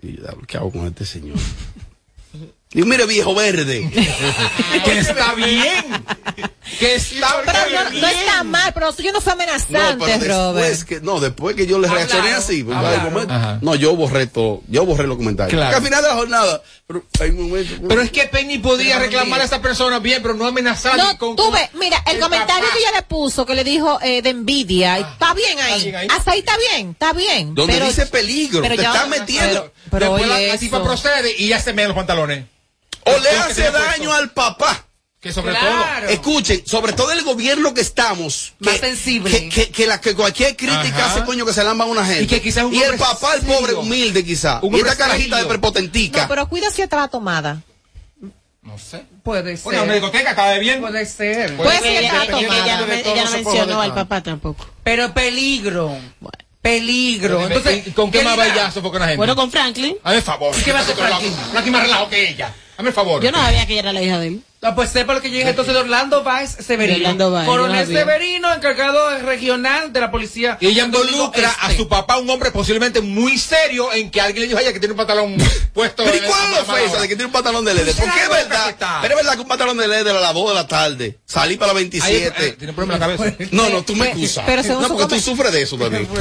Y 0.00 0.12
yo, 0.16 0.22
"Diablo, 0.22 0.44
¿qué 0.46 0.56
hago 0.56 0.70
con 0.70 0.86
este 0.86 1.04
señor? 1.04 1.36
Digo, 2.70 2.86
mire, 2.86 3.06
viejo 3.06 3.34
verde. 3.34 3.90
que 4.84 4.98
está 4.98 5.34
bien. 5.34 6.04
Que 6.78 6.94
está 6.96 7.42
Pero 7.44 7.58
no, 7.90 8.00
no 8.00 8.06
está 8.08 8.44
mal, 8.44 8.72
pero 8.74 8.94
yo 8.96 9.12
no 9.12 9.20
fue 9.20 9.34
No, 9.34 9.42
amenazante, 9.42 10.16
pero 10.20 10.34
Robert. 10.52 10.66
después 10.68 10.84
que, 10.84 11.00
no, 11.00 11.18
después 11.20 11.56
que 11.56 11.66
yo 11.66 11.78
le 11.78 11.88
reaccioné 11.88 12.32
así, 12.34 12.62
pues, 12.62 12.76
hablaron. 12.76 13.00
hay 13.00 13.06
un 13.06 13.12
momento- 13.12 13.58
no, 13.62 13.74
yo 13.74 13.96
borré 13.96 14.26
todo, 14.26 14.62
yo 14.68 14.84
borré 14.84 15.06
los 15.06 15.16
comentarios. 15.16 15.54
Claro. 15.54 15.70
Que 15.70 15.76
al 15.76 15.82
final 15.82 16.02
de 16.02 16.08
la 16.08 16.14
jornada, 16.14 16.62
pero 16.86 17.04
hay 17.20 17.30
un 17.30 17.48
momento. 17.48 17.74
Pero 17.88 18.02
es 18.02 18.10
que 18.10 18.24
Penny 18.26 18.58
podía 18.58 18.96
Pero 18.98 19.06
reclamar 19.06 19.40
a 19.40 19.44
esa 19.44 19.60
persona 19.62 19.98
bien, 19.98 20.20
pero 20.22 20.34
no 20.34 20.46
amenazar. 20.46 20.96
No, 20.98 21.16
con, 21.18 21.36
ves, 21.52 21.70
mira, 21.74 22.02
el 22.06 22.16
el 22.16 22.20
comentario 22.20 22.64
papá. 22.64 22.72
que 22.74 22.78
ella 22.80 22.92
le 22.96 23.02
puso, 23.02 23.46
que 23.46 23.54
le 23.54 23.64
dijo 23.64 23.98
eh, 24.02 24.22
de 24.22 24.30
envidia, 24.30 24.98
está 24.98 25.34
bien 25.34 25.58
ahí. 25.60 25.82
bien 25.84 25.96
ahí. 25.96 26.08
Hasta 26.10 26.32
ahí 26.32 26.40
está 26.40 26.56
bien, 26.58 26.90
está 26.90 27.12
bien. 27.12 27.54
donde 27.54 27.72
pero- 27.74 27.86
dice 27.86 28.06
peligro, 28.06 28.60
pero 28.62 28.76
te 28.76 28.82
ya- 28.82 28.92
está 28.92 29.06
metiendo. 29.06 29.72
Pero, 29.72 29.72
pero 29.90 30.14
Después 30.16 30.28
la, 30.28 30.40
la 30.52 30.58
tipa 30.58 30.82
procede 30.84 31.34
y 31.38 31.48
ya 31.48 31.60
se 31.60 31.72
me 31.72 31.86
los 31.86 31.96
pantalones. 31.96 32.44
o 33.04 33.18
le 33.18 33.30
hace 33.30 33.70
daño 33.70 34.12
al 34.12 34.30
papá. 34.32 34.84
Que 35.20 35.32
sobre 35.32 35.50
Claro. 35.52 36.08
Escuchen, 36.08 36.62
sobre 36.64 36.92
todo 36.92 37.10
el 37.10 37.22
gobierno 37.24 37.74
que 37.74 37.80
estamos, 37.80 38.52
que, 38.62 38.70
Más 38.70 38.78
sensible. 38.78 39.30
que, 39.30 39.48
que, 39.48 39.70
que 39.70 39.86
la, 39.86 40.00
que 40.00 40.14
cualquier 40.14 40.56
crítica 40.56 41.06
Ajá. 41.06 41.06
hace 41.16 41.24
coño 41.24 41.44
que 41.44 41.52
se 41.52 41.64
lamba 41.64 41.86
a 41.86 41.88
una 41.88 42.04
gente. 42.06 42.22
Y 42.22 42.26
que 42.28 42.40
quizás 42.40 42.64
un 42.64 42.72
Y 42.74 42.80
el 42.82 42.96
papá, 42.96 43.34
el 43.34 43.42
pobre, 43.42 43.74
humilde 43.74 44.24
quizá. 44.24 44.60
Un 44.62 44.76
Y 44.76 44.78
esta 44.78 44.96
carajita 44.96 45.38
de 45.38 45.46
prepotentica. 45.46 46.22
No, 46.22 46.28
pero 46.28 46.48
cuida 46.48 46.70
si 46.70 46.82
estaba 46.82 47.08
tomada. 47.08 47.60
todo. 48.20 48.30
No 48.62 48.78
sé. 48.78 49.04
Puede 49.24 49.56
ser. 49.56 49.64
Bueno, 49.64 49.82
una 49.84 49.94
discoteca 49.94 50.30
está 50.30 50.50
bebiendo. 50.50 50.86
Puede 50.86 51.04
ser. 51.06 51.56
Puede 51.56 51.72
ser 51.72 51.82
que 51.82 51.98
ella, 51.98 52.06
estaba 52.08 52.24
ella- 52.24 52.32
tomada. 52.48 52.64
ella 52.64 52.76
no, 52.76 52.86
todo 52.86 53.12
ella 53.14 53.24
no 53.24 53.30
mencionó 53.30 53.80
al 53.80 53.94
papá 53.94 54.22
tampoco. 54.22 54.66
Pero 54.84 55.12
peligro. 55.14 55.96
Peligro. 56.62 57.46
Entonces, 57.46 57.86
¿Y 57.88 57.90
¿con 57.90 58.10
qué 58.12 58.22
más 58.22 58.36
vallazo 58.36 58.82
fue 58.82 58.90
con 58.90 59.00
la 59.00 59.06
gente? 59.06 59.16
Bueno, 59.16 59.34
con 59.34 59.50
Franklin. 59.50 59.96
Hazme 60.04 60.16
el 60.18 60.22
favor. 60.22 60.54
¿Y 60.56 60.62
qué 60.62 60.72
va 60.72 60.78
a 60.78 60.82
hacer 60.82 60.94
Franklin? 60.96 61.32
Franklin 61.50 61.72
más 61.72 61.82
relajado 61.82 62.08
que 62.08 62.28
ella. 62.30 62.54
Hazme 62.76 62.88
el 62.90 62.94
favor. 62.94 63.22
Yo 63.22 63.32
no 63.32 63.38
sabía 63.38 63.66
que 63.66 63.72
ella 63.72 63.80
era 63.82 63.92
la 63.92 64.02
hija 64.02 64.18
de 64.18 64.26
él. 64.28 64.42
Ah, 64.60 64.74
pues 64.74 64.90
sepa 64.90 65.14
lo 65.14 65.20
que 65.20 65.30
llega 65.30 65.50
entonces 65.50 65.72
de 65.72 65.78
Orlando 65.78 66.24
Vice 66.24 66.64
Severino. 66.64 66.96
Orlando 67.10 67.40
yo 67.40 67.46
Coronel 67.46 67.88
no. 67.92 67.98
Severino, 67.98 68.52
encargado 68.52 69.16
regional 69.20 69.92
de 69.92 70.00
la 70.00 70.10
policía. 70.10 70.58
Y 70.60 70.66
ella 70.66 70.84
involucra 70.86 71.54
a 71.60 71.66
Este. 71.70 71.76
su 71.82 71.88
papá, 71.88 72.16
un 72.16 72.28
hombre 72.28 72.50
posiblemente 72.50 73.00
muy 73.00 73.38
serio, 73.38 73.92
en 73.92 74.10
que 74.10 74.20
alguien 74.20 74.42
le 74.42 74.48
dijo 74.48 74.58
a 74.58 74.62
ella 74.62 74.72
que 74.72 74.80
tiene 74.80 74.94
un 74.94 74.96
pantalón 74.98 75.36
puesto. 75.72 76.02
Pero 76.02 76.16
¿y 76.16 76.18
en- 76.18 76.24
cuál 76.24 76.52
la 76.52 76.60
ofensa 76.62 77.00
de 77.00 77.06
que 77.06 77.14
tiene 77.14 77.26
un 77.26 77.32
pantalón 77.32 77.64
de 77.64 77.74
LED? 77.74 77.94
Porque 77.96 78.20
es 78.20 78.28
verdad, 78.28 78.74
pero 79.00 79.14
es 79.14 79.16
verdad 79.24 79.34
que 79.36 79.40
un 79.42 79.48
pantalón 79.48 79.76
de 79.76 79.86
LED 79.86 80.06
a 80.08 80.12
las 80.14 80.34
2 80.34 80.48
de 80.48 80.54
la 80.56 80.66
tarde, 80.66 81.18
salí 81.24 81.56
para 81.56 81.72
la 81.72 81.78
Ahí, 81.78 81.84
eh, 81.84 81.90
27. 81.90 82.52
tiene 82.56 82.70
un 82.70 82.74
problema 82.74 82.94
en 82.94 83.00
la 83.00 83.06
cabeza. 83.16 83.36
No, 83.52 83.68
no, 83.68 83.82
tú 83.84 83.94
me 83.94 84.06
excusas. 84.08 84.42
pero 84.44 84.62
según 84.64 84.82
No, 84.82 84.88
su 84.88 84.96
porque 84.96 85.14
tú 85.14 85.20
sufres 85.20 85.52
de 85.52 85.62
eso 85.62 85.78
también. 85.78 86.08
No, 86.08 86.18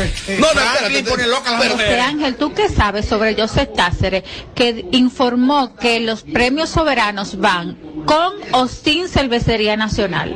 no, 0.53 0.61
Franklin 0.61 0.97
espérate. 0.97 1.09
pone 1.09 1.25
loca 1.27 1.49
a 1.49 1.53
las 1.53 1.61
pero-. 1.63 1.73
José 1.75 1.99
Ángel, 2.01 2.35
¿tú 2.35 2.53
qué 2.53 2.69
sabes 2.69 3.07
sobre 3.07 3.33
Joseph 3.33 3.69
Táceres 3.75 4.23
que 4.53 4.85
informó 4.91 5.75
que 5.75 5.99
los 6.01 6.21
premios 6.21 6.69
soberanos 6.69 7.39
van 7.39 7.86
con 8.07 8.33
o 8.53 8.67
sin 8.67 9.07
cervecería 9.07 9.77
nacional? 9.77 10.35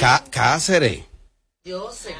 Cá- 0.00 0.24
Cáceres. 0.30 1.04
Yo 1.64 1.90
sé. 1.92 2.14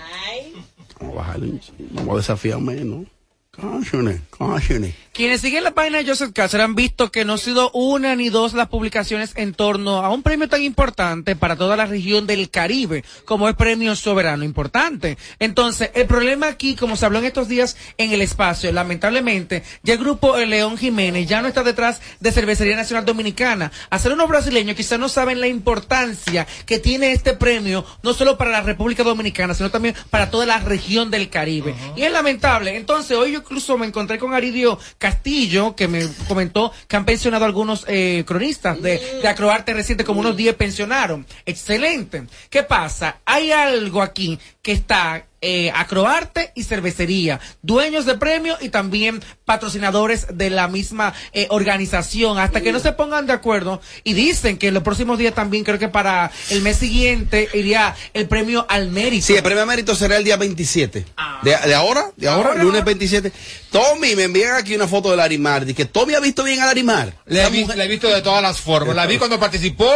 Vamos 1.01 1.15
a 1.15 1.19
bajarle 1.19 1.61
Vamos 1.91 2.15
a 2.15 2.17
desafiar 2.19 2.61
menos. 2.61 3.07
Cáceres, 3.51 4.21
Cáceres. 4.37 4.95
Quienes 5.15 5.43
siguen 5.43 5.63
la 5.63 5.71
página 5.71 5.99
de 5.99 6.09
Joseph 6.09 6.33
Cáceres 6.35 6.65
han 6.65 6.75
visto 6.75 7.13
que 7.13 7.25
no 7.25 7.35
ha 7.35 7.39
sido 7.39 7.71
una 7.71 8.17
ni 8.17 8.31
dos 8.31 8.53
las 8.53 8.67
publicaciones 8.67 9.31
en 9.37 9.55
torno 9.55 9.99
a 9.99 10.11
un 10.11 10.25
premio 10.25 10.49
tan 10.49 10.61
importante 10.61 11.37
para 11.37 11.55
toda 11.55 11.77
la 11.77 11.87
región 11.87 12.27
del 12.27 12.51
Caribe, 12.51 13.05
como 13.25 13.49
es 13.49 13.55
Premio 13.55 13.95
Soberano 13.95 14.43
Importante. 14.43 15.17
Entonces, 15.39 15.93
el 15.95 16.09
problema 16.09 16.49
aquí, 16.49 16.75
como 16.75 16.97
se 16.97 17.07
habló 17.07 17.21
en 17.21 17.27
estos 17.27 17.47
días 17.47 17.77
en 17.97 18.11
el 18.11 18.23
espacio, 18.23 18.73
lamentablemente, 18.73 19.63
ya 19.85 19.93
el 19.93 20.01
grupo 20.01 20.37
León 20.37 20.77
Jiménez 20.77 21.29
ya 21.29 21.43
no 21.43 21.47
está 21.47 21.63
detrás 21.63 22.03
de 22.19 22.33
Cervecería 22.33 22.75
Nacional 22.75 23.05
Dominicana. 23.05 23.71
Hacer 23.91 24.11
unos 24.11 24.29
brasileños 24.29 24.75
quizás 24.75 24.99
no 24.99 25.09
saben 25.09 25.39
la 25.39 25.47
importancia 25.47 26.45
que 26.67 26.81
tiene 26.81 27.13
este 27.13 27.35
premio, 27.35 27.87
no 28.03 28.15
solo 28.15 28.37
para 28.37 28.51
la 28.51 28.63
República 28.63 29.05
Dominicana, 29.05 29.55
sino 29.55 29.71
también 29.71 29.95
para 30.11 30.33
toda 30.33 30.45
la 30.45 30.59
región 30.59 31.13
del 31.13 31.31
Caribe. 31.31 31.73
Y 31.95 32.03
es 32.03 32.11
lamentable. 32.11 32.77
Entonces, 32.77 33.17
hoy 33.17 33.31
yo 33.31 33.39
incluso 33.39 33.79
me 33.79 33.87
encontré 33.87 34.19
con 34.19 34.35
Aridio 34.35 34.77
Castillo, 35.05 35.77
que 35.77 35.87
me 35.87 36.01
comentó 36.27 36.73
que 36.89 36.97
han 36.97 37.05
pensionado 37.05 37.45
algunos 37.45 37.85
eh, 37.89 38.25
cronistas 38.27 38.81
de, 38.81 38.99
de 39.21 39.29
Acroarte 39.29 39.75
reciente, 39.75 40.03
como 40.03 40.21
unos 40.21 40.35
10 40.35 40.55
pensionaron. 40.55 41.27
Excelente. 41.45 42.25
¿Qué 42.49 42.63
pasa? 42.63 43.19
Hay 43.27 43.53
algo 43.53 44.01
aquí 44.01 44.39
que 44.63 44.73
está 44.73 45.27
eh, 45.45 45.71
Acroarte 45.75 46.53
y 46.55 46.65
Cervecería, 46.65 47.39
dueños 47.63 48.07
de 48.07 48.15
premio 48.17 48.57
y 48.61 48.71
también 48.71 49.23
patrocinadores 49.45 50.27
de 50.37 50.51
la 50.51 50.69
misma 50.69 51.13
eh, 51.33 51.47
organización, 51.51 52.39
hasta 52.39 52.61
que 52.61 52.73
no 52.73 52.81
se 52.81 52.93
pongan 52.93 53.27
de 53.27 53.33
acuerdo 53.35 53.81
y 54.05 54.15
dicen 54.15 54.57
que 54.59 54.69
en 54.69 54.75
los 54.75 54.83
próximos 54.83 55.19
días 55.19 55.35
también, 55.35 55.65
creo 55.65 55.79
que 55.79 55.89
para 55.89 56.31
el 56.51 56.63
mes 56.63 56.77
siguiente 56.79 57.49
iría 57.55 57.95
el 58.15 58.27
premio 58.27 58.67
al 58.69 58.91
mérito. 58.91 59.27
Sí, 59.27 59.35
el 59.35 59.43
premio 59.43 59.61
al 59.63 59.69
mérito 59.69 59.95
será 59.95 60.17
el 60.17 60.25
día 60.25 60.37
27. 60.37 61.05
De, 61.43 61.57
de 61.67 61.75
ahora, 61.75 62.11
de 62.17 62.29
ahora, 62.29 62.55
lunes 62.55 62.85
27. 62.85 63.31
Tommy, 63.71 64.15
me 64.17 64.25
envían 64.25 64.55
aquí 64.57 64.75
una 64.75 64.87
foto 64.89 65.11
de 65.11 65.17
Larimar. 65.17 65.65
Dice 65.65 65.75
que 65.77 65.85
Tommy 65.85 66.15
ha 66.15 66.21
visto 66.21 66.43
bien 66.45 66.61
a 66.61 66.67
Larimar. 66.67 67.13
La 67.27 67.47
he, 67.47 67.51
visto, 67.51 67.75
la 67.75 67.85
he 67.85 67.89
visto 67.89 68.09
de 68.09 68.23
todas 68.23 68.43
las 68.43 68.61
formas. 68.61 68.95
La 68.97 69.07
vi 69.07 69.19
cuando 69.19 69.39
participó, 69.41 69.91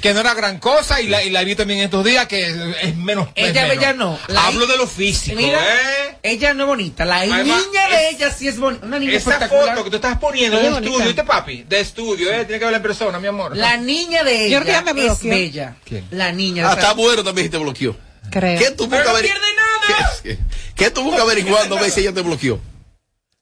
que 0.00 0.14
no 0.14 0.20
era 0.20 0.34
gran 0.34 0.58
cosa, 0.58 1.00
y 1.00 1.08
la, 1.08 1.22
y 1.24 1.30
la 1.30 1.42
visto 1.44 1.62
también 1.62 1.80
estos 1.80 2.04
días, 2.04 2.26
que 2.26 2.46
es, 2.48 2.56
es 2.82 2.96
menos. 2.96 3.28
es 3.34 3.50
Ella, 3.50 3.66
menos. 3.66 3.96
no. 3.96 4.18
La- 4.28 4.46
Hablo 4.46 4.66
de 4.66 4.76
físico, 4.86 5.36
Mira, 5.36 5.58
¿eh? 5.58 6.18
ella 6.22 6.54
no 6.54 6.64
es 6.64 6.68
bonita. 6.68 7.04
La 7.04 7.16
Además, 7.18 7.46
niña 7.66 7.88
de 7.88 8.10
ella 8.10 8.30
sí 8.30 8.48
es 8.48 8.58
bonita. 8.58 8.86
Una 8.86 8.98
niña 8.98 9.12
Esa 9.12 9.30
espectacular. 9.32 9.74
foto 9.74 9.84
que 9.84 9.90
tú 9.90 9.96
estás 9.96 10.18
poniendo 10.18 10.58
de 10.58 10.68
es 10.68 10.74
estudio. 10.74 11.06
¿viste, 11.06 11.24
papi? 11.24 11.62
De 11.64 11.80
estudio, 11.80 12.32
¿eh? 12.32 12.44
Tiene 12.44 12.58
que 12.58 12.64
verla 12.64 12.76
en 12.78 12.82
persona, 12.82 13.18
mi 13.18 13.26
amor. 13.26 13.56
La 13.56 13.76
niña 13.76 14.24
de 14.24 14.50
Yo 14.50 14.60
creo 14.60 14.64
que 14.64 14.70
ella 14.70 14.84
ya 14.84 14.94
me 14.94 15.06
es 15.06 15.22
bella. 15.22 15.76
La 16.10 16.32
niña. 16.32 16.70
Ah, 16.70 16.74
está 16.74 16.92
bueno 16.94 17.22
también 17.22 17.46
si 17.46 17.50
te 17.50 17.58
bloqueó. 17.58 17.96
Creo. 18.30 18.58
¿Qué 18.58 18.70
tú 18.72 18.88
Pero 18.88 19.04
no 19.04 19.18
pierde 19.18 19.40
nada. 19.56 20.10
¿Qué, 20.22 20.38
qué 20.74 20.90
tú 20.90 21.02
buscas 21.02 21.22
averiguando 21.22 21.76
a 21.78 21.80
ver 21.80 21.90
si 21.90 22.00
ella 22.00 22.12
te 22.12 22.22
bloqueó? 22.22 22.60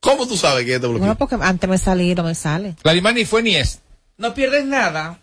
¿Cómo 0.01 0.29
tú 0.29 0.37
sabes 0.37 0.65
que 0.65 0.73
ella 0.73 0.81
te 0.81 0.87
bloqueó? 0.87 1.01
Bueno, 1.01 1.17
porque 1.17 1.37
antes 1.41 1.69
me 1.69 1.79
salí 1.79 2.11
y 2.11 2.15
no 2.15 2.25
me 2.25 2.35
sale. 2.35 2.77
La 2.83 2.93
ni 2.93 3.25
fue 3.25 3.43
ni 3.43 3.57
es. 3.57 3.81
no 4.19 4.35
pierdes 4.35 4.67
nada. 4.67 5.19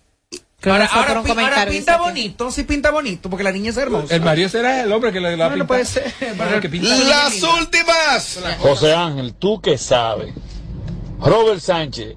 Ahora, 0.69 0.87
que 0.87 0.93
ahora, 0.95 1.21
un 1.21 1.27
ahora 1.39 1.65
pinta 1.67 1.93
que- 1.93 1.99
bonito, 2.03 2.51
sí 2.51 2.63
pinta 2.63 2.91
bonito, 2.91 3.29
porque 3.29 3.43
la 3.43 3.51
niña 3.51 3.71
es 3.71 3.77
hermosa. 3.77 4.13
El 4.15 4.21
marido 4.21 4.47
será 4.49 4.81
el 4.83 4.91
hombre 4.91 5.11
que 5.11 5.19
le 5.19 5.35
la 5.35 5.45
No, 5.45 5.49
no 5.49 5.55
pinta. 5.55 5.67
puede 5.67 5.85
ser. 5.85 6.13
Bueno, 6.37 6.59
que 6.59 6.69
pinta. 6.69 6.87
Las 6.95 7.41
últimas. 7.41 8.39
José 8.59 8.93
Ángel, 8.93 9.33
¿tú 9.33 9.59
qué 9.59 9.77
sabes? 9.77 10.33
Robert 11.19 11.59
Sánchez, 11.61 12.15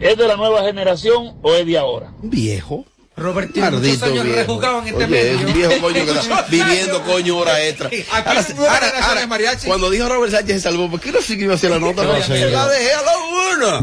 ¿es 0.00 0.16
de 0.16 0.28
la 0.28 0.36
nueva 0.36 0.62
generación 0.64 1.38
o 1.42 1.52
es 1.54 1.66
de 1.66 1.78
ahora? 1.78 2.12
Viejo. 2.22 2.84
Robert 3.16 3.52
tiene 3.52 3.70
muchos 3.72 4.02
años 4.02 4.24
viejo. 4.24 4.38
rejugado 4.38 4.78
en 4.80 4.86
este 4.88 5.04
Oye, 5.04 5.20
es 5.32 5.36
medio. 5.36 5.46
un 5.48 5.52
viejo 5.54 5.80
coño 5.82 6.04
que 6.06 6.10
está 6.20 6.42
viviendo 6.48 7.02
coño 7.02 7.36
hora 7.36 7.62
extra. 7.66 7.90
Ahora, 8.12 8.42
no 8.56 8.62
ahora, 8.66 8.92
ahora, 9.02 9.26
mariachi. 9.26 9.66
cuando 9.66 9.90
dijo 9.90 10.08
Robert 10.08 10.32
Sánchez 10.32 10.56
se 10.56 10.62
salvó, 10.62 10.88
¿por 10.90 11.00
qué 11.00 11.12
no 11.12 11.20
siguió 11.20 11.52
hacia 11.52 11.68
la 11.70 11.78
nota? 11.80 12.02
No, 12.04 12.10
Porque 12.12 12.22
sí, 12.24 12.32
la 12.50 12.62
no. 12.64 12.68
dejé 12.68 12.92
a 12.92 13.02
la 13.02 13.12
una. 13.56 13.78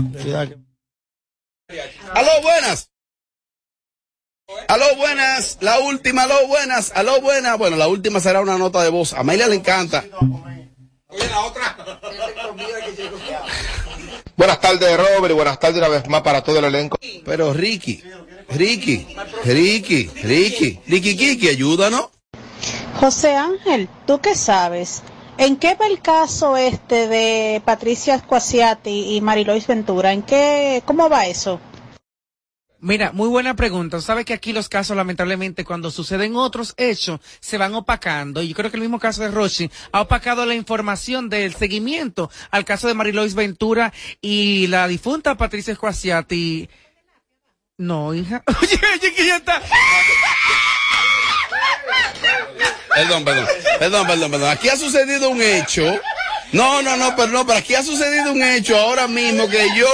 Aló, 2.13 2.31
buenas. 2.41 2.89
Aló, 4.69 4.95
buenas. 4.95 5.57
La 5.59 5.79
última, 5.79 6.23
aló, 6.23 6.47
buenas. 6.47 6.93
Aló, 6.95 7.19
buenas. 7.19 7.57
Bueno, 7.57 7.75
la 7.75 7.89
última 7.89 8.21
será 8.21 8.39
una 8.39 8.57
nota 8.57 8.81
de 8.81 8.89
voz. 8.89 9.13
A 9.13 9.21
Mayla 9.21 9.47
le 9.47 9.55
encanta. 9.55 10.05
Oye, 11.09 11.27
la 11.29 11.41
otra. 11.41 11.75
Buenas 14.37 14.61
tardes, 14.61 14.97
Robert, 14.97 15.31
y 15.31 15.35
buenas 15.35 15.59
tardes 15.59 15.79
una 15.79 15.89
vez 15.89 16.07
más 16.07 16.21
para 16.21 16.43
todo 16.43 16.59
el 16.59 16.65
elenco. 16.65 16.97
Pero 17.25 17.51
Ricky, 17.53 18.01
Ricky, 18.49 19.07
Ricky, 19.43 20.07
Ricky, 20.23 20.79
Ricky 20.87 21.17
Kiki, 21.17 21.49
ayúdanos. 21.49 22.09
José 23.01 23.35
Ángel, 23.35 23.89
¿tú 24.05 24.21
qué 24.21 24.35
sabes? 24.35 25.01
¿En 25.37 25.57
qué 25.57 25.75
va 25.75 25.87
el 25.87 26.01
caso 26.01 26.55
este 26.55 27.07
de 27.07 27.61
Patricia 27.65 28.15
Esquasiati 28.15 29.15
y 29.15 29.21
Marilois 29.21 29.67
Ventura? 29.67 30.13
¿En 30.13 30.23
qué, 30.23 30.81
cómo 30.85 31.09
va 31.09 31.25
eso? 31.27 31.59
Mira, 32.87 33.11
muy 33.11 33.27
buena 33.27 33.53
pregunta. 33.53 33.99
Sabes 33.99 34.23
que 34.23 34.33
aquí 34.33 34.53
los 34.53 34.69
casos, 34.69 34.95
lamentablemente, 34.95 35.65
cuando 35.65 35.91
suceden 35.91 36.37
otros 36.37 36.73
hechos, 36.77 37.19
se 37.41 37.57
van 37.57 37.75
opacando. 37.75 38.41
Y 38.41 38.47
yo 38.47 38.55
creo 38.55 38.71
que 38.71 38.77
el 38.77 38.81
mismo 38.81 38.97
caso 38.97 39.23
de 39.23 39.27
Rochi 39.27 39.69
ha 39.91 39.99
opacado 39.99 40.45
la 40.45 40.55
información 40.55 41.27
del 41.27 41.53
seguimiento 41.53 42.31
al 42.49 42.63
caso 42.63 42.87
de 42.87 42.93
Marilois 42.93 43.35
Ventura 43.35 43.91
y 44.21 44.67
la 44.67 44.87
difunta 44.87 45.35
Patricia 45.35 45.73
Esquasiati. 45.73 46.69
No, 47.75 48.13
hija. 48.13 48.41
Oye, 48.61 48.79
oye, 48.93 49.13
que 49.13 49.27
ya 49.27 49.35
está. 49.35 49.61
Perdón, 52.95 53.25
perdón, 53.25 53.47
perdón, 53.79 54.07
perdón, 54.07 54.31
perdón. 54.31 54.49
Aquí 54.49 54.69
ha 54.69 54.77
sucedido 54.77 55.29
un 55.29 55.41
hecho. 55.41 55.83
No, 56.53 56.81
no, 56.81 56.95
no, 56.95 57.17
perdón, 57.17 57.45
pero 57.47 57.59
aquí 57.59 57.75
ha 57.75 57.83
sucedido 57.83 58.31
un 58.31 58.41
hecho 58.41 58.77
ahora 58.77 59.09
mismo 59.09 59.49
que 59.49 59.67
yo. 59.75 59.87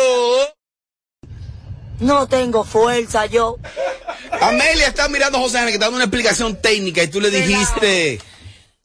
No 1.99 2.27
tengo 2.27 2.63
fuerza 2.63 3.25
yo. 3.25 3.57
Amelia 4.41 4.87
está 4.87 5.07
mirando 5.07 5.37
a 5.37 5.41
José 5.41 5.57
Ángel 5.57 5.71
que 5.71 5.75
está 5.75 5.85
dando 5.85 5.97
una 5.97 6.05
explicación 6.05 6.55
técnica 6.61 7.03
y 7.03 7.07
tú 7.07 7.21
le 7.21 7.29
dijiste. 7.29 8.19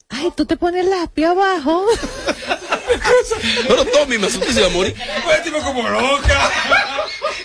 Ay, 0.09 0.31
tú 0.35 0.45
te 0.45 0.57
pones 0.57 0.83
el 0.83 0.89
lápiz 0.89 1.25
abajo. 1.25 1.85
Pero 3.67 3.85
Tommy 3.85 4.17
me 4.17 4.27
asusté 4.27 4.53
se 4.53 4.59
iba 4.59 4.69
a 4.69 4.71
morir. 4.71 4.95
Pues 5.23 5.43
tipo 5.43 5.59
como 5.59 5.87
loca. 5.87 6.51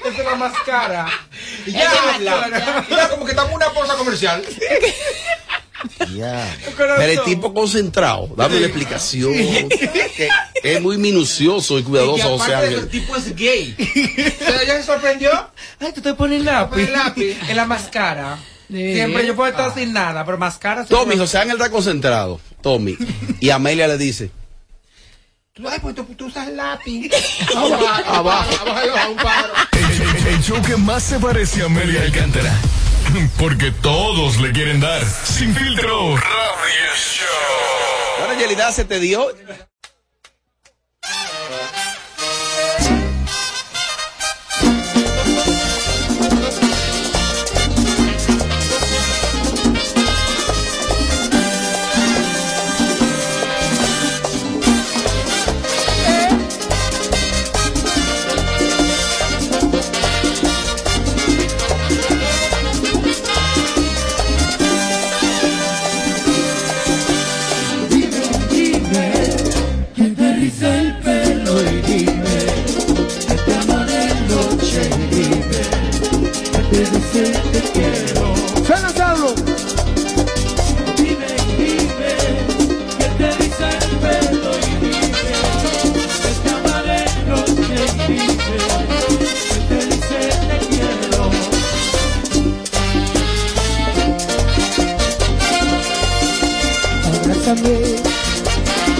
Esa 0.04 0.18
es 0.18 0.24
la 0.24 0.34
más 0.36 0.52
cara. 0.64 1.06
Y 1.66 1.72
ya 1.72 1.90
habla. 2.14 2.84
Y 2.88 2.94
ya 2.94 3.08
como 3.10 3.24
que 3.24 3.32
estamos 3.32 3.50
en 3.50 3.56
una 3.56 3.72
pausa 3.72 3.94
comercial. 3.96 4.42
Pero 6.76 7.00
el 7.00 7.22
tipo 7.24 7.52
concentrado, 7.52 8.28
dando 8.36 8.56
una 8.56 8.66
explicación. 8.66 9.32
que 9.34 10.28
es 10.62 10.80
muy 10.80 10.98
minucioso 10.98 11.78
y 11.78 11.82
cuidadoso 11.82 12.38
de 12.38 12.68
eso, 12.68 12.80
el 12.80 12.88
tipo 12.88 13.16
es 13.16 13.34
gay. 13.34 13.74
O 13.78 14.44
sea, 14.44 14.62
ella 14.62 14.76
se 14.76 14.82
sorprendió. 14.84 15.30
Ay, 15.80 15.92
tú 15.92 16.00
te 16.00 16.14
pones 16.14 16.42
lápiz. 16.42 16.82
El 16.82 16.92
lápiz. 16.92 17.36
En 17.48 17.56
la 17.56 17.64
más 17.66 17.84
cara. 17.84 18.38
Siempre 18.68 19.26
yo 19.26 19.36
puedo 19.36 19.50
estar 19.50 19.74
sin 19.74 19.92
nada, 19.92 20.24
pero 20.24 20.38
más 20.38 20.58
cara. 20.58 20.84
Tommy, 20.84 21.16
José 21.16 21.38
Ángel 21.38 21.56
está 21.56 21.70
concentrado. 21.70 22.40
Tommy. 22.62 22.96
Y 23.40 23.50
Amelia 23.50 23.86
le 23.86 23.98
dice. 23.98 24.30
Ay, 25.68 25.78
pues 25.80 25.94
tú, 25.94 26.04
tú 26.16 26.26
usas 26.26 26.48
lápiz. 26.48 27.10
Abajo. 27.54 27.86
Abajo. 28.06 28.50
Abajo 28.62 29.54
el 30.26 30.42
show 30.42 30.60
que 30.62 30.76
más 30.76 31.02
se 31.02 31.18
parece 31.18 31.62
a 31.62 31.66
Amelia 31.66 32.02
Alcántara. 32.02 32.52
Porque 33.38 33.70
todos 33.70 34.40
le 34.40 34.52
quieren 34.52 34.80
dar. 34.80 35.04
Sin 35.04 35.54
filtro. 35.54 36.16
Radio 36.16 36.94
Show. 36.96 37.26
Ahora, 38.20 38.34
Yelida, 38.38 38.72
se 38.72 38.84
te 38.84 38.98
dio. 38.98 39.28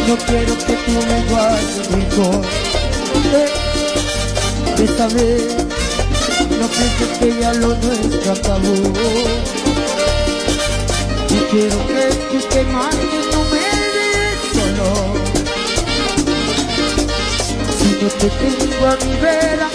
No 0.09 0.17
quiero 0.27 0.59
que 0.59 0.75
tú 0.75 0.93
me 0.93 1.19
guardes. 1.31 1.89
Eh, 3.33 3.49
Esta 4.85 5.07
vez 5.09 5.64
no 6.65 6.71
pienses 6.71 7.19
que 7.19 7.41
ya 7.41 7.53
lo 7.55 7.75
nuestro 7.77 8.33
acabó. 8.33 8.75
Y 11.29 11.39
quiero 11.51 11.87
que 11.87 12.03
tú 12.31 12.39
te 12.49 12.65
marches, 12.65 13.25
no 13.33 13.41
me 13.53 13.67
solo. 14.55 14.89
Si 17.79 17.89
no 18.01 18.09
te 18.21 18.29
tengo 18.31 18.87
a 18.87 18.97
mi 19.05 19.15
vera, 19.21 19.69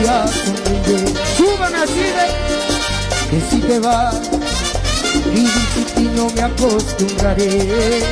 tendría 0.00 0.26
sonreír. 0.26 1.18
Súbame 1.36 1.78
así 1.78 2.00
de 2.00 2.26
que 3.30 3.40
si 3.48 3.60
te 3.60 3.78
vas, 3.78 4.30
sin 5.22 5.84
ti 5.94 6.10
no 6.14 6.30
me 6.30 6.42
acostumbraré. 6.42 8.02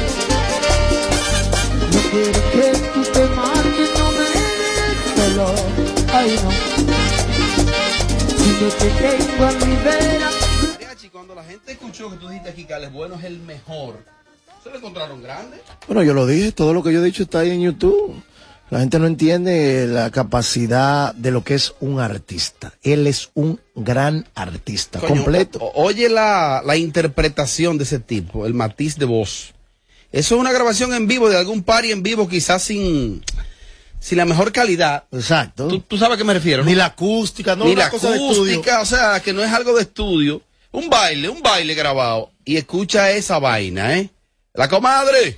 No 1.93 2.01
quiero 2.11 2.41
que 2.53 2.79
tú 2.95 3.03
te 3.13 3.27
marches, 3.27 3.91
no 3.99 4.11
me 4.13 4.25
dejes 4.35 4.99
solo. 5.17 5.55
Ay 6.13 6.41
no, 6.43 6.51
si 8.37 8.51
no 8.63 8.69
te 8.71 8.89
tengo 8.91 9.45
a 9.45 9.53
mi 9.53 9.77
vera. 9.85 10.31
Mariachi, 10.73 11.09
cuando 11.11 11.35
la 11.35 11.45
gente 11.45 11.73
escuchó 11.73 12.11
que 12.11 12.17
tú 12.17 12.29
dijiste 12.29 12.51
aquí 12.51 12.65
que 12.65 12.75
Alex 12.75 12.93
Bueno 12.93 13.17
es 13.17 13.25
el 13.25 13.41
mejor, 13.41 14.03
¿se 14.63 14.71
lo 14.71 14.77
encontraron 14.77 15.23
grande? 15.23 15.61
Bueno, 15.87 16.03
yo 16.03 16.15
lo 16.15 16.27
dije, 16.27 16.53
todo 16.53 16.73
lo 16.73 16.83
que 16.83 16.93
yo 16.93 17.01
he 17.01 17.05
dicho 17.05 17.25
está 17.25 17.41
ahí 17.41 17.51
en 17.51 17.61
YouTube. 17.61 18.18
La 18.71 18.81
gente 18.81 18.99
no 18.99 19.07
entiende 19.07 19.87
la 19.87 20.11
capacidad 20.11 21.15
de 21.15 21.31
lo 21.31 21.43
que 21.43 21.55
es 21.55 21.73
un 21.81 22.01
artista. 22.01 22.73
Él 22.83 23.07
es 23.07 23.31
un 23.35 23.59
gran 23.75 24.27
artista, 24.35 24.99
Coño, 25.01 25.23
completo. 25.23 25.59
oye 25.75 26.09
la, 26.11 26.63
la 26.65 26.77
interpretación 26.77 27.79
de 27.79 27.85
ese 27.85 27.99
tipo, 27.99 28.45
el 28.47 28.53
matiz 28.53 28.97
de 28.97 29.07
voz. 29.07 29.55
Eso 30.13 30.35
es 30.35 30.41
una 30.41 30.53
grabación 30.53 30.93
en 30.93 31.07
vivo 31.07 31.29
de 31.31 31.39
algún 31.39 31.63
party 31.63 31.93
en 31.93 32.03
vivo, 32.03 32.29
quizás 32.29 32.63
sin, 32.63 33.23
sin 34.01 34.19
la 34.19 34.27
mejor 34.27 34.53
calidad. 34.53 35.05
Exacto. 35.13 35.69
¿Tú, 35.69 35.81
tú 35.81 35.97
sabes 35.97 36.15
a 36.15 36.19
qué 36.19 36.25
me 36.25 36.35
refiero? 36.35 36.63
Ni 36.63 36.75
la 36.75 36.87
acústica, 36.87 37.57
no 37.57 37.65
Ni 37.65 37.73
una 37.73 37.85
la 37.85 37.91
cosa 37.91 38.11
de 38.11 38.17
acústica, 38.17 38.81
o 38.83 38.87
sea, 38.87 39.21
que 39.21 39.33
no 39.33 39.43
es 39.43 39.51
algo 39.53 39.75
de 39.75 39.83
estudio. 39.83 40.43
Un 40.73 40.91
baile, 40.91 41.31
un 41.31 41.41
baile 41.43 41.75
grabado. 41.75 42.31
Y 42.45 42.57
escucha 42.59 43.11
esa 43.13 43.39
vaina, 43.39 43.97
¿eh? 43.97 44.11
La 44.53 44.69
comadre. 44.69 45.37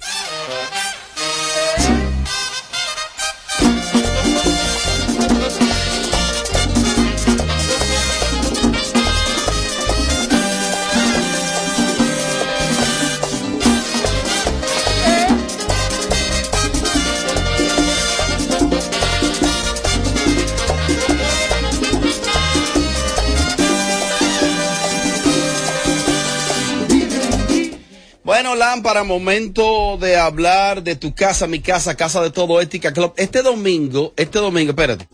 Lámpara, 28.81 29.05
momento 29.05 29.99
de 29.99 30.17
hablar 30.17 30.83
de 30.83 30.97
tu 30.97 31.15
casa, 31.15 31.47
mi 31.47 31.61
casa, 31.61 31.97
casa 31.97 32.23
de 32.23 32.31
todo 32.31 32.63
Ética 32.63 32.95
Club. 32.95 33.13
Este 33.19 33.43
domingo, 33.43 34.15
este 34.17 34.39
domingo, 34.39 34.71
espérate. 34.71 35.07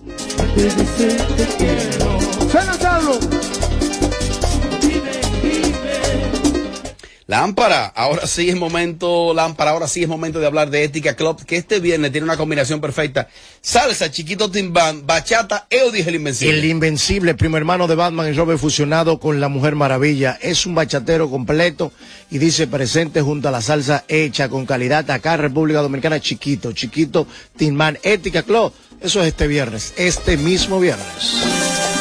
Lámpara, 7.28 7.86
ahora 7.86 8.24
sí 8.28 8.48
es 8.48 8.54
momento, 8.54 9.34
Lámpara, 9.34 9.72
ahora 9.72 9.88
sí 9.88 10.00
es 10.00 10.08
momento 10.08 10.38
de 10.38 10.46
hablar 10.46 10.70
de 10.70 10.84
Ética 10.84 11.16
Club, 11.16 11.44
que 11.44 11.56
este 11.56 11.80
viernes 11.80 12.12
tiene 12.12 12.24
una 12.24 12.36
combinación 12.36 12.80
perfecta. 12.80 13.26
Salsa, 13.60 14.12
chiquito 14.12 14.48
timbán, 14.48 15.04
bachata, 15.08 15.66
Eudis 15.68 16.06
el 16.06 16.14
Invencible. 16.14 16.56
El 16.56 16.64
Invencible, 16.64 17.34
primo 17.34 17.56
hermano 17.56 17.88
de 17.88 17.96
Batman 17.96 18.28
y 18.28 18.32
Robert 18.32 18.60
fusionado 18.60 19.18
con 19.18 19.40
la 19.40 19.48
Mujer 19.48 19.74
Maravilla. 19.74 20.38
Es 20.40 20.66
un 20.66 20.76
bachatero 20.76 21.28
completo 21.28 21.90
y 22.30 22.38
dice 22.38 22.68
presente 22.68 23.22
junto 23.22 23.48
a 23.48 23.50
la 23.50 23.60
salsa 23.60 24.04
hecha 24.06 24.48
con 24.48 24.64
calidad 24.64 25.10
acá 25.10 25.36
República 25.36 25.82
Dominicana. 25.82 26.20
Chiquito, 26.20 26.70
chiquito, 26.70 27.26
Tinman, 27.56 27.98
Ética 28.04 28.44
Club. 28.44 28.72
Eso 29.00 29.20
es 29.20 29.26
este 29.26 29.48
viernes, 29.48 29.94
este 29.96 30.36
mismo 30.36 30.78
viernes. 30.78 31.95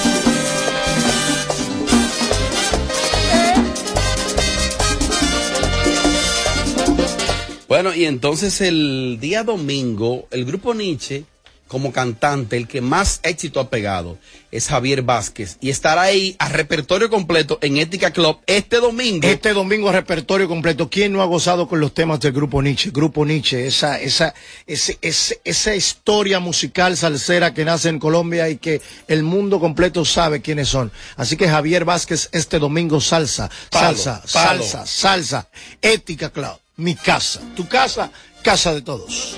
Bueno, 7.67 7.93
y 7.95 8.05
entonces 8.05 8.61
el 8.61 9.17
día 9.19 9.43
domingo, 9.43 10.27
el 10.31 10.45
grupo 10.45 10.73
Nietzsche, 10.73 11.23
como 11.67 11.91
cantante, 11.91 12.57
el 12.57 12.67
que 12.67 12.79
más 12.79 13.19
éxito 13.23 13.59
ha 13.59 13.71
pegado 13.71 14.19
es 14.51 14.67
Javier 14.67 15.01
Vázquez. 15.01 15.57
Y 15.61 15.71
estará 15.71 16.03
ahí 16.03 16.35
a 16.37 16.47
repertorio 16.47 17.09
completo 17.09 17.57
en 17.63 17.77
Ética 17.77 18.11
Club 18.11 18.37
este 18.45 18.77
domingo. 18.77 19.27
Este 19.27 19.51
domingo 19.51 19.91
repertorio 19.91 20.47
completo. 20.47 20.91
¿Quién 20.91 21.11
no 21.11 21.23
ha 21.23 21.25
gozado 21.25 21.67
con 21.67 21.79
los 21.79 21.91
temas 21.91 22.19
del 22.19 22.33
grupo 22.33 22.61
Nietzsche? 22.61 22.91
Grupo 22.91 23.25
Nietzsche, 23.25 23.65
esa, 23.65 23.99
esa, 23.99 24.35
ese, 24.67 24.99
ese- 25.01 25.41
esa 25.43 25.75
historia 25.75 26.39
musical 26.39 26.95
salsera 26.95 27.51
que 27.55 27.65
nace 27.65 27.89
en 27.89 27.97
Colombia 27.97 28.47
y 28.47 28.57
que 28.57 28.79
el 29.07 29.23
mundo 29.23 29.59
completo 29.59 30.05
sabe 30.05 30.41
quiénes 30.43 30.69
son. 30.69 30.91
Así 31.17 31.35
que 31.35 31.49
Javier 31.49 31.83
Vázquez 31.83 32.29
este 32.31 32.59
domingo 32.59 33.01
salsa, 33.01 33.49
Palo, 33.71 33.97
salsa, 33.97 34.21
palo. 34.31 34.61
salsa, 34.63 34.85
salsa, 34.85 35.49
ética 35.81 36.29
club, 36.29 36.57
mi 36.77 36.95
casa, 36.95 37.41
tu 37.55 37.67
casa, 37.67 38.11
casa 38.43 38.73
de 38.73 38.81
todos. 38.81 39.35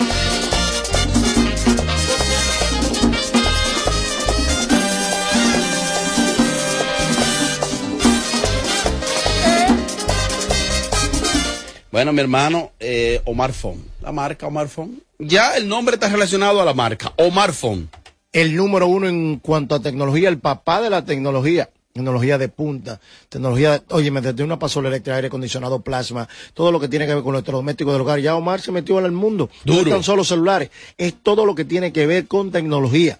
Bueno, 11.92 12.14
mi 12.14 12.20
hermano, 12.20 12.72
eh, 12.80 13.22
Omar 13.26 13.54
Fon. 13.54 13.84
La 14.02 14.12
marca 14.12 14.48
Omar 14.48 14.68
Fon. 14.68 15.02
Ya 15.20 15.58
el 15.58 15.68
nombre 15.68 15.96
está 15.96 16.10
relacionado 16.10 16.62
a 16.62 16.66
la 16.66 16.74
marca, 16.74 17.14
Omar 17.18 17.54
Fon. 17.54 17.90
el 18.34 18.56
número 18.56 18.88
uno 18.88 19.08
en 19.08 19.40
cuanto 19.40 19.74
a 19.74 19.80
tecnología, 19.80 20.30
el 20.30 20.38
papá 20.38 20.82
de 20.82 20.92
la 20.92 21.06
tecnología. 21.06 21.70
Tecnología 21.98 22.38
de 22.38 22.48
punta, 22.48 23.02
tecnología, 23.28 23.84
oye, 23.90 24.12
desde 24.12 24.44
una 24.44 24.60
pasola 24.60 24.90
eléctrica, 24.90 25.16
aire 25.16 25.30
acondicionado, 25.30 25.82
plasma, 25.82 26.30
todo 26.54 26.72
lo 26.72 26.80
que 26.80 26.88
tiene 26.88 27.08
que 27.08 27.16
ver 27.16 27.24
con 27.24 27.34
electrodomésticos 27.34 27.92
del 27.92 28.04
hogar. 28.04 28.20
Ya 28.20 28.36
Omar 28.36 28.62
se 28.62 28.72
metió 28.72 29.00
en 29.00 29.06
el 29.06 29.14
mundo. 29.14 29.50
No 29.66 29.74
Duro. 29.74 29.88
están 29.88 30.04
solo 30.04 30.24
celulares, 30.24 30.70
es 30.96 31.16
todo 31.24 31.44
lo 31.44 31.56
que 31.56 31.66
tiene 31.66 31.92
que 31.92 32.06
ver 32.06 32.28
con 32.28 32.52
tecnología. 32.52 33.18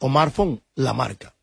Omar 0.00 0.32
Fon, 0.32 0.60
la 0.74 0.92
marca. 0.92 1.34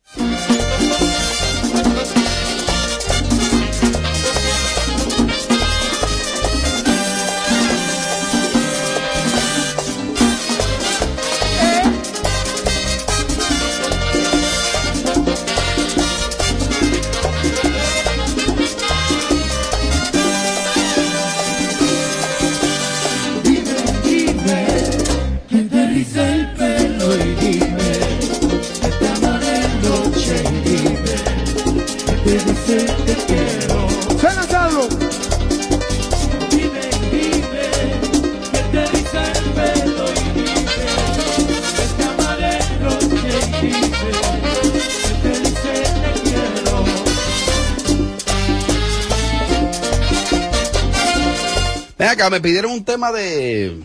Acá, 52.10 52.30
me 52.30 52.42
pidieron 52.42 52.72
un 52.72 52.84
tema 52.84 53.12
de. 53.12 53.80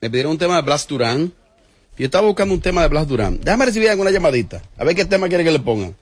Me 0.00 0.10
pidieron 0.10 0.32
un 0.32 0.38
tema 0.38 0.56
de 0.56 0.62
Blas 0.62 0.86
Durán. 0.86 1.32
Yo 1.98 2.04
estaba 2.04 2.26
buscando 2.26 2.52
un 2.52 2.60
tema 2.60 2.82
de 2.82 2.88
Blas 2.88 3.08
Durán. 3.08 3.40
Déjame 3.40 3.66
recibir 3.66 3.88
alguna 3.88 4.10
llamadita. 4.10 4.62
A 4.76 4.84
ver 4.84 4.94
qué 4.94 5.04
tema 5.04 5.28
quiere 5.28 5.44
que 5.44 5.50
le 5.50 5.60
pongan. 5.60 5.96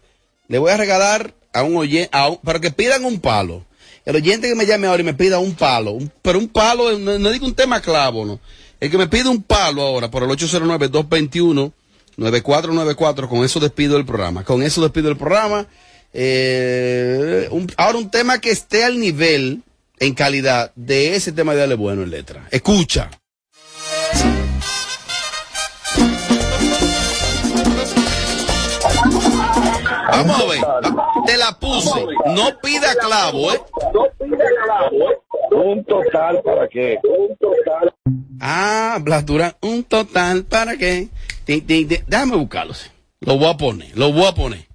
Le 0.48 0.58
voy 0.58 0.72
a 0.72 0.76
regalar 0.76 1.34
a 1.52 1.62
un 1.62 1.76
oyente, 1.76 2.10
para 2.42 2.60
que 2.60 2.70
pidan 2.70 3.04
un 3.04 3.20
palo. 3.20 3.64
El 4.04 4.16
oyente 4.16 4.48
que 4.48 4.54
me 4.54 4.66
llame 4.66 4.86
ahora 4.86 5.02
y 5.02 5.04
me 5.04 5.14
pida 5.14 5.38
un 5.38 5.54
palo. 5.54 5.96
pero 6.20 6.38
un 6.38 6.48
palo, 6.48 6.98
no, 6.98 7.30
digo 7.30 7.46
un 7.46 7.54
tema 7.54 7.80
clavo, 7.80 8.26
¿no? 8.26 8.38
El 8.80 8.90
que 8.90 8.98
me 8.98 9.06
pide 9.06 9.30
un 9.30 9.42
palo 9.42 9.80
ahora 9.82 10.10
por 10.10 10.24
el 10.24 10.28
809-221-9494. 10.30 13.28
Con 13.28 13.44
eso 13.44 13.60
despido 13.60 13.96
el 13.96 14.04
programa. 14.04 14.44
Con 14.44 14.62
eso 14.62 14.82
despido 14.82 15.08
el 15.08 15.16
programa. 15.16 15.66
Eh, 16.12 17.48
ahora 17.76 17.98
un 17.98 18.10
tema 18.10 18.40
que 18.40 18.50
esté 18.50 18.84
al 18.84 19.00
nivel 19.00 19.62
en 19.98 20.14
calidad 20.14 20.72
de 20.74 21.14
ese 21.14 21.32
tema 21.32 21.52
de 21.52 21.60
Dale 21.60 21.74
Bueno 21.74 22.02
en 22.02 22.10
letra. 22.10 22.46
Escucha. 22.50 23.10
Vamos 30.10 30.40
a 30.40 30.44
ver. 30.46 30.60
Te 31.26 31.36
la 31.36 31.58
puse. 31.58 32.06
No 32.26 32.58
pida 32.60 32.94
clavo, 33.00 33.52
¿eh? 33.52 33.60
Un 35.50 35.84
total 35.84 36.42
para 36.42 36.68
qué? 36.68 36.98
Un 37.04 37.36
total. 37.36 37.92
Ah, 38.40 38.98
Blas 39.00 39.24
Durán, 39.24 39.54
un 39.60 39.84
total, 39.84 40.44
¿para 40.44 40.76
qué? 40.76 41.08
Déjame 41.46 42.36
buscarlo. 42.36 42.74
sí. 42.74 42.88
Lo 43.20 43.38
voy 43.38 43.48
a 43.48 43.56
poner, 43.56 43.96
lo 43.96 44.12
voy 44.12 44.26
a 44.26 44.34
poner. 44.34 44.66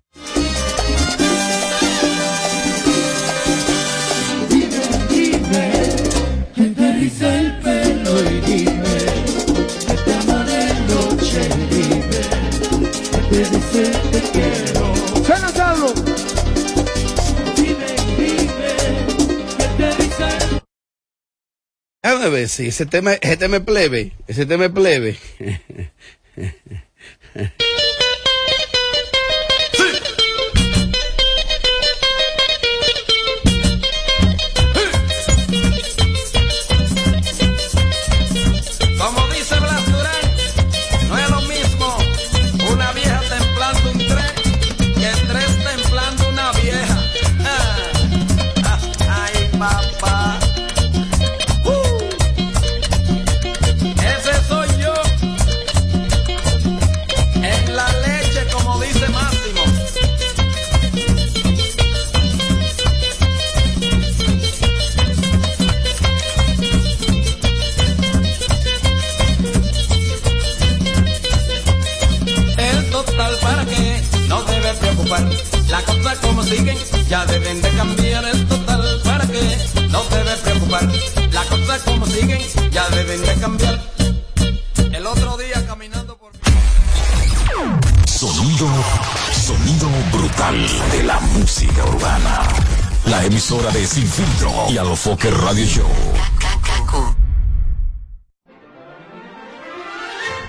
Dice 14.41 14.63
quiero. 14.63 14.93
¡Suena 15.25 15.49
Pablo! 15.49 15.93
Dime, 17.55 17.85
dime, 18.17 18.71
que 19.57 19.65
te 19.77 19.87
el 19.87 19.97
Déjame 22.01 22.29
ver 22.29 22.47
si 22.49 22.67
ese 22.67 22.85
tema, 22.85 23.13
ese 23.13 23.37
tema 23.37 23.57
es 23.57 23.63
plebe. 23.63 24.11
Ese 24.27 24.45
tema 24.45 24.65
es 24.65 24.71
plebe. 24.71 25.17
Sin 93.89 94.05
Filtro 94.07 94.51
y 94.69 94.77
Alofoque 94.77 95.31
Radio 95.31 95.65
Show. 95.65 96.28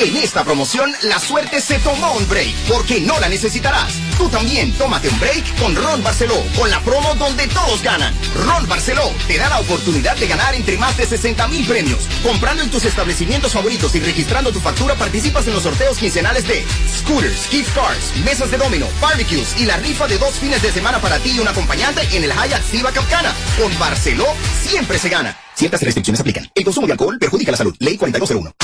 En 0.00 0.16
esta 0.16 0.44
promoción, 0.44 0.94
la 1.02 1.18
suerte 1.18 1.60
se 1.60 1.78
tomó 1.78 2.14
un 2.14 2.26
break, 2.26 2.54
porque 2.68 3.02
no 3.02 3.20
la 3.20 3.28
necesitarás. 3.28 4.00
Tú 4.20 4.28
también 4.28 4.70
tómate 4.74 5.08
un 5.08 5.18
break 5.18 5.58
con 5.58 5.74
Ron 5.74 6.02
Barceló, 6.02 6.36
con 6.54 6.70
la 6.70 6.78
promo 6.80 7.14
donde 7.14 7.48
todos 7.48 7.82
ganan. 7.82 8.14
Ron 8.44 8.68
Barceló 8.68 9.10
te 9.26 9.38
da 9.38 9.48
la 9.48 9.60
oportunidad 9.60 10.14
de 10.16 10.28
ganar 10.28 10.54
entre 10.54 10.76
más 10.76 10.94
de 10.98 11.06
60 11.06 11.48
mil 11.48 11.66
premios. 11.66 12.06
Comprando 12.22 12.62
en 12.62 12.70
tus 12.70 12.84
establecimientos 12.84 13.54
favoritos 13.54 13.94
y 13.94 14.00
registrando 14.00 14.52
tu 14.52 14.60
factura, 14.60 14.94
participas 14.94 15.46
en 15.46 15.54
los 15.54 15.62
sorteos 15.62 15.96
quincenales 15.96 16.46
de 16.46 16.66
scooters, 16.98 17.46
gift 17.48 17.74
cards, 17.74 18.14
mesas 18.22 18.50
de 18.50 18.58
domino, 18.58 18.86
barbecues 19.00 19.58
y 19.58 19.64
la 19.64 19.78
rifa 19.78 20.06
de 20.06 20.18
dos 20.18 20.34
fines 20.34 20.60
de 20.60 20.70
semana 20.70 20.98
para 20.98 21.18
ti 21.18 21.30
y 21.36 21.38
un 21.38 21.48
acompañante 21.48 22.02
en 22.14 22.22
el 22.22 22.30
Hyatt 22.30 22.62
Siva 22.70 22.92
Capcana. 22.92 23.32
Con 23.58 23.76
Barceló 23.78 24.26
siempre 24.62 24.98
se 24.98 25.08
gana. 25.08 25.34
Ciertas 25.54 25.82
restricciones 25.82 26.20
aplican. 26.20 26.50
El 26.54 26.64
consumo 26.64 26.86
de 26.86 26.94
alcohol 26.94 27.18
perjudica 27.18 27.50
la 27.50 27.58
salud. 27.58 27.74
Ley 27.80 27.98
4201. 27.98 28.54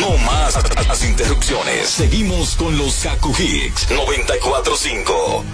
No 0.00 0.16
más 0.18 0.56
las 0.88 1.04
interrupciones. 1.04 1.88
Seguimos 1.88 2.56
con 2.56 2.78
los 2.78 2.94
Kaku 3.02 3.34
Hicks 3.38 3.88
945. 4.82 5.44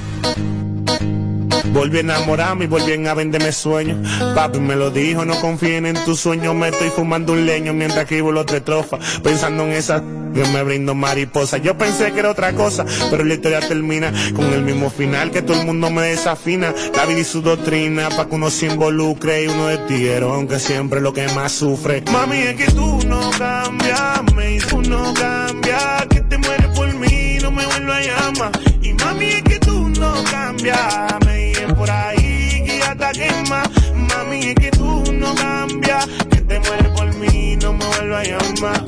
Volví 1.72 1.98
a 1.98 2.00
enamorarme 2.00 2.64
y 2.64 2.66
volví 2.66 3.06
a 3.06 3.14
venderme 3.14 3.52
sueños. 3.52 3.98
Papi 4.34 4.58
me 4.58 4.74
lo 4.74 4.90
dijo, 4.90 5.24
no 5.26 5.38
confíen 5.40 5.84
en 5.86 6.02
tus 6.04 6.20
sueños. 6.20 6.54
Me 6.54 6.68
estoy 6.68 6.88
fumando 6.88 7.34
un 7.34 7.44
leño 7.44 7.74
mientras 7.74 8.04
escribo 8.04 8.32
los 8.32 8.46
tres 8.46 8.64
trofas. 8.64 9.20
Pensando 9.22 9.64
en 9.64 9.72
esa 9.72 10.02
que 10.32 10.44
me 10.44 10.62
brindo 10.62 10.94
mariposa. 10.94 11.58
Yo 11.58 11.76
pensé 11.76 12.12
que 12.12 12.20
era 12.20 12.30
otra 12.30 12.54
cosa, 12.54 12.86
pero 13.10 13.22
la 13.22 13.34
historia 13.34 13.60
termina 13.60 14.12
con 14.34 14.52
el 14.52 14.62
mismo 14.62 14.88
final 14.88 15.30
que 15.30 15.42
todo 15.42 15.60
el 15.60 15.66
mundo 15.66 15.90
me 15.90 16.02
desafina. 16.02 16.72
La 16.94 17.18
y 17.18 17.24
su 17.24 17.42
doctrina, 17.42 18.08
pa' 18.08 18.28
que 18.28 18.34
uno 18.34 18.50
se 18.50 18.66
involucre 18.66 19.44
y 19.44 19.48
uno 19.48 19.66
de 19.66 20.20
aunque 20.22 20.58
siempre 20.58 21.00
lo 21.00 21.12
que 21.12 21.28
más 21.28 21.52
sufre. 21.52 22.02
Mami, 22.10 22.38
es 22.38 22.56
que 22.56 22.66
tú 22.72 23.00
no 23.06 23.30
cambias, 23.38 24.22
me 24.34 24.58
tú 24.60 24.80
no 24.82 25.12
cambias. 25.14 26.06
Que 26.08 26.20
te 26.22 26.38
mueres 26.38 26.66
por 26.68 26.94
mí, 26.94 27.38
no 27.42 27.50
me 27.50 27.66
vuelvo 27.66 27.92
a 27.92 28.00
llamar. 28.00 28.67
Mami, 29.09 29.24
es 29.24 29.42
que 29.42 29.59
tú 29.61 29.88
no 29.88 30.22
cambias, 30.30 31.14
me 31.24 31.52
y 31.52 31.72
por 31.72 31.90
ahí 31.90 32.62
que 32.62 32.78
ya 32.78 32.94
te 32.94 33.18
quema. 33.18 33.62
Mami, 33.94 34.38
es 34.38 34.54
que 34.54 34.70
tú 34.70 35.02
no 35.14 35.34
cambias, 35.34 36.06
que 36.30 36.40
te 36.42 36.61
mueres 36.61 36.88
por 36.88 37.14
mí, 37.14 37.56
no 37.56 37.72
me 37.72 37.86
vuelvo 37.86 38.16
a 38.16 38.22
llamar. 38.22 38.84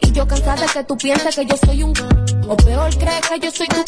Y 0.00 0.12
yo 0.12 0.26
cansada 0.26 0.62
de 0.62 0.72
que 0.72 0.84
tú 0.84 0.96
pienses 0.96 1.36
que 1.36 1.44
yo 1.44 1.56
soy 1.58 1.82
un... 1.82 1.92
O 2.48 2.56
peor 2.56 2.96
crees 2.96 3.20
que 3.28 3.38
yo 3.38 3.50
soy 3.50 3.68
tú. 3.68 3.84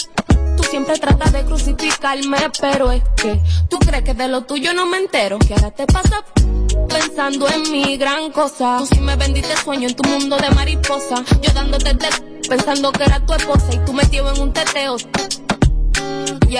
Tú 0.58 0.62
siempre 0.64 0.98
tratas 0.98 1.32
de 1.32 1.42
crucificarme, 1.46 2.36
pero 2.60 2.92
es 2.92 3.02
que 3.16 3.40
tú 3.70 3.78
crees 3.78 4.04
que 4.04 4.12
de 4.12 4.28
lo 4.28 4.42
tuyo 4.42 4.74
no 4.74 4.84
me 4.84 4.98
entero. 4.98 5.38
Que 5.38 5.54
ahora 5.54 5.70
te 5.70 5.86
pasa 5.86 6.22
pensando 6.86 7.48
en 7.48 7.72
mi 7.72 7.96
gran 7.96 8.30
cosa. 8.30 8.76
Tú 8.78 8.86
sí 8.92 9.00
me 9.00 9.16
vendiste 9.16 9.56
sueño 9.56 9.88
en 9.88 9.96
tu 9.96 10.06
mundo 10.06 10.36
de 10.36 10.50
mariposa. 10.50 11.24
Yo 11.40 11.50
dándote 11.54 11.94
de 11.94 12.39
pensando 12.50 12.90
que 12.90 13.04
era 13.04 13.24
tu 13.24 13.32
esposa 13.32 13.68
y 13.72 13.78
tú 13.84 13.92
metido 13.92 14.34
en 14.34 14.42
un 14.42 14.52
teteo. 14.52 14.96
Y 16.48 16.56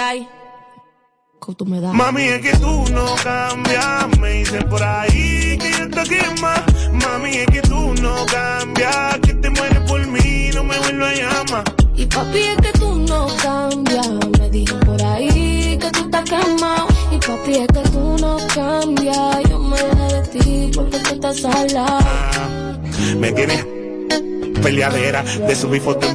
que 1.45 1.55
tú 1.57 1.67
me 1.67 1.81
das. 1.81 1.93
Mami, 1.93 2.23
es 2.23 2.43
que 2.43 2.57
tú 2.59 2.85
no 2.93 3.17
cambias, 3.25 4.19
me 4.21 4.31
dicen 4.31 4.69
por 4.69 4.81
ahí 4.81 5.59
que 5.59 5.73
yo 5.79 5.91
te 5.91 6.03
quema. 6.05 6.65
Mami, 6.93 7.31
es 7.39 7.47
que 7.49 7.63
tú 7.63 7.95
no 8.01 8.25
cambias, 8.27 9.19
que 9.19 9.35
te 9.35 9.51
mueres 9.51 9.81
por 9.81 10.07
mí, 10.07 10.51
no 10.55 10.63
me 10.63 10.79
vuelvo 10.79 11.05
a 11.07 11.13
llamar. 11.13 11.65
Y 11.97 12.07
papi, 12.07 12.39
es 12.39 12.57
que 12.59 12.73
tú 12.79 12.95
no 13.09 13.27
cambias. 13.43 14.09
Me 14.39 14.49
dijo 14.51 14.79
por 14.81 15.03
ahí 15.03 15.77
que 15.77 15.91
tú 15.91 16.05
estás 16.05 16.31
quemado. 16.31 16.87
Y 17.11 17.19
papi, 17.19 17.55
es 17.55 17.67
que 17.67 17.91
tú 17.91 18.17
no 18.21 18.37
cambias. 18.55 19.43
Yo 19.49 19.59
me 19.59 19.77
dejé 19.77 20.15
de 20.15 20.39
ti 20.39 20.71
porque 20.73 20.99
te 21.01 21.15
estás 21.15 21.45
al 21.45 21.73
lado. 21.73 22.79
Me 23.19 23.33
tienes 23.33 23.80
peleadera 24.61 25.23
de 25.23 25.55
subir 25.55 25.81
fotos 25.81 26.15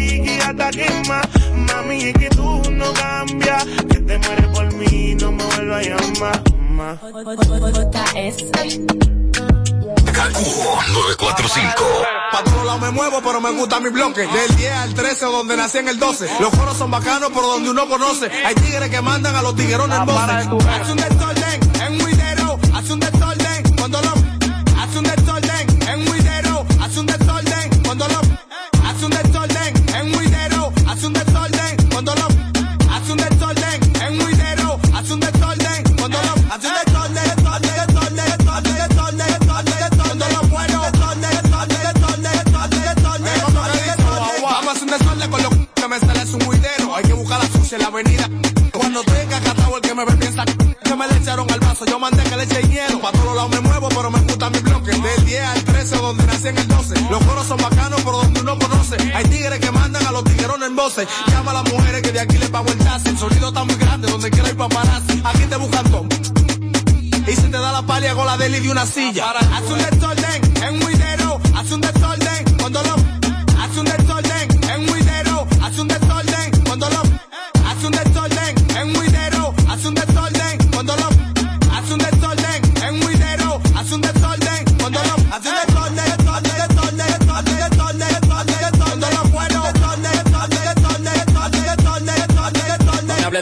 esta 0.61 0.71
quema. 0.71 1.21
Mami, 1.55 2.03
es 2.03 2.13
que 2.13 2.29
tú 2.29 2.61
no 2.71 2.93
cambias, 2.93 3.65
que 3.65 3.99
te 3.99 4.17
mueres 4.17 4.47
por 4.47 4.73
mí, 4.73 5.15
no 5.15 5.31
me 5.31 5.43
vuelvas 5.43 5.87
a 5.87 5.89
llamar. 5.89 6.43
Calcujo 10.13 10.79
945. 10.93 11.83
Pa' 12.31 12.77
me 12.77 12.91
muevo, 12.91 13.21
pero 13.21 13.41
me 13.41 13.51
gusta 13.51 13.79
mi 13.79 13.89
bloque. 13.89 14.21
Del 14.21 14.55
10 14.55 14.73
al 14.73 14.93
13, 14.93 15.25
donde 15.25 15.57
nací 15.57 15.77
en 15.79 15.89
el 15.89 15.99
12. 15.99 16.29
Los 16.39 16.49
coros 16.51 16.77
son 16.77 16.89
bacanos, 16.89 17.29
pero 17.33 17.47
donde 17.47 17.69
uno 17.69 17.87
conoce. 17.87 18.31
Hay 18.45 18.55
tigres 18.55 18.89
que 18.89 19.01
mandan 19.01 19.35
a 19.35 19.41
los 19.41 19.55
tiguerones 19.55 19.99
en 19.99 20.05
12. 20.05 20.21
13, 56.41 56.47
donde 56.47 56.47
nací 56.47 56.47
en 56.47 56.57
el 56.57 56.67
12. 56.67 57.09
Los 57.09 57.23
coros 57.23 57.47
son 57.47 57.57
bacanos 57.57 58.01
por 58.01 58.13
donde 58.13 58.41
uno 58.41 58.57
conoce. 58.57 58.97
Hay 59.13 59.23
tigres 59.25 59.59
que 59.59 59.71
mandan 59.71 60.05
a 60.05 60.11
los 60.11 60.23
tiguerones 60.23 60.67
en 60.67 60.75
voces. 60.75 61.07
Llama 61.27 61.51
a 61.51 61.53
las 61.55 61.73
mujeres 61.73 62.01
que 62.01 62.11
de 62.11 62.19
aquí 62.19 62.37
le 62.37 62.49
pago 62.49 62.67
el 62.69 62.77
taxi. 62.77 63.09
El 63.09 63.17
sonido 63.17 63.47
está 63.49 63.63
muy 63.63 63.75
grande, 63.75 64.09
donde 64.09 64.29
quiera 64.29 64.49
ir 64.49 64.57
paparazzi. 64.57 65.21
Aquí 65.23 65.45
te 65.45 65.55
buscan 65.57 65.91
todo. 65.91 66.05
Y 67.27 67.35
si 67.35 67.41
te 67.43 67.57
da 67.57 67.71
la 67.71 67.83
palia 67.83 68.15
con 68.15 68.25
la 68.25 68.37
deli 68.37 68.59
de 68.59 68.71
una 68.71 68.85
silla. 68.85 69.33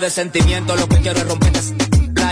Sentimiento, 0.09 0.75
lo 0.75 0.87
que 0.87 0.97
quiero 0.97 1.19
es 1.19 1.27
romper 1.27 1.49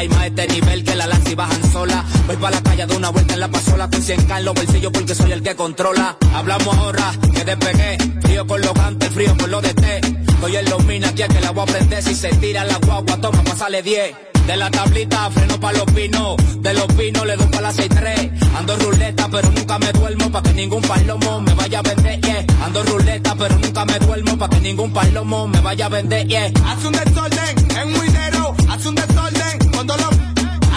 y 0.04 0.10
más 0.10 0.28
este 0.28 0.48
nivel 0.48 0.84
que 0.84 0.96
la 0.96 1.08
lanza 1.08 1.30
y 1.30 1.36
bajan 1.36 1.72
sola. 1.72 2.06
Voy 2.28 2.36
pa' 2.38 2.52
la 2.52 2.62
calle 2.62 2.86
de 2.86 2.96
una 2.96 3.10
vuelta 3.10 3.34
en 3.34 3.40
la 3.40 3.48
pasola 3.48 3.90
con 3.90 4.02
100 4.02 4.26
k 4.26 4.40
en 4.40 4.46
los 4.46 4.54
bolsillos 4.54 4.92
porque 4.92 5.16
soy 5.16 5.32
el 5.32 5.42
que 5.42 5.56
controla. 5.56 6.18
Hablamos 6.34 6.78
ahora 6.78 7.14
que 7.34 7.44
despegué, 7.44 7.98
frío 8.22 8.46
con 8.46 8.62
los 8.62 8.74
gantes, 8.74 9.10
frío 9.10 9.36
con 9.38 9.50
los 9.50 9.62
de 9.64 9.74
té. 9.74 10.02
Estoy 10.28 10.56
en 10.56 10.70
los 10.70 10.86
minas 10.86 11.12
aquí 11.12 11.24
es 11.24 11.30
que 11.30 11.42
la 11.42 11.52
voy 11.52 11.64
a 11.64 11.66
prender 11.66 12.04
si 12.04 12.14
se 12.14 12.30
tira 12.30 12.64
la 12.64 12.78
guagua, 12.78 13.18
toma, 13.18 13.44
pasale 13.44 13.82
10. 13.82 14.27
De 14.48 14.56
la 14.56 14.72
tablita 14.72 15.30
freno 15.30 15.60
pa' 15.60 15.74
los 15.74 15.84
pinos, 15.92 16.38
de 16.62 16.74
los 16.74 16.88
pinos 16.94 17.26
le 17.28 17.36
doy 17.36 17.48
pa' 17.48 17.60
la 17.60 17.74
6-3. 17.74 18.32
Ando 18.58 18.78
ruleta 18.78 19.28
pero 19.30 19.52
nunca 19.52 19.78
me 19.78 19.92
duermo 19.92 20.32
pa' 20.32 20.42
que 20.42 20.54
ningún 20.54 20.82
palomo 20.82 21.42
me 21.42 21.54
vaya 21.54 21.80
a 21.80 21.82
vender, 21.82 22.22
yeah. 22.22 22.46
Ando 22.66 22.82
ruleta 22.84 23.36
pero 23.36 23.58
nunca 23.58 23.84
me 23.84 24.00
duermo 24.00 24.38
pa' 24.38 24.50
que 24.50 24.60
ningún 24.62 24.94
palomo 24.94 25.48
me 25.50 25.60
vaya 25.60 25.88
a 25.88 25.90
vender, 25.90 26.26
yeah. 26.28 26.50
Hace 26.66 26.88
un 26.88 26.94
desorden 26.94 27.56
en 27.78 28.00
Widero. 28.00 28.56
Hace 28.70 28.88
un 28.88 28.96
desorden 28.96 29.70
cuando 29.74 29.98
lo. 29.98 30.10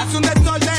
Hace 0.00 0.16
un 0.16 0.22
desorden 0.22 0.69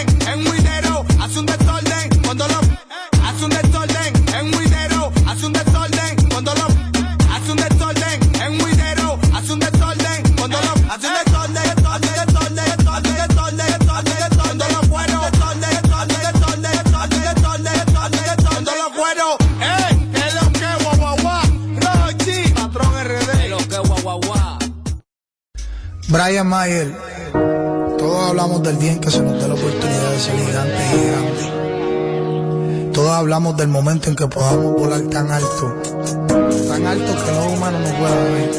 Brian 26.12 26.46
Mayer, 26.46 26.94
todos 27.98 28.30
hablamos 28.30 28.62
del 28.62 28.78
día 28.78 28.92
en 28.92 29.00
que 29.00 29.10
se 29.10 29.22
nos 29.22 29.42
dé 29.42 29.48
la 29.48 29.54
oportunidad 29.54 30.12
de 30.12 30.20
ser 30.20 30.36
gigantes 30.46 30.94
y 30.94 30.98
grandes. 31.08 32.94
Todos 32.94 33.12
hablamos 33.12 33.56
del 33.56 33.70
momento 33.70 34.10
en 34.10 34.18
que 34.18 34.28
podamos 34.28 34.74
volar 34.74 35.04
tan 35.04 35.32
alto, 35.32 35.74
tan 36.68 36.86
alto 36.86 37.06
que 37.06 37.32
los 37.32 37.48
humanos 37.54 37.82
no 37.82 37.98
puedan 37.98 38.34
ver. 38.34 38.52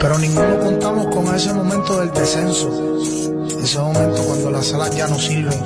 Pero 0.00 0.18
ninguno 0.18 0.60
contamos 0.60 1.06
con 1.06 1.34
ese 1.34 1.54
momento 1.54 1.98
del 1.98 2.12
descenso. 2.12 2.68
Ese 3.62 3.78
momento 3.78 4.22
cuando 4.22 4.50
las 4.50 4.70
alas 4.74 4.94
ya 4.94 5.08
no 5.08 5.18
sirven, 5.18 5.58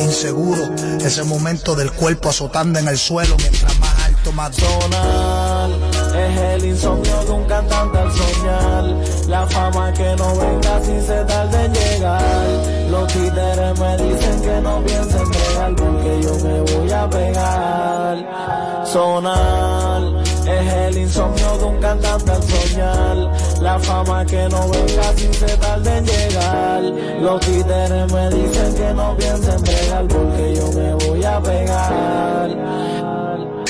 inseguro, 0.00 0.68
ese 1.00 1.24
momento 1.24 1.74
del 1.74 1.92
cuerpo 1.92 2.28
azotando 2.28 2.78
en 2.78 2.88
el 2.88 2.98
suelo 2.98 3.36
mientras 3.38 3.78
más 3.78 3.91
alto, 4.22 4.32
más 4.32 4.56
Donald 4.56 5.82
es 6.14 6.38
el 6.38 6.64
insomnio 6.66 7.24
de 7.24 7.30
un 7.30 7.44
cantante 7.44 7.98
al 7.98 8.12
soñar. 8.12 8.84
La 9.28 9.46
fama 9.46 9.92
que 9.92 10.14
no 10.16 10.36
venga 10.36 10.80
si 10.82 11.00
se 11.00 11.24
tarde 11.24 11.64
en 11.64 11.72
llegar. 11.72 12.46
Los 12.90 13.12
títeres 13.12 13.80
me 13.80 13.96
dicen 13.96 14.42
que 14.42 14.60
no 14.60 14.82
piensen 14.84 15.28
bregar 15.28 15.74
porque 15.74 16.22
yo 16.22 16.34
me 16.44 16.60
voy 16.60 16.92
a 16.92 17.10
pegar. 17.10 18.86
Sonar 18.86 20.02
es 20.46 20.72
el 20.72 20.98
insomnio 20.98 21.58
de 21.58 21.64
un 21.64 21.80
cantante 21.80 22.30
al 22.30 22.42
soñar. 22.42 23.16
La 23.60 23.78
fama 23.78 24.24
que 24.26 24.48
no 24.48 24.68
venga 24.68 25.16
si 25.16 25.32
se 25.32 25.56
tarde 25.56 25.98
en 25.98 26.06
llegar. 26.06 26.82
Los 27.20 27.40
títeres 27.40 28.12
me 28.12 28.30
dicen 28.30 28.74
que 28.74 28.94
no 28.94 29.16
piensen 29.16 29.62
bregar 29.62 30.06
porque 30.08 30.51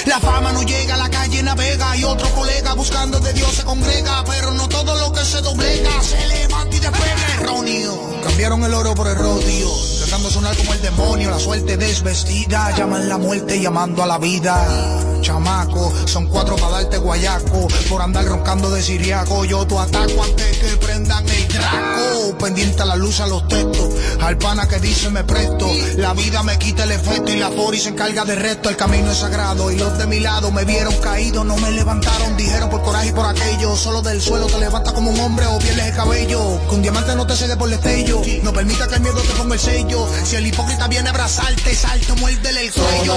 La 0.06 0.18
fama 0.18 0.52
no 0.52 0.62
llega, 0.62 0.96
la 0.96 1.08
calle 1.08 1.42
navega. 1.42 1.96
Y 1.96 2.04
otro 2.04 2.28
colega 2.34 2.74
buscando 2.74 3.20
de 3.20 3.32
Dios 3.32 3.54
se 3.54 3.64
congrega, 3.64 4.24
pero 4.24 4.52
no 4.52 4.68
todo 4.68 4.96
lo 4.96 5.12
que 5.12 5.24
se 5.24 5.40
doblega 5.40 6.02
se 6.02 6.26
levanta 6.26 6.76
y 6.76 6.80
despega 6.80 7.34
erróneo. 7.40 8.12
Cambiaron 8.22 8.64
el 8.64 8.74
oro 8.74 8.94
por 8.94 9.08
el 9.08 9.16
rodio, 9.16 9.68
tratando 9.98 10.28
de 10.28 10.34
sonar 10.34 10.56
como 10.56 10.72
el 10.72 10.82
demonio, 10.82 11.30
la 11.30 11.38
suerte 11.38 11.76
desvestida, 11.76 12.74
llaman 12.76 13.08
la 13.08 13.18
muerte 13.18 13.60
llamando 13.60 14.02
a 14.02 14.06
la 14.06 14.18
vida. 14.18 15.20
Chamaco, 15.20 15.92
son 16.06 16.26
cuatro 16.26 16.56
para 16.56 16.72
darte 16.72 16.98
guayaco, 16.98 17.68
por 17.88 18.02
andar 18.02 18.24
roncando 18.24 18.70
de 18.70 18.82
siriaco, 18.82 19.44
yo 19.44 19.66
tu 19.66 19.78
ataco 19.78 20.24
antes 20.24 20.58
que 20.58 20.76
prendan 20.78 21.28
el 21.28 21.48
draco, 21.48 22.38
pendiente 22.38 22.82
a 22.82 22.86
la 22.86 22.96
luz 22.96 23.20
a 23.20 23.26
los 23.28 23.46
textos, 23.46 23.91
al 24.22 24.38
pana 24.38 24.68
que 24.68 24.78
dice 24.78 25.10
me 25.10 25.24
presto, 25.24 25.68
la 25.96 26.14
vida 26.14 26.42
me 26.42 26.56
quita 26.58 26.84
el 26.84 26.92
efecto 26.92 27.32
y 27.32 27.36
la 27.36 27.50
fori 27.50 27.78
se 27.78 27.90
encarga 27.90 28.24
del 28.24 28.38
resto, 28.38 28.68
el 28.68 28.76
camino 28.76 29.10
es 29.10 29.18
sagrado 29.18 29.70
y 29.70 29.76
los 29.76 29.98
de 29.98 30.06
mi 30.06 30.20
lado 30.20 30.52
me 30.52 30.64
vieron 30.64 30.94
caído, 30.98 31.42
no 31.44 31.56
me 31.56 31.70
levantaron, 31.72 32.36
dijeron 32.36 32.70
por 32.70 32.82
coraje 32.82 33.08
y 33.08 33.12
por 33.12 33.26
aquello, 33.26 33.76
solo 33.76 34.00
del 34.00 34.20
suelo 34.20 34.46
te 34.46 34.58
levanta 34.58 34.92
como 34.92 35.10
un 35.10 35.20
hombre 35.20 35.46
o 35.46 35.58
pierdes 35.58 35.86
el 35.86 35.94
cabello, 35.94 36.60
que 36.68 36.74
un 36.74 36.82
diamante 36.82 37.16
no 37.16 37.26
te 37.26 37.34
cede 37.34 37.56
por 37.56 37.70
el 37.70 37.80
destello, 37.80 38.22
no 38.42 38.52
permita 38.52 38.86
que 38.86 38.94
el 38.94 39.00
miedo 39.00 39.20
te 39.20 39.34
ponga 39.34 39.54
el 39.54 39.60
sello, 39.60 40.08
si 40.24 40.36
el 40.36 40.46
hipócrita 40.46 40.86
viene 40.86 41.08
a 41.08 41.12
abrazarte, 41.12 41.74
salto, 41.74 42.14
muérdele 42.16 42.66
el 42.66 42.72
cuello. 42.72 43.14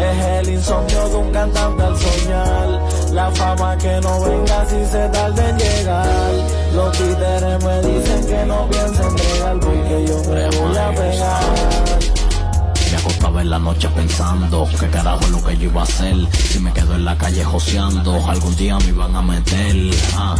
Es 0.00 0.24
el 0.24 0.48
insomnio 0.50 1.08
de 1.08 1.16
un 1.16 1.32
cantante 1.32 1.82
al 1.82 1.98
soñar. 1.98 3.12
La 3.12 3.30
fama 3.32 3.76
que 3.76 4.00
no 4.00 4.20
venga 4.20 4.66
si 4.66 4.86
se 4.90 5.08
tarde 5.08 5.48
en 5.50 5.58
llegar. 5.58 6.32
Los 6.74 6.92
títeres 6.92 7.64
me 7.64 7.80
dicen 7.82 8.26
que 8.26 8.46
no 8.46 8.68
piensen 8.70 9.16
bregar 9.54 9.60
porque 9.60 10.06
yo 10.06 10.18
me 10.32 10.58
voy 10.58 10.76
a 10.76 10.90
pegar. 10.90 12.00
estaba 13.08 13.42
en 13.42 13.50
la 13.50 13.58
noche 13.58 13.88
pensando 13.94 14.68
qué 14.78 14.88
carajo 14.88 15.20
es 15.22 15.30
lo 15.30 15.44
que 15.44 15.56
yo 15.58 15.64
iba 15.64 15.80
a 15.80 15.84
hacer. 15.84 16.16
Si 16.32 16.60
me 16.60 16.72
quedo 16.72 16.94
en 16.94 17.04
la 17.04 17.16
calle 17.16 17.44
joseando, 17.44 18.14
algún 18.26 18.56
día 18.56 18.78
me 18.78 18.86
iban 18.86 19.14
a 19.16 19.22
meter. 19.22 19.90
ah. 20.16 20.36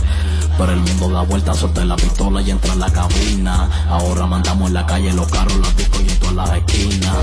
Pero 0.60 0.72
el 0.72 0.80
mundo 0.80 1.08
da 1.08 1.22
vuelta, 1.22 1.54
solté 1.54 1.86
la 1.86 1.96
pistola 1.96 2.42
y 2.42 2.50
entré 2.50 2.70
en 2.70 2.80
la 2.80 2.90
cabina. 2.92 3.66
Ahora 3.88 4.26
mandamos 4.26 4.68
en 4.68 4.74
la 4.74 4.84
calle 4.84 5.10
los 5.14 5.26
carros, 5.28 5.56
los 5.56 5.74
discos 5.74 6.02
y 6.02 6.10
en 6.10 6.18
todas 6.18 6.34
las 6.34 6.58
esquinas. 6.58 7.16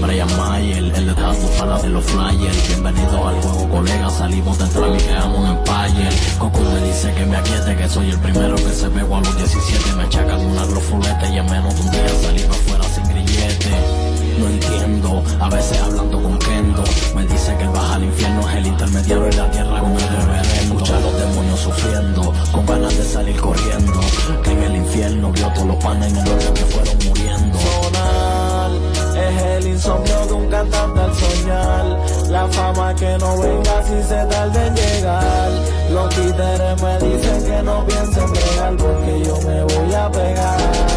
Brian 0.00 0.36
Mayer, 0.36 0.94
el 0.94 1.06
detrás 1.06 1.36
para 1.58 1.82
de 1.82 1.88
los 1.88 2.04
flyers. 2.04 2.68
Bienvenidos 2.68 3.26
al 3.26 3.42
juego, 3.42 3.68
colega. 3.70 4.08
Salimos 4.08 4.56
de 4.58 4.64
entrar 4.66 4.94
y 4.94 5.02
creamos 5.02 5.36
un 5.36 5.46
empire. 5.46 6.08
Coco 6.38 6.60
me 6.60 6.86
dice 6.86 7.12
que 7.12 7.26
me 7.26 7.36
aquiete, 7.36 7.76
que 7.76 7.88
soy 7.88 8.08
el 8.08 8.20
primero 8.20 8.54
que 8.54 8.72
se 8.72 8.88
pegó 8.88 9.16
a 9.16 9.20
los 9.20 9.36
17. 9.36 9.92
Me 9.96 10.02
achacan 10.04 10.46
una 10.46 10.64
glofuleta 10.66 11.28
y 11.28 11.38
en 11.38 11.46
menos 11.46 11.74
de 11.74 11.80
un 11.80 11.90
día 11.90 12.06
para 12.22 12.54
afuera 12.54 12.84
sin 12.94 13.08
grillete. 13.08 14.05
No 14.38 14.48
entiendo, 14.48 15.24
a 15.40 15.48
veces 15.48 15.80
hablando 15.80 16.22
con 16.22 16.38
Kendo 16.38 16.84
Me 17.14 17.26
dice 17.26 17.56
que 17.56 17.66
baja 17.68 17.94
al 17.94 18.04
infierno 18.04 18.48
es 18.48 18.56
el 18.56 18.66
intermediario 18.66 19.24
de 19.24 19.36
la 19.36 19.50
tierra 19.50 19.80
con 19.80 19.92
el 19.92 20.08
reverendo 20.08 20.74
Escucha 20.74 20.96
a 20.96 21.00
los 21.00 21.18
demonios 21.18 21.60
sufriendo, 21.60 22.34
con 22.52 22.66
ganas 22.66 22.96
de 22.96 23.04
salir 23.04 23.40
corriendo 23.40 24.00
Que 24.44 24.50
en 24.50 24.62
el 24.62 24.76
infierno 24.76 25.32
vio 25.32 25.48
todos 25.52 25.66
los 25.66 25.76
panes 25.76 26.12
en 26.12 26.18
el 26.18 26.28
horno 26.28 26.54
que 26.54 26.64
fueron 26.66 26.98
muriendo 27.06 27.58
Sonar 27.58 28.96
es 29.16 29.42
el 29.42 29.66
insomnio 29.68 30.26
de 30.26 30.32
un 30.34 30.48
cantante 30.50 31.00
al 31.00 31.14
soñar. 31.14 32.30
La 32.30 32.46
fama 32.48 32.94
que 32.94 33.16
no 33.18 33.38
venga 33.38 33.82
si 33.82 34.02
se 34.02 34.24
tarde 34.26 34.66
en 34.66 34.74
llegar. 34.74 35.50
Los 35.90 36.08
títeres 36.10 36.82
me 36.82 36.98
dicen 36.98 37.44
que 37.44 37.62
no 37.62 37.86
piensen 37.86 38.32
pegar 38.32 38.76
porque 38.76 39.24
yo 39.24 39.40
me 39.40 39.62
voy 39.62 39.94
a 39.94 40.10
pegar. 40.10 40.95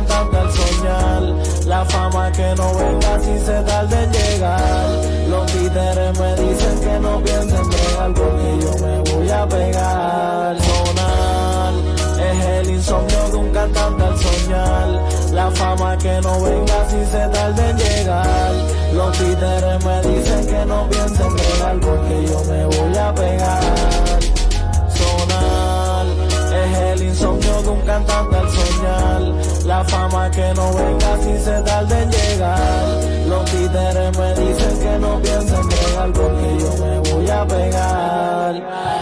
un 0.00 0.04
cantante 0.04 0.36
al 0.36 0.52
soñar. 0.52 1.66
La 1.66 1.84
fama 1.84 2.32
que 2.32 2.54
no 2.56 2.74
venga 2.74 3.20
si 3.20 3.38
se 3.44 3.62
tarde 3.62 4.04
en 4.04 4.12
llegar. 4.12 4.88
Los 5.28 5.46
títeres 5.46 6.18
me 6.18 6.34
dicen 6.36 6.80
que 6.80 6.98
no 7.00 7.22
piensen 7.22 7.70
pegar 7.70 8.12
porque 8.14 8.58
yo 8.62 8.86
me 8.86 9.10
voy 9.10 9.30
a 9.30 9.46
pegar. 9.48 10.56
Sonar 10.60 11.72
es 12.18 12.44
el 12.46 12.70
insomnio 12.70 13.28
de 13.30 13.36
un 13.36 13.50
cantante 13.52 14.04
al 14.04 14.18
soñar. 14.18 15.32
La 15.32 15.50
fama 15.52 15.98
que 15.98 16.20
no 16.20 16.42
venga 16.42 16.90
si 16.90 17.04
se 17.06 17.28
tarde 17.28 17.70
en 17.70 17.78
llegar. 17.78 18.52
Los 18.92 19.18
títeres 19.18 19.84
me 19.84 20.02
dicen 20.02 20.46
que 20.46 20.66
no 20.66 20.88
piensen 20.88 21.36
pegar 21.36 21.80
porque 21.80 22.26
yo 22.26 22.44
me 22.44 22.64
voy 22.66 22.96
a 22.96 23.14
pegar. 23.14 23.89
De 27.70 27.76
un 27.76 27.80
cantante 27.82 28.36
al 28.36 28.50
soñar. 28.50 29.22
La 29.66 29.84
fama 29.84 30.30
que 30.30 30.52
no 30.54 30.72
venga 30.74 31.16
si 31.18 31.44
se 31.44 31.60
tarde 31.62 32.02
en 32.02 32.10
llegar. 32.10 32.86
Los 33.28 33.44
títeres 33.44 34.18
me 34.18 34.34
dicen 34.34 34.80
que 34.80 34.98
no 34.98 35.20
piensen 35.20 35.68
pegar 35.68 36.12
porque 36.12 36.58
yo 36.58 36.84
me 36.84 36.98
voy 37.10 37.30
a 37.30 37.46
pegar. 37.46 38.99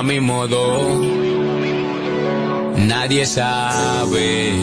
A 0.00 0.02
mi 0.02 0.18
modo. 0.18 0.98
Nadie 2.76 3.26
sabe 3.26 4.54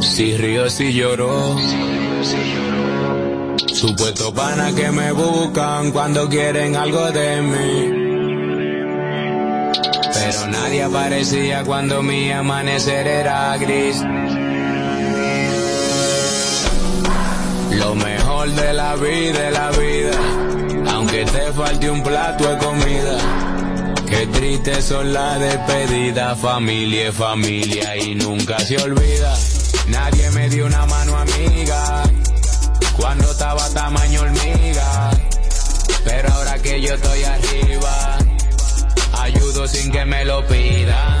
si 0.00 0.36
río, 0.36 0.68
si 0.68 0.92
lloro. 0.92 1.56
Supuesto 3.72 4.34
pana 4.34 4.74
que 4.74 4.90
me 4.90 5.12
buscan 5.12 5.92
cuando 5.92 6.28
quieren 6.28 6.74
algo 6.74 7.12
de 7.12 7.42
mí. 7.42 7.76
Pero 10.14 10.46
nadie 10.48 10.82
aparecía 10.82 11.62
cuando 11.62 12.02
mi 12.02 12.32
amanecer 12.32 13.06
era 13.06 13.56
gris. 13.56 14.02
Lo 17.82 17.94
mejor 17.94 18.48
de 18.50 18.72
la 18.72 18.96
vida 18.96 19.50
la 19.52 19.70
vida, 19.70 20.16
aunque 20.92 21.24
te 21.24 21.52
falte 21.52 21.88
un 21.88 22.02
plato 22.02 22.50
de 22.50 22.58
comida. 22.58 23.39
Qué 24.10 24.26
triste 24.26 24.82
son 24.82 25.12
las 25.12 25.38
despedidas, 25.40 26.38
familia 26.38 27.12
familia 27.12 27.96
y 27.96 28.14
nunca 28.16 28.58
se 28.58 28.76
olvida. 28.76 29.34
Nadie 29.88 30.30
me 30.30 30.48
dio 30.48 30.66
una 30.66 30.84
mano 30.86 31.16
amiga 31.16 32.02
cuando 32.96 33.30
estaba 33.30 33.68
tamaño 33.70 34.20
hormiga. 34.22 35.10
Pero 36.04 36.32
ahora 36.32 36.58
que 36.58 36.80
yo 36.80 36.94
estoy 36.94 37.22
arriba, 37.22 38.18
ayudo 39.20 39.68
sin 39.68 39.90
que 39.92 40.04
me 40.04 40.24
lo 40.24 40.46
pidan. 40.46 41.19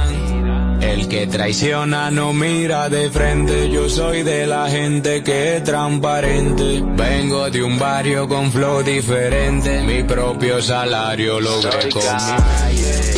El 0.90 1.06
que 1.06 1.26
traiciona 1.28 2.10
no 2.10 2.32
mira 2.32 2.88
de 2.88 3.10
frente, 3.10 3.70
yo 3.70 3.88
soy 3.88 4.24
de 4.24 4.44
la 4.46 4.68
gente 4.68 5.22
que 5.22 5.56
es 5.56 5.64
transparente. 5.64 6.82
Vengo 6.84 7.48
de 7.48 7.62
un 7.62 7.78
barrio 7.78 8.26
con 8.26 8.50
flow 8.50 8.82
diferente, 8.82 9.82
mi 9.82 10.02
propio 10.02 10.60
salario 10.60 11.40
logré 11.40 11.82
Soy 11.82 11.90
con 11.92 12.02
calle. 12.02 13.14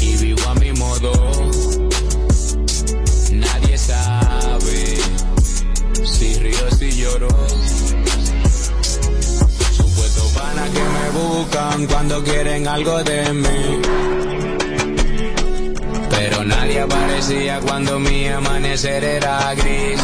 y 0.00 0.16
vivo 0.16 0.42
a 0.48 0.54
mi 0.56 0.72
modo. 0.72 1.12
Nadie 3.32 3.78
sabe 3.78 4.98
si 6.04 6.34
río, 6.40 6.70
si 6.76 6.90
lloro. 6.90 7.28
Supuesto 9.76 10.22
pana 10.34 10.64
que 10.74 10.82
me 10.96 11.10
buscan 11.18 11.86
cuando 11.86 12.24
quieren 12.24 12.66
algo 12.66 13.04
de 13.04 13.32
mí. 13.32 14.07
Nadie 16.48 16.80
aparecía 16.80 17.60
cuando 17.60 17.98
mi 17.98 18.26
amanecer 18.26 19.04
era 19.04 19.54
gris. 19.54 20.00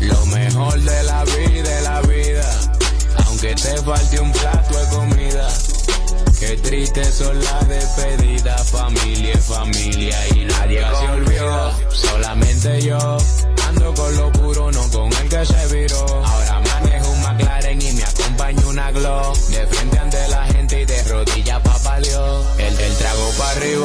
Lo 0.00 0.26
mejor 0.26 0.78
de 0.80 1.02
la 1.04 1.24
vida 1.24 1.80
la 1.80 2.00
vida, 2.02 2.60
aunque 3.24 3.54
te 3.54 3.76
falte 3.78 4.20
un 4.20 4.30
plato 4.30 4.78
de 4.78 4.88
comida. 4.94 5.48
Qué 6.38 6.56
triste 6.58 7.02
son 7.04 7.42
las 7.42 7.66
despedidas, 7.66 8.70
familia 8.70 9.32
es 9.32 9.44
familia 9.46 10.28
y 10.34 10.44
nadie 10.44 10.80
se 11.00 11.08
olvida. 11.08 11.72
Solamente 11.88 12.82
yo 12.82 12.98
ando 13.68 13.94
con 13.94 14.16
lo 14.16 14.32
puro, 14.32 14.70
no 14.70 14.90
con 14.90 15.10
el 15.14 15.28
que 15.30 15.46
se 15.46 15.74
viró. 15.74 16.06
Ahora 16.24 16.60
manejo 16.60 17.10
un 17.10 17.22
McLaren 17.22 17.80
y 17.80 17.92
me 17.92 18.04
acompaña 18.04 18.66
una 18.66 18.90
Glow. 18.90 19.32
De 19.48 19.66
frente 19.66 19.98
ante 19.98 20.25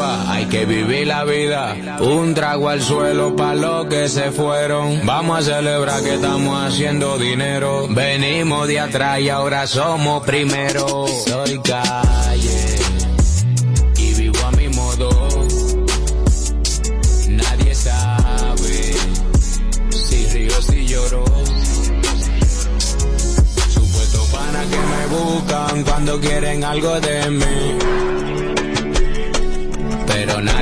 para 0.01 0.31
hay 0.31 0.45
que 0.45 0.65
vivir 0.65 1.07
la 1.07 1.23
vida. 1.23 1.75
Un 1.99 2.33
trago 2.33 2.69
al 2.69 2.81
suelo 2.81 3.35
pa' 3.35 3.53
los 3.53 3.85
que 3.85 4.09
se 4.09 4.31
fueron. 4.31 5.05
Vamos 5.05 5.39
a 5.39 5.55
celebrar 5.55 6.01
que 6.01 6.15
estamos 6.15 6.63
haciendo 6.63 7.17
dinero. 7.17 7.87
Venimos 7.89 8.67
de 8.67 8.79
atrás 8.79 9.19
y 9.19 9.29
ahora 9.29 9.67
somos 9.67 10.23
primero. 10.25 11.05
Soy 11.27 11.59
calle 11.59 12.79
y 13.97 14.13
vivo 14.15 14.39
a 14.45 14.51
mi 14.51 14.67
modo. 14.69 15.09
Nadie 17.29 17.75
sabe 17.75 18.93
si 19.91 20.27
río, 20.33 20.61
si 20.61 20.87
lloro. 20.87 21.25
Supuesto 23.69 24.25
pana 24.31 24.61
que 24.71 24.79
me 24.93 25.03
buscan 25.15 25.83
cuando 25.83 26.19
quieren 26.19 26.63
algo 26.63 26.99
de 26.99 27.29
mí. 27.29 28.00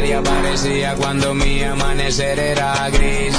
Pero 0.09 0.21
nadie 0.23 0.31
aparecía 0.31 0.95
cuando 0.95 1.35
mi 1.35 1.63
amanecer 1.63 2.39
era 2.39 2.89
gris. 2.89 3.35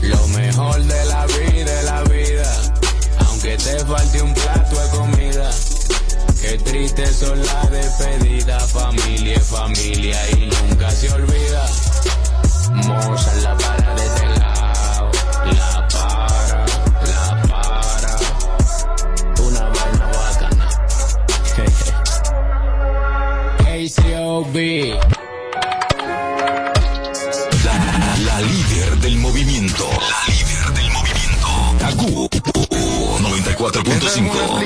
Lo 0.00 0.28
mejor 0.28 0.82
de 0.82 1.04
la 1.04 1.26
vida 1.26 1.80
es 1.80 1.84
la 1.84 2.02
vida, 2.04 2.56
aunque 3.26 3.56
te 3.58 3.78
falte 3.84 4.22
un 4.22 4.32
plato 4.32 4.80
de 4.80 4.88
comida. 4.96 5.50
Qué 6.40 6.58
triste 6.58 7.06
son 7.12 7.38
las 7.44 7.70
despedidas, 7.70 8.72
familia 8.72 9.40
familia 9.40 10.30
y 10.30 10.46
nunca 10.46 10.90
se 10.90 11.12
olvida. 11.12 11.66
Moza 12.72 13.34
la 13.42 13.56
para 13.58 13.73
La, 27.64 28.18
la 28.18 28.40
líder 28.42 28.96
del 28.98 29.16
movimiento. 29.16 29.88
La 29.90 30.26
líder 30.32 30.72
del 30.74 30.90
movimiento. 30.90 31.48
Kaku 31.78 32.28
94.5. 33.22 34.60